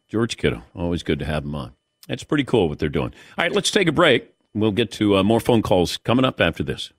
George 0.09 0.37
Kittle. 0.37 0.62
Always 0.74 1.03
good 1.03 1.18
to 1.20 1.24
have 1.24 1.45
him 1.45 1.55
on. 1.55 1.72
That's 2.07 2.24
pretty 2.24 2.45
cool 2.45 2.68
what 2.68 2.79
they're 2.79 2.89
doing. 2.89 3.12
All 3.37 3.45
right, 3.45 3.53
let's 3.53 3.70
take 3.70 3.89
a 3.89 3.93
break. 3.93 4.31
We'll 4.55 4.72
get 4.72 4.91
to 4.93 5.16
uh, 5.16 5.22
more 5.22 5.41
phone 5.41 5.62
calls 5.62 5.97
coming 5.97 6.24
up 6.24 6.41
after 6.41 6.62
this. 6.62 6.93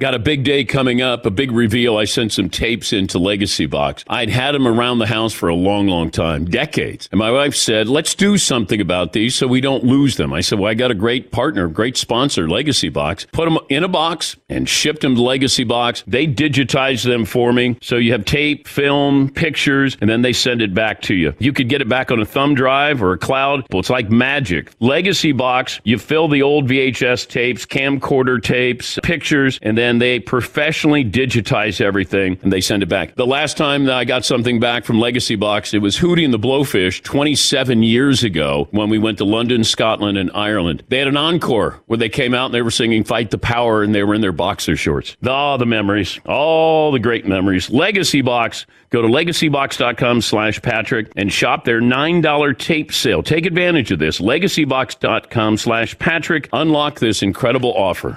Got 0.00 0.14
a 0.14 0.18
big 0.18 0.42
day 0.42 0.64
coming 0.64 1.02
up, 1.02 1.24
a 1.24 1.30
big 1.30 1.52
reveal. 1.52 1.96
I 1.96 2.04
sent 2.04 2.32
some 2.32 2.50
tapes 2.50 2.92
into 2.92 3.16
Legacy 3.20 3.66
Box. 3.66 4.04
I'd 4.08 4.28
had 4.28 4.52
them 4.52 4.66
around 4.66 4.98
the 4.98 5.06
house 5.06 5.32
for 5.32 5.48
a 5.48 5.54
long, 5.54 5.86
long 5.86 6.10
time, 6.10 6.46
decades. 6.46 7.08
And 7.12 7.18
my 7.20 7.30
wife 7.30 7.54
said, 7.54 7.86
let's 7.86 8.16
do 8.16 8.36
something 8.36 8.80
about 8.80 9.12
these 9.12 9.36
so 9.36 9.46
we 9.46 9.60
don't 9.60 9.84
lose 9.84 10.16
them. 10.16 10.32
I 10.32 10.40
said, 10.40 10.58
well, 10.58 10.68
I 10.68 10.74
got 10.74 10.90
a 10.90 10.96
great 10.96 11.30
partner, 11.30 11.68
great 11.68 11.96
sponsor, 11.96 12.48
Legacy 12.48 12.88
Box. 12.88 13.28
Put 13.30 13.44
them 13.44 13.56
in 13.68 13.84
a 13.84 13.88
box 13.88 14.34
and 14.48 14.68
shipped 14.68 15.02
them 15.02 15.14
to 15.14 15.22
Legacy 15.22 15.62
Box. 15.62 16.02
They 16.08 16.26
digitized 16.26 17.04
them 17.04 17.24
for 17.24 17.52
me. 17.52 17.78
So 17.80 17.94
you 17.94 18.10
have 18.10 18.24
tape, 18.24 18.66
film, 18.66 19.30
pictures, 19.30 19.96
and 20.00 20.10
then 20.10 20.22
they 20.22 20.32
send 20.32 20.60
it 20.60 20.74
back 20.74 21.02
to 21.02 21.14
you. 21.14 21.34
You 21.38 21.52
could 21.52 21.68
get 21.68 21.80
it 21.80 21.88
back 21.88 22.10
on 22.10 22.18
a 22.18 22.26
thumb 22.26 22.56
drive 22.56 23.00
or 23.00 23.12
a 23.12 23.18
cloud. 23.18 23.64
Well, 23.70 23.78
it's 23.78 23.90
like 23.90 24.10
magic. 24.10 24.72
Legacy 24.80 25.30
Box, 25.30 25.80
you 25.84 25.98
fill 25.98 26.26
the 26.26 26.42
old 26.42 26.68
VHS 26.68 27.28
tapes, 27.28 27.64
camcorder 27.64 28.42
tapes, 28.42 28.98
pictures, 29.04 29.60
and 29.62 29.78
then 29.78 29.83
then 29.84 29.98
they 29.98 30.18
professionally 30.18 31.04
digitize 31.04 31.78
everything 31.78 32.38
and 32.42 32.50
they 32.50 32.62
send 32.62 32.82
it 32.82 32.88
back. 32.88 33.14
The 33.16 33.26
last 33.26 33.58
time 33.58 33.84
that 33.84 33.94
I 33.94 34.04
got 34.06 34.24
something 34.24 34.58
back 34.58 34.86
from 34.86 34.98
Legacy 34.98 35.36
Box, 35.36 35.74
it 35.74 35.78
was 35.78 35.98
Hootie 35.98 36.24
and 36.24 36.32
the 36.32 36.38
Blowfish 36.38 37.02
27 37.02 37.82
years 37.82 38.24
ago 38.24 38.66
when 38.70 38.88
we 38.88 38.98
went 38.98 39.18
to 39.18 39.26
London, 39.26 39.62
Scotland, 39.62 40.16
and 40.16 40.30
Ireland. 40.32 40.84
They 40.88 40.98
had 40.98 41.08
an 41.08 41.18
encore 41.18 41.82
where 41.84 41.98
they 41.98 42.08
came 42.08 42.32
out 42.32 42.46
and 42.46 42.54
they 42.54 42.62
were 42.62 42.70
singing 42.70 43.04
Fight 43.04 43.30
the 43.30 43.36
Power 43.36 43.82
and 43.82 43.94
they 43.94 44.02
were 44.02 44.14
in 44.14 44.22
their 44.22 44.32
boxer 44.32 44.74
shorts. 44.74 45.18
All 45.28 45.58
the 45.58 45.66
memories, 45.66 46.18
all 46.24 46.90
the 46.90 46.98
great 46.98 47.26
memories. 47.26 47.68
Legacy 47.68 48.22
Box. 48.22 48.64
Go 48.90 49.02
to 49.02 49.08
legacybox.com 49.08 50.20
slash 50.20 50.62
Patrick 50.62 51.10
and 51.16 51.32
shop 51.32 51.64
their 51.64 51.80
$9 51.80 52.58
tape 52.58 52.92
sale. 52.92 53.24
Take 53.24 53.44
advantage 53.44 53.90
of 53.90 53.98
this. 53.98 54.20
Legacybox.com 54.20 55.56
slash 55.56 55.98
Patrick. 55.98 56.48
Unlock 56.52 57.00
this 57.00 57.20
incredible 57.20 57.74
offer. 57.74 58.16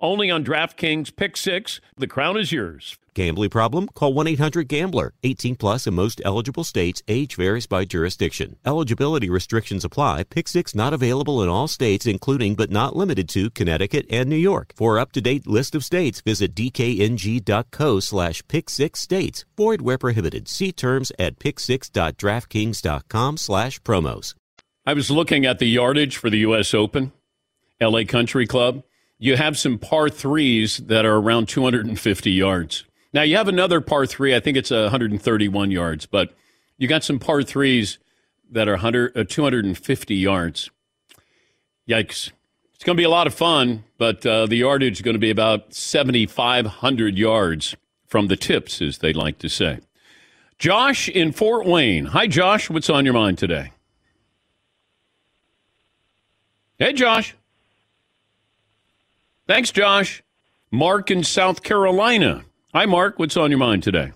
only 0.00 0.30
on 0.30 0.44
DraftKings 0.44 1.14
Pick 1.14 1.36
6. 1.36 1.80
The 1.96 2.06
crown 2.06 2.36
is 2.36 2.52
yours. 2.52 2.96
Gambling 3.14 3.50
problem? 3.50 3.88
Call 3.88 4.14
1 4.14 4.26
800 4.28 4.68
Gambler. 4.68 5.12
18 5.22 5.56
plus 5.56 5.86
in 5.86 5.94
most 5.94 6.20
eligible 6.24 6.64
states. 6.64 7.02
Age 7.08 7.34
varies 7.36 7.66
by 7.66 7.84
jurisdiction. 7.84 8.56
Eligibility 8.64 9.28
restrictions 9.28 9.84
apply. 9.84 10.24
Pick 10.24 10.48
six 10.48 10.74
not 10.74 10.92
available 10.92 11.42
in 11.42 11.48
all 11.48 11.68
states, 11.68 12.06
including 12.06 12.54
but 12.54 12.70
not 12.70 12.96
limited 12.96 13.28
to 13.30 13.50
Connecticut 13.50 14.06
and 14.10 14.28
New 14.28 14.36
York. 14.36 14.72
For 14.76 14.98
up 14.98 15.12
to 15.12 15.20
date 15.20 15.46
list 15.46 15.74
of 15.74 15.84
states, 15.84 16.20
visit 16.20 16.54
dkng.co 16.54 18.00
slash 18.00 18.42
pick 18.48 18.70
six 18.70 19.00
states. 19.00 19.44
Void 19.56 19.82
where 19.82 19.98
prohibited. 19.98 20.48
See 20.48 20.72
terms 20.72 21.12
at 21.18 21.38
pick6.draftkings.com 21.38 23.36
slash 23.36 23.80
promos. 23.82 24.34
I 24.86 24.94
was 24.94 25.10
looking 25.10 25.44
at 25.44 25.58
the 25.58 25.68
yardage 25.68 26.16
for 26.16 26.30
the 26.30 26.38
U.S. 26.38 26.72
Open, 26.72 27.12
LA 27.80 28.04
Country 28.04 28.46
Club. 28.46 28.82
You 29.22 29.36
have 29.36 29.58
some 29.58 29.78
par 29.78 30.08
threes 30.08 30.78
that 30.78 31.04
are 31.04 31.16
around 31.16 31.46
250 31.46 32.30
yards. 32.30 32.84
Now 33.12 33.20
you 33.20 33.36
have 33.36 33.48
another 33.48 33.82
par 33.82 34.06
three. 34.06 34.34
I 34.34 34.40
think 34.40 34.56
it's 34.56 34.70
131 34.70 35.70
yards, 35.70 36.06
but 36.06 36.32
you 36.78 36.88
got 36.88 37.04
some 37.04 37.18
par 37.18 37.42
threes 37.42 37.98
that 38.50 38.66
are 38.66 38.72
100, 38.72 39.16
uh, 39.16 39.24
250 39.28 40.14
yards. 40.14 40.70
Yikes! 41.86 42.32
It's 42.74 42.82
going 42.82 42.96
to 42.96 43.00
be 43.00 43.04
a 43.04 43.10
lot 43.10 43.26
of 43.26 43.34
fun, 43.34 43.84
but 43.98 44.24
uh, 44.24 44.46
the 44.46 44.56
yardage 44.56 44.94
is 44.94 45.02
going 45.02 45.16
to 45.16 45.20
be 45.20 45.30
about 45.30 45.74
7,500 45.74 47.18
yards 47.18 47.76
from 48.06 48.28
the 48.28 48.36
tips, 48.36 48.80
as 48.80 48.98
they 48.98 49.12
like 49.12 49.36
to 49.40 49.50
say. 49.50 49.80
Josh 50.58 51.10
in 51.10 51.32
Fort 51.32 51.66
Wayne. 51.66 52.06
Hi, 52.06 52.26
Josh. 52.26 52.70
What's 52.70 52.88
on 52.88 53.04
your 53.04 53.12
mind 53.12 53.36
today? 53.36 53.72
Hey, 56.78 56.94
Josh. 56.94 57.34
Thanks, 59.50 59.72
Josh. 59.72 60.22
Mark 60.70 61.10
in 61.10 61.24
South 61.24 61.64
Carolina. 61.64 62.44
Hi, 62.72 62.86
Mark. 62.86 63.18
What's 63.18 63.36
on 63.36 63.50
your 63.50 63.58
mind 63.58 63.82
today? 63.82 64.12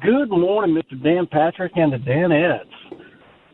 Good 0.00 0.30
morning, 0.30 0.74
Mr. 0.74 1.00
Dan 1.00 1.28
Patrick 1.30 1.70
and 1.76 1.92
the 1.92 1.98
Danettes. 1.98 2.64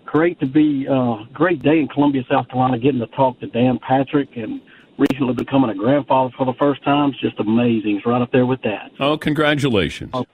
Great 0.07 0.41
to 0.41 0.47
be, 0.47 0.89
uh, 0.91 1.25
great 1.35 1.63
day 1.63 1.81
in 1.81 1.89
Columbia, 1.89 2.23
South 2.31 2.49
Carolina, 2.49 2.79
getting 2.79 3.01
to 3.01 3.07
talk 3.09 3.39
to 3.41 3.49
Dan 3.49 3.79
Patrick 3.87 4.31
and 4.37 4.63
recently 4.97 5.35
becoming 5.35 5.69
a 5.69 5.75
grandfather 5.75 6.33
for 6.39 6.47
the 6.47 6.55
first 6.55 6.83
time. 6.85 7.11
It's 7.11 7.21
just 7.21 7.39
amazing. 7.39 7.99
It's 7.99 8.07
right 8.07 8.23
up 8.23 8.33
there 8.33 8.47
with 8.47 8.63
that. 8.63 8.93
Oh, 8.99 9.19
congratulations. 9.19 10.13
Oh, 10.15 10.25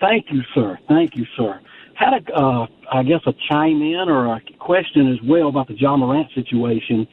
thank 0.00 0.24
you, 0.32 0.40
sir. 0.54 0.78
Thank 0.88 1.16
you, 1.16 1.26
sir. 1.36 1.60
Had 1.96 2.14
a, 2.14 2.34
uh, 2.34 2.66
I 2.90 3.02
guess, 3.02 3.20
a 3.26 3.34
chime 3.50 3.82
in 3.82 4.08
or 4.08 4.24
a 4.24 4.40
question 4.58 5.12
as 5.12 5.18
well 5.28 5.48
about 5.48 5.68
the 5.68 5.78
Ja 5.78 5.98
Morant 5.98 6.28
situation. 6.34 7.06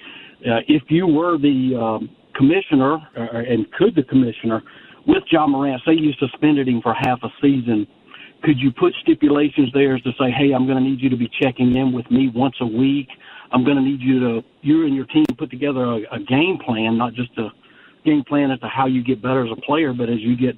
Uh, 0.50 0.62
if 0.70 0.84
you 0.88 1.06
were 1.06 1.38
the 1.38 1.76
um, 1.76 2.10
commissioner, 2.42 2.98
uh, 3.18 3.54
and 3.54 3.72
could 3.74 3.96
the 3.96 4.04
commissioner, 4.04 4.62
with 5.08 5.24
Ja 5.32 5.48
Morant, 5.48 5.82
say 5.86 5.94
you 5.94 6.12
suspended 6.20 6.68
him 6.68 6.82
for 6.82 6.94
half 6.94 7.20
a 7.24 7.30
season, 7.42 7.88
could 8.44 8.58
you 8.58 8.72
put 8.72 8.94
stipulations 9.02 9.70
there 9.74 9.96
as 9.96 10.02
to 10.02 10.12
say, 10.20 10.32
hey, 10.32 10.52
I'm 10.54 10.66
going 10.66 10.78
to 10.78 10.84
need 10.84 11.00
you 11.00 11.10
to 11.10 11.18
be 11.18 11.30
checking 11.42 11.76
in 11.76 11.94
with 11.94 12.10
me 12.10 12.32
once 12.34 12.56
a 12.62 12.66
week. 12.66 13.08
I'm 13.52 13.64
going 13.64 13.78
to 13.78 13.84
need 13.84 14.02
you 14.02 14.20
to, 14.20 14.42
you 14.62 14.86
and 14.86 14.96
your 14.96 15.06
team 15.06 15.26
put 15.38 15.52
together 15.52 15.84
a, 15.84 15.98
a 16.12 16.20
game 16.20 16.58
plan, 16.66 16.98
not 16.98 17.14
just 17.14 17.30
a 17.38 17.50
game 18.04 18.24
plan 18.28 18.50
as 18.50 18.60
to 18.62 18.68
how 18.68 18.88
you 18.88 19.04
get 19.04 19.22
better 19.22 19.46
as 19.46 19.52
a 19.56 19.62
player, 19.62 19.94
but 19.94 20.10
as 20.10 20.20
you 20.20 20.36
get 20.36 20.56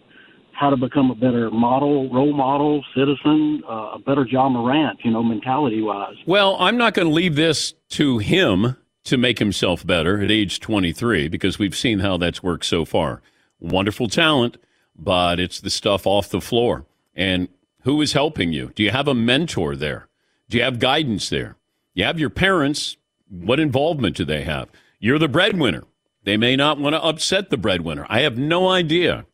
how 0.53 0.69
to 0.69 0.77
become 0.77 1.11
a 1.11 1.15
better 1.15 1.49
model, 1.51 2.13
role 2.13 2.31
model, 2.31 2.84
citizen, 2.95 3.63
uh, 3.67 3.95
a 3.95 3.99
better 4.05 4.25
Ja 4.29 4.47
Morant, 4.47 4.99
you 5.03 5.11
know, 5.11 5.23
mentality 5.23 5.81
wise. 5.81 6.15
Well, 6.25 6.55
I'm 6.59 6.77
not 6.77 6.93
going 6.93 7.07
to 7.07 7.13
leave 7.13 7.36
this 7.36 7.73
to 7.89 8.19
him 8.19 8.77
to 9.06 9.18
make 9.18 9.39
himself 9.39 9.86
better 9.86 10.22
at 10.22 10.32
age 10.32 10.60
23 10.60 11.28
because 11.28 11.60
we've 11.60 11.76
seen 11.76 11.99
how 11.99 12.18
that's 12.18 12.43
worked 12.43 12.66
so 12.66 12.86
far. 12.86 13.22
Wonderful 13.60 14.08
talent, 14.08 14.58
but 14.95 15.39
it's 15.39 15.60
the 15.60 15.70
stuff 15.70 16.08
off 16.08 16.30
the 16.30 16.41
floor. 16.41 16.86
And 17.16 17.49
who 17.82 18.01
is 18.01 18.14
helping 18.14 18.54
you? 18.54 18.72
Do 18.76 18.84
you 18.84 18.91
have 18.91 19.08
a 19.08 19.14
mentor 19.14 19.76
there? 19.76 20.08
Do 20.49 20.58
you 20.58 20.64
have 20.64 20.80
guidance 20.80 21.30
there? 21.30 21.58
You 21.93 22.06
have 22.06 22.20
your 22.20 22.30
parents. 22.30 22.97
What 23.30 23.60
involvement 23.60 24.16
do 24.16 24.26
they 24.26 24.43
have? 24.43 24.70
You're 24.99 25.20
the 25.20 25.28
breadwinner. 25.28 25.84
They 26.24 26.38
may 26.38 26.56
not 26.56 26.80
want 26.80 26.95
to 26.95 27.04
upset 27.04 27.49
the 27.49 27.58
breadwinner. 27.58 28.06
I 28.10 28.22
have 28.22 28.38
no 28.38 28.70
idea. 28.70 29.26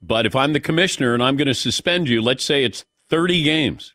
But 0.00 0.24
if 0.26 0.36
I'm 0.36 0.52
the 0.52 0.60
commissioner 0.60 1.14
and 1.14 1.22
I'm 1.22 1.36
going 1.36 1.48
to 1.48 1.54
suspend 1.54 2.08
you, 2.08 2.22
let's 2.22 2.44
say 2.44 2.64
it's 2.64 2.84
30 3.08 3.42
games, 3.42 3.94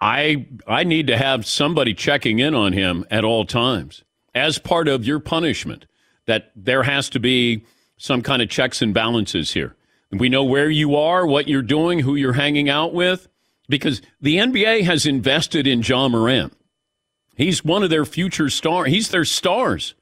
I 0.00 0.46
I 0.66 0.84
need 0.84 1.06
to 1.06 1.16
have 1.16 1.46
somebody 1.46 1.94
checking 1.94 2.38
in 2.38 2.54
on 2.54 2.72
him 2.72 3.04
at 3.10 3.24
all 3.24 3.44
times 3.44 4.04
as 4.34 4.58
part 4.58 4.88
of 4.88 5.04
your 5.04 5.20
punishment. 5.20 5.86
That 6.26 6.50
there 6.56 6.82
has 6.82 7.08
to 7.10 7.20
be 7.20 7.64
some 7.96 8.22
kind 8.22 8.42
of 8.42 8.48
checks 8.48 8.82
and 8.82 8.92
balances 8.92 9.52
here. 9.52 9.76
We 10.10 10.28
know 10.28 10.44
where 10.44 10.70
you 10.70 10.96
are, 10.96 11.26
what 11.26 11.48
you're 11.48 11.62
doing, 11.62 12.00
who 12.00 12.14
you're 12.14 12.32
hanging 12.32 12.68
out 12.68 12.92
with, 12.92 13.28
because 13.68 14.02
the 14.20 14.36
NBA 14.36 14.84
has 14.84 15.06
invested 15.06 15.66
in 15.66 15.82
Ja 15.82 16.08
Morant. 16.08 16.56
He's 17.36 17.64
one 17.64 17.82
of 17.82 17.90
their 17.90 18.04
future 18.04 18.48
stars. 18.48 18.88
He's 18.88 19.10
their 19.10 19.24
stars, 19.24 19.94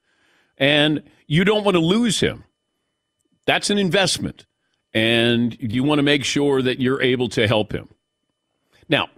and 0.57 1.03
you 1.27 1.45
don't 1.45 1.65
want 1.65 1.75
to 1.75 1.81
lose 1.81 2.21
him. 2.21 2.45
That's 3.47 3.71
an 3.71 3.79
investment, 3.79 4.47
and 4.93 5.57
you 5.61 5.83
want 5.83 5.99
to 5.99 6.05
make 6.05 6.25
sure 6.25 6.63
that 6.63 6.81
you're 6.81 7.03
able 7.03 7.29
to 7.31 7.49
help 7.49 7.73
him. 7.73 7.89
Now, 8.89 9.09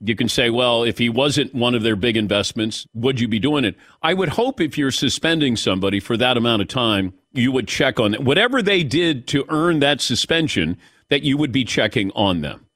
you 0.00 0.14
can 0.14 0.28
say, 0.28 0.50
well, 0.50 0.82
if 0.82 0.98
he 0.98 1.08
wasn't 1.08 1.54
one 1.54 1.74
of 1.74 1.82
their 1.82 1.96
big 1.96 2.16
investments, 2.16 2.86
would 2.94 3.20
you 3.20 3.28
be 3.28 3.38
doing 3.38 3.64
it? 3.64 3.76
I 4.02 4.14
would 4.14 4.30
hope 4.30 4.60
if 4.60 4.76
you're 4.76 4.90
suspending 4.90 5.56
somebody 5.56 6.00
for 6.00 6.16
that 6.16 6.36
amount 6.36 6.62
of 6.62 6.68
time, 6.68 7.14
you 7.32 7.52
would 7.52 7.68
check 7.68 7.98
on. 7.98 8.14
Whatever 8.14 8.62
they 8.62 8.82
did 8.82 9.26
to 9.28 9.44
earn 9.48 9.80
that 9.80 10.00
suspension, 10.00 10.76
that 11.08 11.22
you 11.22 11.36
would 11.36 11.52
be 11.52 11.64
checking 11.64 12.10
on 12.12 12.40
them 12.40 12.66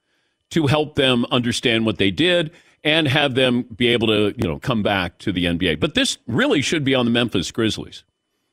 to 0.50 0.66
help 0.66 0.94
them 0.94 1.26
understand 1.30 1.86
what 1.86 1.98
they 1.98 2.10
did 2.10 2.50
and 2.82 3.06
have 3.08 3.34
them 3.34 3.62
be 3.62 3.88
able 3.88 4.06
to, 4.06 4.34
you 4.36 4.48
know, 4.48 4.58
come 4.58 4.82
back 4.82 5.18
to 5.18 5.32
the 5.32 5.44
NBA. 5.44 5.78
But 5.78 5.94
this 5.94 6.18
really 6.26 6.62
should 6.62 6.84
be 6.84 6.94
on 6.94 7.04
the 7.04 7.10
Memphis 7.10 7.50
Grizzlies. 7.50 8.04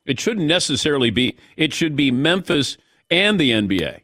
It 0.04 0.20
shouldn't 0.20 0.46
necessarily 0.46 1.10
be. 1.10 1.36
It 1.56 1.72
should 1.72 1.96
be 1.96 2.10
Memphis 2.10 2.76
and 3.10 3.38
the 3.38 3.50
NBA 3.50 4.00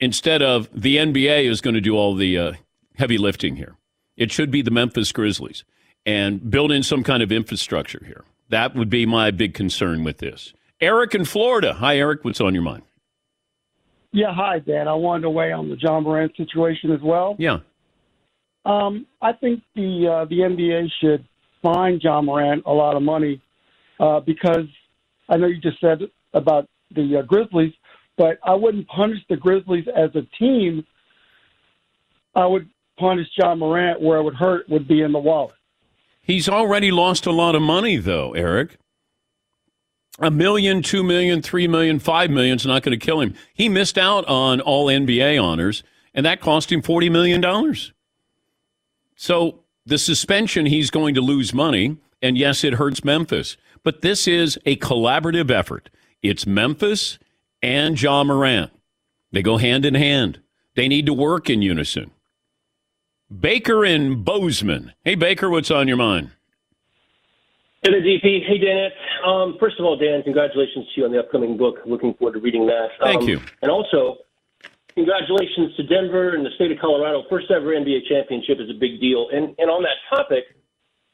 instead 0.00 0.42
of 0.42 0.68
the 0.74 0.96
NBA 0.96 1.44
is 1.44 1.60
going 1.60 1.74
to 1.74 1.80
do 1.80 1.96
all 1.96 2.14
the 2.14 2.38
uh, 2.38 2.52
heavy 2.96 3.18
lifting 3.18 3.56
here. 3.56 3.76
It 4.16 4.32
should 4.32 4.50
be 4.50 4.62
the 4.62 4.70
Memphis 4.70 5.12
Grizzlies 5.12 5.64
and 6.04 6.50
build 6.50 6.72
in 6.72 6.82
some 6.82 7.02
kind 7.02 7.22
of 7.22 7.32
infrastructure 7.32 8.02
here. 8.06 8.24
That 8.48 8.74
would 8.74 8.88
be 8.88 9.06
my 9.06 9.30
big 9.30 9.54
concern 9.54 10.04
with 10.04 10.18
this. 10.18 10.54
Eric 10.80 11.14
in 11.14 11.24
Florida. 11.24 11.74
Hi, 11.74 11.98
Eric. 11.98 12.24
What's 12.24 12.40
on 12.40 12.54
your 12.54 12.62
mind? 12.62 12.82
Yeah, 14.12 14.32
hi, 14.32 14.60
Dan. 14.60 14.88
I 14.88 14.94
wanted 14.94 15.22
to 15.22 15.30
weigh 15.30 15.52
on 15.52 15.68
the 15.68 15.76
Ja 15.76 16.00
Morant 16.00 16.34
situation 16.36 16.92
as 16.92 17.00
well. 17.02 17.36
Yeah. 17.38 17.58
Um, 18.64 19.06
I 19.20 19.32
think 19.32 19.62
the 19.74 20.08
uh, 20.10 20.24
the 20.26 20.36
NBA 20.36 20.88
should 21.00 21.26
fine 21.62 22.00
Ja 22.02 22.20
Morant 22.20 22.62
a 22.66 22.72
lot 22.72 22.96
of 22.96 23.02
money 23.02 23.40
uh, 24.00 24.20
because 24.20 24.66
I 25.28 25.36
know 25.36 25.46
you 25.46 25.60
just 25.60 25.80
said 25.80 25.98
about 26.34 26.68
the 26.94 27.18
uh, 27.18 27.22
Grizzlies, 27.22 27.72
but 28.16 28.38
I 28.44 28.54
wouldn't 28.54 28.88
punish 28.88 29.18
the 29.28 29.36
Grizzlies 29.36 29.86
as 29.94 30.10
a 30.14 30.22
team. 30.38 30.84
I 32.34 32.46
would 32.46 32.68
punish 32.98 33.28
Ja 33.36 33.54
Morant 33.54 34.00
where 34.00 34.18
it 34.18 34.22
would 34.22 34.34
hurt 34.34 34.68
would 34.68 34.88
be 34.88 35.02
in 35.02 35.12
the 35.12 35.18
wallet. 35.18 35.54
He's 36.20 36.48
already 36.48 36.90
lost 36.90 37.26
a 37.26 37.30
lot 37.30 37.54
of 37.54 37.62
money, 37.62 37.96
though, 37.96 38.34
Eric. 38.34 38.78
A 40.18 40.30
million, 40.30 40.82
two 40.82 41.02
million, 41.02 41.42
three 41.42 41.68
million, 41.68 41.98
five 41.98 42.30
million 42.30 42.56
is 42.56 42.66
not 42.66 42.82
going 42.82 42.98
to 42.98 43.04
kill 43.04 43.20
him. 43.20 43.34
He 43.54 43.68
missed 43.68 43.98
out 43.98 44.24
on 44.26 44.60
all 44.60 44.86
NBA 44.86 45.40
honors, 45.40 45.82
and 46.14 46.24
that 46.26 46.40
cost 46.40 46.72
him 46.72 46.82
$40 46.82 47.12
million. 47.12 47.76
So 49.14 49.60
the 49.84 49.98
suspension, 49.98 50.66
he's 50.66 50.90
going 50.90 51.14
to 51.14 51.20
lose 51.20 51.54
money. 51.54 51.98
And 52.22 52.36
yes, 52.36 52.64
it 52.64 52.74
hurts 52.74 53.04
Memphis. 53.04 53.56
But 53.84 54.00
this 54.00 54.26
is 54.26 54.58
a 54.66 54.76
collaborative 54.76 55.50
effort. 55.50 55.90
It's 56.22 56.46
Memphis 56.46 57.18
and 57.62 58.00
Ja 58.00 58.24
Morant. 58.24 58.72
They 59.30 59.42
go 59.42 59.58
hand 59.58 59.84
in 59.84 59.94
hand. 59.94 60.40
They 60.74 60.88
need 60.88 61.06
to 61.06 61.14
work 61.14 61.48
in 61.48 61.62
unison. 61.62 62.10
Baker 63.30 63.84
and 63.84 64.24
Bozeman. 64.24 64.92
Hey, 65.04 65.14
Baker, 65.14 65.50
what's 65.50 65.70
on 65.70 65.88
your 65.88 65.96
mind? 65.96 66.30
Hey, 67.82 67.90
the 67.90 67.98
DP. 67.98 68.46
Hey, 68.46 68.58
Dan. 68.58 68.90
Um, 69.26 69.56
first 69.58 69.78
of 69.78 69.84
all, 69.84 69.96
Dan, 69.96 70.22
congratulations 70.22 70.86
to 70.94 71.00
you 71.00 71.04
on 71.06 71.12
the 71.12 71.18
upcoming 71.18 71.56
book. 71.56 71.78
Looking 71.86 72.14
forward 72.14 72.34
to 72.34 72.40
reading 72.40 72.66
that. 72.66 72.88
Thank 73.00 73.22
um, 73.22 73.28
you. 73.28 73.40
And 73.62 73.70
also, 73.70 74.18
congratulations 74.94 75.74
to 75.76 75.82
Denver 75.82 76.34
and 76.34 76.46
the 76.46 76.50
state 76.54 76.70
of 76.70 76.78
Colorado. 76.78 77.24
First 77.28 77.50
ever 77.50 77.66
NBA 77.66 78.06
championship 78.08 78.58
is 78.60 78.70
a 78.70 78.78
big 78.78 79.00
deal. 79.00 79.28
And 79.32 79.54
and 79.58 79.70
on 79.70 79.82
that 79.82 79.98
topic, 80.08 80.44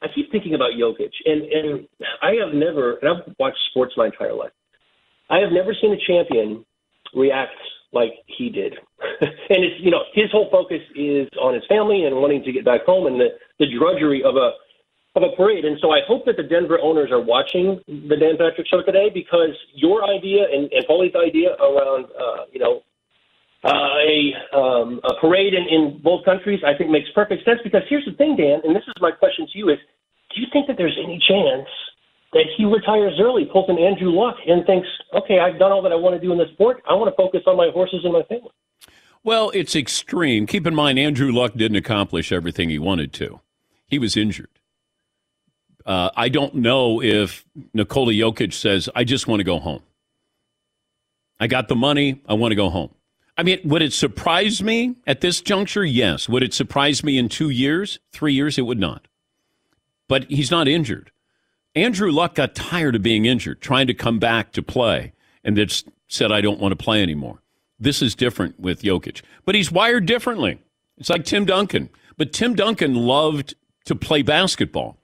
I 0.01 0.07
keep 0.13 0.31
thinking 0.31 0.53
about 0.53 0.71
Jokic, 0.73 1.11
and 1.25 1.41
and 1.43 1.87
I 2.21 2.33
have 2.43 2.53
never, 2.53 2.97
and 2.97 3.09
I've 3.09 3.33
watched 3.39 3.59
sports 3.71 3.93
my 3.97 4.07
entire 4.07 4.33
life. 4.33 4.51
I 5.29 5.39
have 5.39 5.51
never 5.51 5.73
seen 5.79 5.93
a 5.93 5.97
champion 6.05 6.65
react 7.15 7.55
like 7.93 8.13
he 8.25 8.49
did. 8.49 8.73
and 9.21 9.63
it's 9.63 9.79
you 9.79 9.91
know 9.91 10.03
his 10.13 10.31
whole 10.31 10.49
focus 10.51 10.81
is 10.95 11.27
on 11.39 11.53
his 11.53 11.63
family 11.69 12.05
and 12.05 12.15
wanting 12.15 12.43
to 12.43 12.51
get 12.51 12.65
back 12.65 12.85
home 12.85 13.07
and 13.07 13.19
the 13.19 13.29
the 13.59 13.67
drudgery 13.77 14.23
of 14.23 14.35
a 14.35 14.51
of 15.15 15.21
a 15.21 15.35
parade. 15.35 15.63
And 15.63 15.77
so 15.79 15.91
I 15.91 15.99
hope 16.07 16.25
that 16.25 16.37
the 16.37 16.43
Denver 16.43 16.79
owners 16.81 17.11
are 17.11 17.21
watching 17.21 17.79
the 17.87 18.17
Dan 18.17 18.37
Patrick 18.37 18.67
Show 18.67 18.81
today 18.81 19.09
because 19.13 19.53
your 19.73 20.03
idea 20.03 20.45
and, 20.51 20.71
and 20.73 20.85
Paulie's 20.87 21.15
idea 21.15 21.53
around 21.61 22.05
uh, 22.17 22.45
you 22.51 22.59
know 22.59 22.81
uh, 23.63 23.95
a 24.03 24.33
um, 24.57 24.99
a 25.03 25.13
parade 25.21 25.53
in, 25.53 25.63
in 25.69 26.01
both 26.03 26.25
countries 26.25 26.61
I 26.65 26.77
think 26.77 26.89
makes 26.89 27.09
perfect 27.13 27.45
sense 27.45 27.59
because 27.63 27.83
here's 27.87 28.05
the 28.05 28.13
thing, 28.13 28.35
Dan, 28.35 28.61
and 28.63 28.75
this 28.75 28.83
is 28.87 28.93
my 28.99 29.11
question 29.11 29.47
to 29.51 29.57
you: 29.57 29.69
is 29.69 29.77
do 30.33 30.41
you 30.41 30.47
think 30.51 30.67
that 30.67 30.77
there's 30.77 30.97
any 30.97 31.21
chance? 31.27 31.69
That 32.33 32.45
he 32.57 32.65
retires 32.65 33.13
early, 33.19 33.45
pulls 33.45 33.69
an 33.69 33.77
Andrew 33.77 34.11
Luck, 34.11 34.35
and 34.45 34.65
thinks, 34.65 34.87
okay, 35.13 35.39
I've 35.39 35.59
done 35.59 35.71
all 35.71 35.81
that 35.83 35.91
I 35.91 35.95
want 35.95 36.15
to 36.15 36.19
do 36.19 36.31
in 36.31 36.37
the 36.37 36.47
sport. 36.53 36.83
I 36.89 36.93
want 36.93 37.11
to 37.11 37.15
focus 37.15 37.41
on 37.47 37.57
my 37.57 37.69
horses 37.73 38.01
and 38.03 38.13
my 38.13 38.23
family. 38.23 38.51
Well, 39.23 39.51
it's 39.51 39.75
extreme. 39.75 40.45
Keep 40.47 40.67
in 40.67 40.75
mind, 40.75 40.99
Andrew 40.99 41.31
Luck 41.31 41.53
didn't 41.55 41.77
accomplish 41.77 42.31
everything 42.31 42.69
he 42.69 42.79
wanted 42.79 43.13
to. 43.13 43.39
He 43.87 43.99
was 43.99 44.17
injured. 44.17 44.49
Uh, 45.85 46.09
I 46.15 46.29
don't 46.29 46.55
know 46.55 47.01
if 47.01 47.45
Nikola 47.73 48.13
Jokic 48.13 48.53
says, 48.53 48.89
I 48.95 49.03
just 49.03 49.27
want 49.27 49.39
to 49.39 49.43
go 49.43 49.59
home. 49.59 49.81
I 51.39 51.47
got 51.47 51.67
the 51.67 51.75
money. 51.75 52.21
I 52.27 52.33
want 52.33 52.51
to 52.51 52.55
go 52.55 52.69
home. 52.69 52.93
I 53.37 53.43
mean, 53.43 53.59
would 53.65 53.81
it 53.81 53.93
surprise 53.93 54.61
me 54.61 54.95
at 55.07 55.21
this 55.21 55.41
juncture? 55.41 55.83
Yes. 55.83 56.29
Would 56.29 56.43
it 56.43 56.53
surprise 56.53 57.03
me 57.03 57.17
in 57.17 57.29
two 57.29 57.49
years, 57.49 57.99
three 58.11 58.33
years? 58.33 58.57
It 58.57 58.63
would 58.63 58.79
not. 58.79 59.07
But 60.07 60.29
he's 60.29 60.51
not 60.51 60.67
injured. 60.67 61.11
Andrew 61.75 62.11
Luck 62.11 62.35
got 62.35 62.55
tired 62.55 62.95
of 62.95 63.01
being 63.01 63.25
injured, 63.25 63.61
trying 63.61 63.87
to 63.87 63.93
come 63.93 64.19
back 64.19 64.51
to 64.53 64.61
play, 64.61 65.13
and 65.43 65.57
said, 66.07 66.31
I 66.31 66.41
don't 66.41 66.59
want 66.59 66.71
to 66.71 66.83
play 66.83 67.01
anymore. 67.01 67.41
This 67.79 68.01
is 68.01 68.15
different 68.15 68.59
with 68.59 68.83
Jokic. 68.83 69.21
But 69.45 69.55
he's 69.55 69.71
wired 69.71 70.05
differently. 70.05 70.59
It's 70.97 71.09
like 71.09 71.25
Tim 71.25 71.45
Duncan. 71.45 71.89
But 72.17 72.31
Tim 72.31 72.53
Duncan 72.55 72.93
loved 72.93 73.55
to 73.85 73.95
play 73.95 74.21
basketball. 74.21 74.97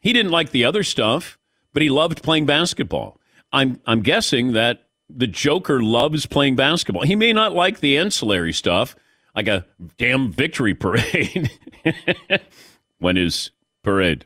He 0.00 0.12
didn't 0.12 0.32
like 0.32 0.50
the 0.50 0.64
other 0.64 0.82
stuff, 0.82 1.38
but 1.72 1.82
he 1.82 1.90
loved 1.90 2.22
playing 2.22 2.46
basketball. 2.46 3.20
I'm, 3.52 3.80
I'm 3.86 4.00
guessing 4.00 4.52
that 4.54 4.84
the 5.08 5.26
Joker 5.26 5.82
loves 5.82 6.26
playing 6.26 6.56
basketball. 6.56 7.02
He 7.02 7.16
may 7.16 7.32
not 7.32 7.52
like 7.54 7.80
the 7.80 7.98
ancillary 7.98 8.52
stuff, 8.52 8.96
like 9.34 9.46
a 9.46 9.66
damn 9.98 10.32
victory 10.32 10.74
parade. 10.74 11.50
when 12.98 13.16
is 13.16 13.50
parade? 13.82 14.24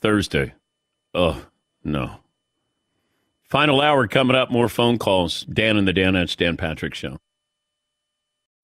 Thursday. 0.00 0.54
Oh, 1.14 1.46
no. 1.84 2.16
Final 3.44 3.80
hour 3.80 4.08
coming 4.08 4.36
up. 4.36 4.50
More 4.50 4.68
phone 4.68 4.98
calls. 4.98 5.44
Dan 5.44 5.76
and 5.76 5.86
the 5.86 5.92
Dan 5.92 6.14
Danettes, 6.14 6.36
Dan 6.36 6.56
Patrick 6.56 6.94
Show. 6.94 7.18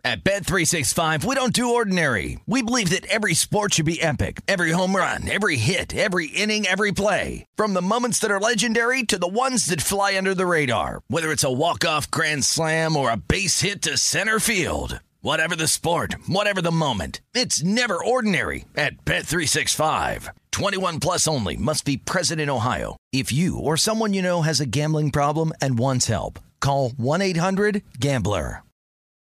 At 0.03 0.24
Bet365, 0.24 1.24
we 1.24 1.34
don't 1.34 1.53
do 1.53 1.74
ordinary. 1.74 2.40
We 2.46 2.62
believe 2.62 2.88
that 2.90 3.05
every 3.07 3.34
sport 3.34 3.74
should 3.74 3.84
be 3.84 4.01
epic. 4.01 4.40
Every 4.48 4.70
home 4.70 4.96
run, 4.96 5.28
every 5.28 5.57
hit, 5.57 5.94
every 5.94 6.28
inning, 6.28 6.66
every 6.66 6.90
play. 6.90 7.44
From 7.55 7.74
the 7.74 7.82
moments 7.82 8.18
that 8.20 8.30
are 8.30 8.40
legendary 8.40 9.03
to 9.05 9.18
the 9.18 9.28
ones 9.28 9.66
that 9.66 9.82
fly 9.82 10.16
under 10.16 10.34
the 10.34 10.46
radar. 10.46 11.03
Whether 11.09 11.30
it's 11.30 11.44
a 11.44 11.53
walk-off 11.53 12.11
grand 12.11 12.46
slam 12.46 12.96
or 12.96 13.11
a 13.11 13.18
base 13.18 13.61
hit 13.61 13.82
to 13.82 13.98
center 13.98 14.40
field. 14.40 15.01
Whatever 15.20 15.55
the 15.55 15.68
sport, 15.68 16.14
whatever 16.26 16.62
the 16.62 16.72
moment, 16.72 17.20
it's 17.34 17.62
never 17.62 18.03
ordinary 18.03 18.64
at 18.74 19.05
Bet365. 19.05 20.30
21 20.53 21.01
plus 21.01 21.28
only 21.28 21.57
must 21.57 21.84
be 21.84 21.96
present 21.96 22.40
in 22.40 22.51
Ohio. 22.51 22.96
If 23.12 23.32
you 23.32 23.59
or 23.59 23.76
someone 23.76 24.14
you 24.14 24.22
know 24.22 24.42
has 24.42 24.61
a 24.61 24.66
gambling 24.66 25.11
problem 25.11 25.53
and 25.61 25.78
wants 25.78 26.07
help, 26.07 26.38
call 26.61 26.90
1-800-GAMBLER. 26.90 28.62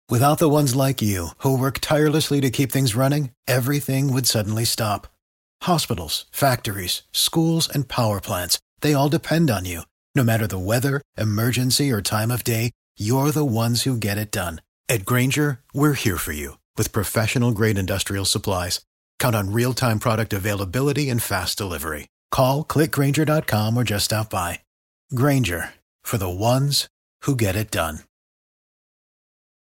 Without 0.10 0.38
the 0.38 0.50
ones 0.50 0.76
like 0.76 1.02
you 1.02 1.30
who 1.40 1.58
work 1.58 1.80
tirelessly 1.80 2.42
to 2.42 2.50
keep 2.50 2.72
things 2.72 2.94
running, 2.94 3.32
everything 3.48 4.12
would 4.12 4.28
suddenly 4.28 4.66
stop. 4.66 5.08
Hospitals, 5.64 6.26
factories, 6.30 7.04
schools 7.14 7.70
and 7.74 7.88
power 7.88 8.20
plants, 8.20 8.60
they 8.82 8.94
all 8.94 9.08
depend 9.10 9.50
on 9.50 9.64
you. 9.66 9.84
No 10.14 10.24
matter 10.24 10.46
the 10.46 10.60
weather, 10.60 11.02
emergency 11.18 11.90
or 11.90 12.02
time 12.02 12.32
of 12.32 12.44
day, 12.44 12.72
you're 12.98 13.32
the 13.32 13.46
ones 13.46 13.84
who 13.84 13.98
get 13.98 14.18
it 14.18 14.30
done. 14.30 14.62
At 14.90 15.06
Grainger, 15.06 15.62
we're 15.74 15.94
here 15.94 16.18
for 16.18 16.34
you 16.34 16.58
with 16.78 16.92
professional 16.92 17.54
grade 17.54 17.78
industrial 17.78 18.26
supplies. 18.26 18.82
Count 19.24 19.36
on 19.38 19.54
real 19.54 19.72
time 19.72 20.00
product 20.00 20.34
availability 20.34 21.10
and 21.10 21.24
fast 21.24 21.58
delivery. 21.58 22.10
Call 22.30 22.66
clickgranger.com 22.66 23.78
or 23.78 23.86
just 23.86 24.04
stop 24.06 24.30
by. 24.30 24.60
Grainger 25.16 25.70
for 26.04 26.18
the 26.18 26.28
ones 26.28 26.90
who 27.22 27.38
get 27.38 27.56
it 27.56 27.72
done. 27.72 28.00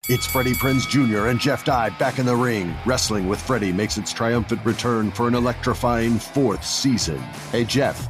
It's 0.10 0.26
Freddie 0.26 0.54
Prinze 0.54 0.90
Jr. 0.90 1.28
and 1.28 1.40
Jeff 1.40 1.64
Dye 1.64 1.92
back 2.00 2.18
in 2.18 2.26
the 2.26 2.36
ring. 2.36 2.74
Wrestling 2.88 3.28
with 3.28 3.40
Freddie 3.40 3.72
makes 3.72 4.00
its 4.00 4.12
triumphant 4.12 4.66
return 4.66 5.12
for 5.12 5.28
an 5.28 5.36
electrifying 5.36 6.18
fourth 6.18 6.66
season. 6.66 7.20
Hey, 7.52 7.64
Jeff. 7.64 8.10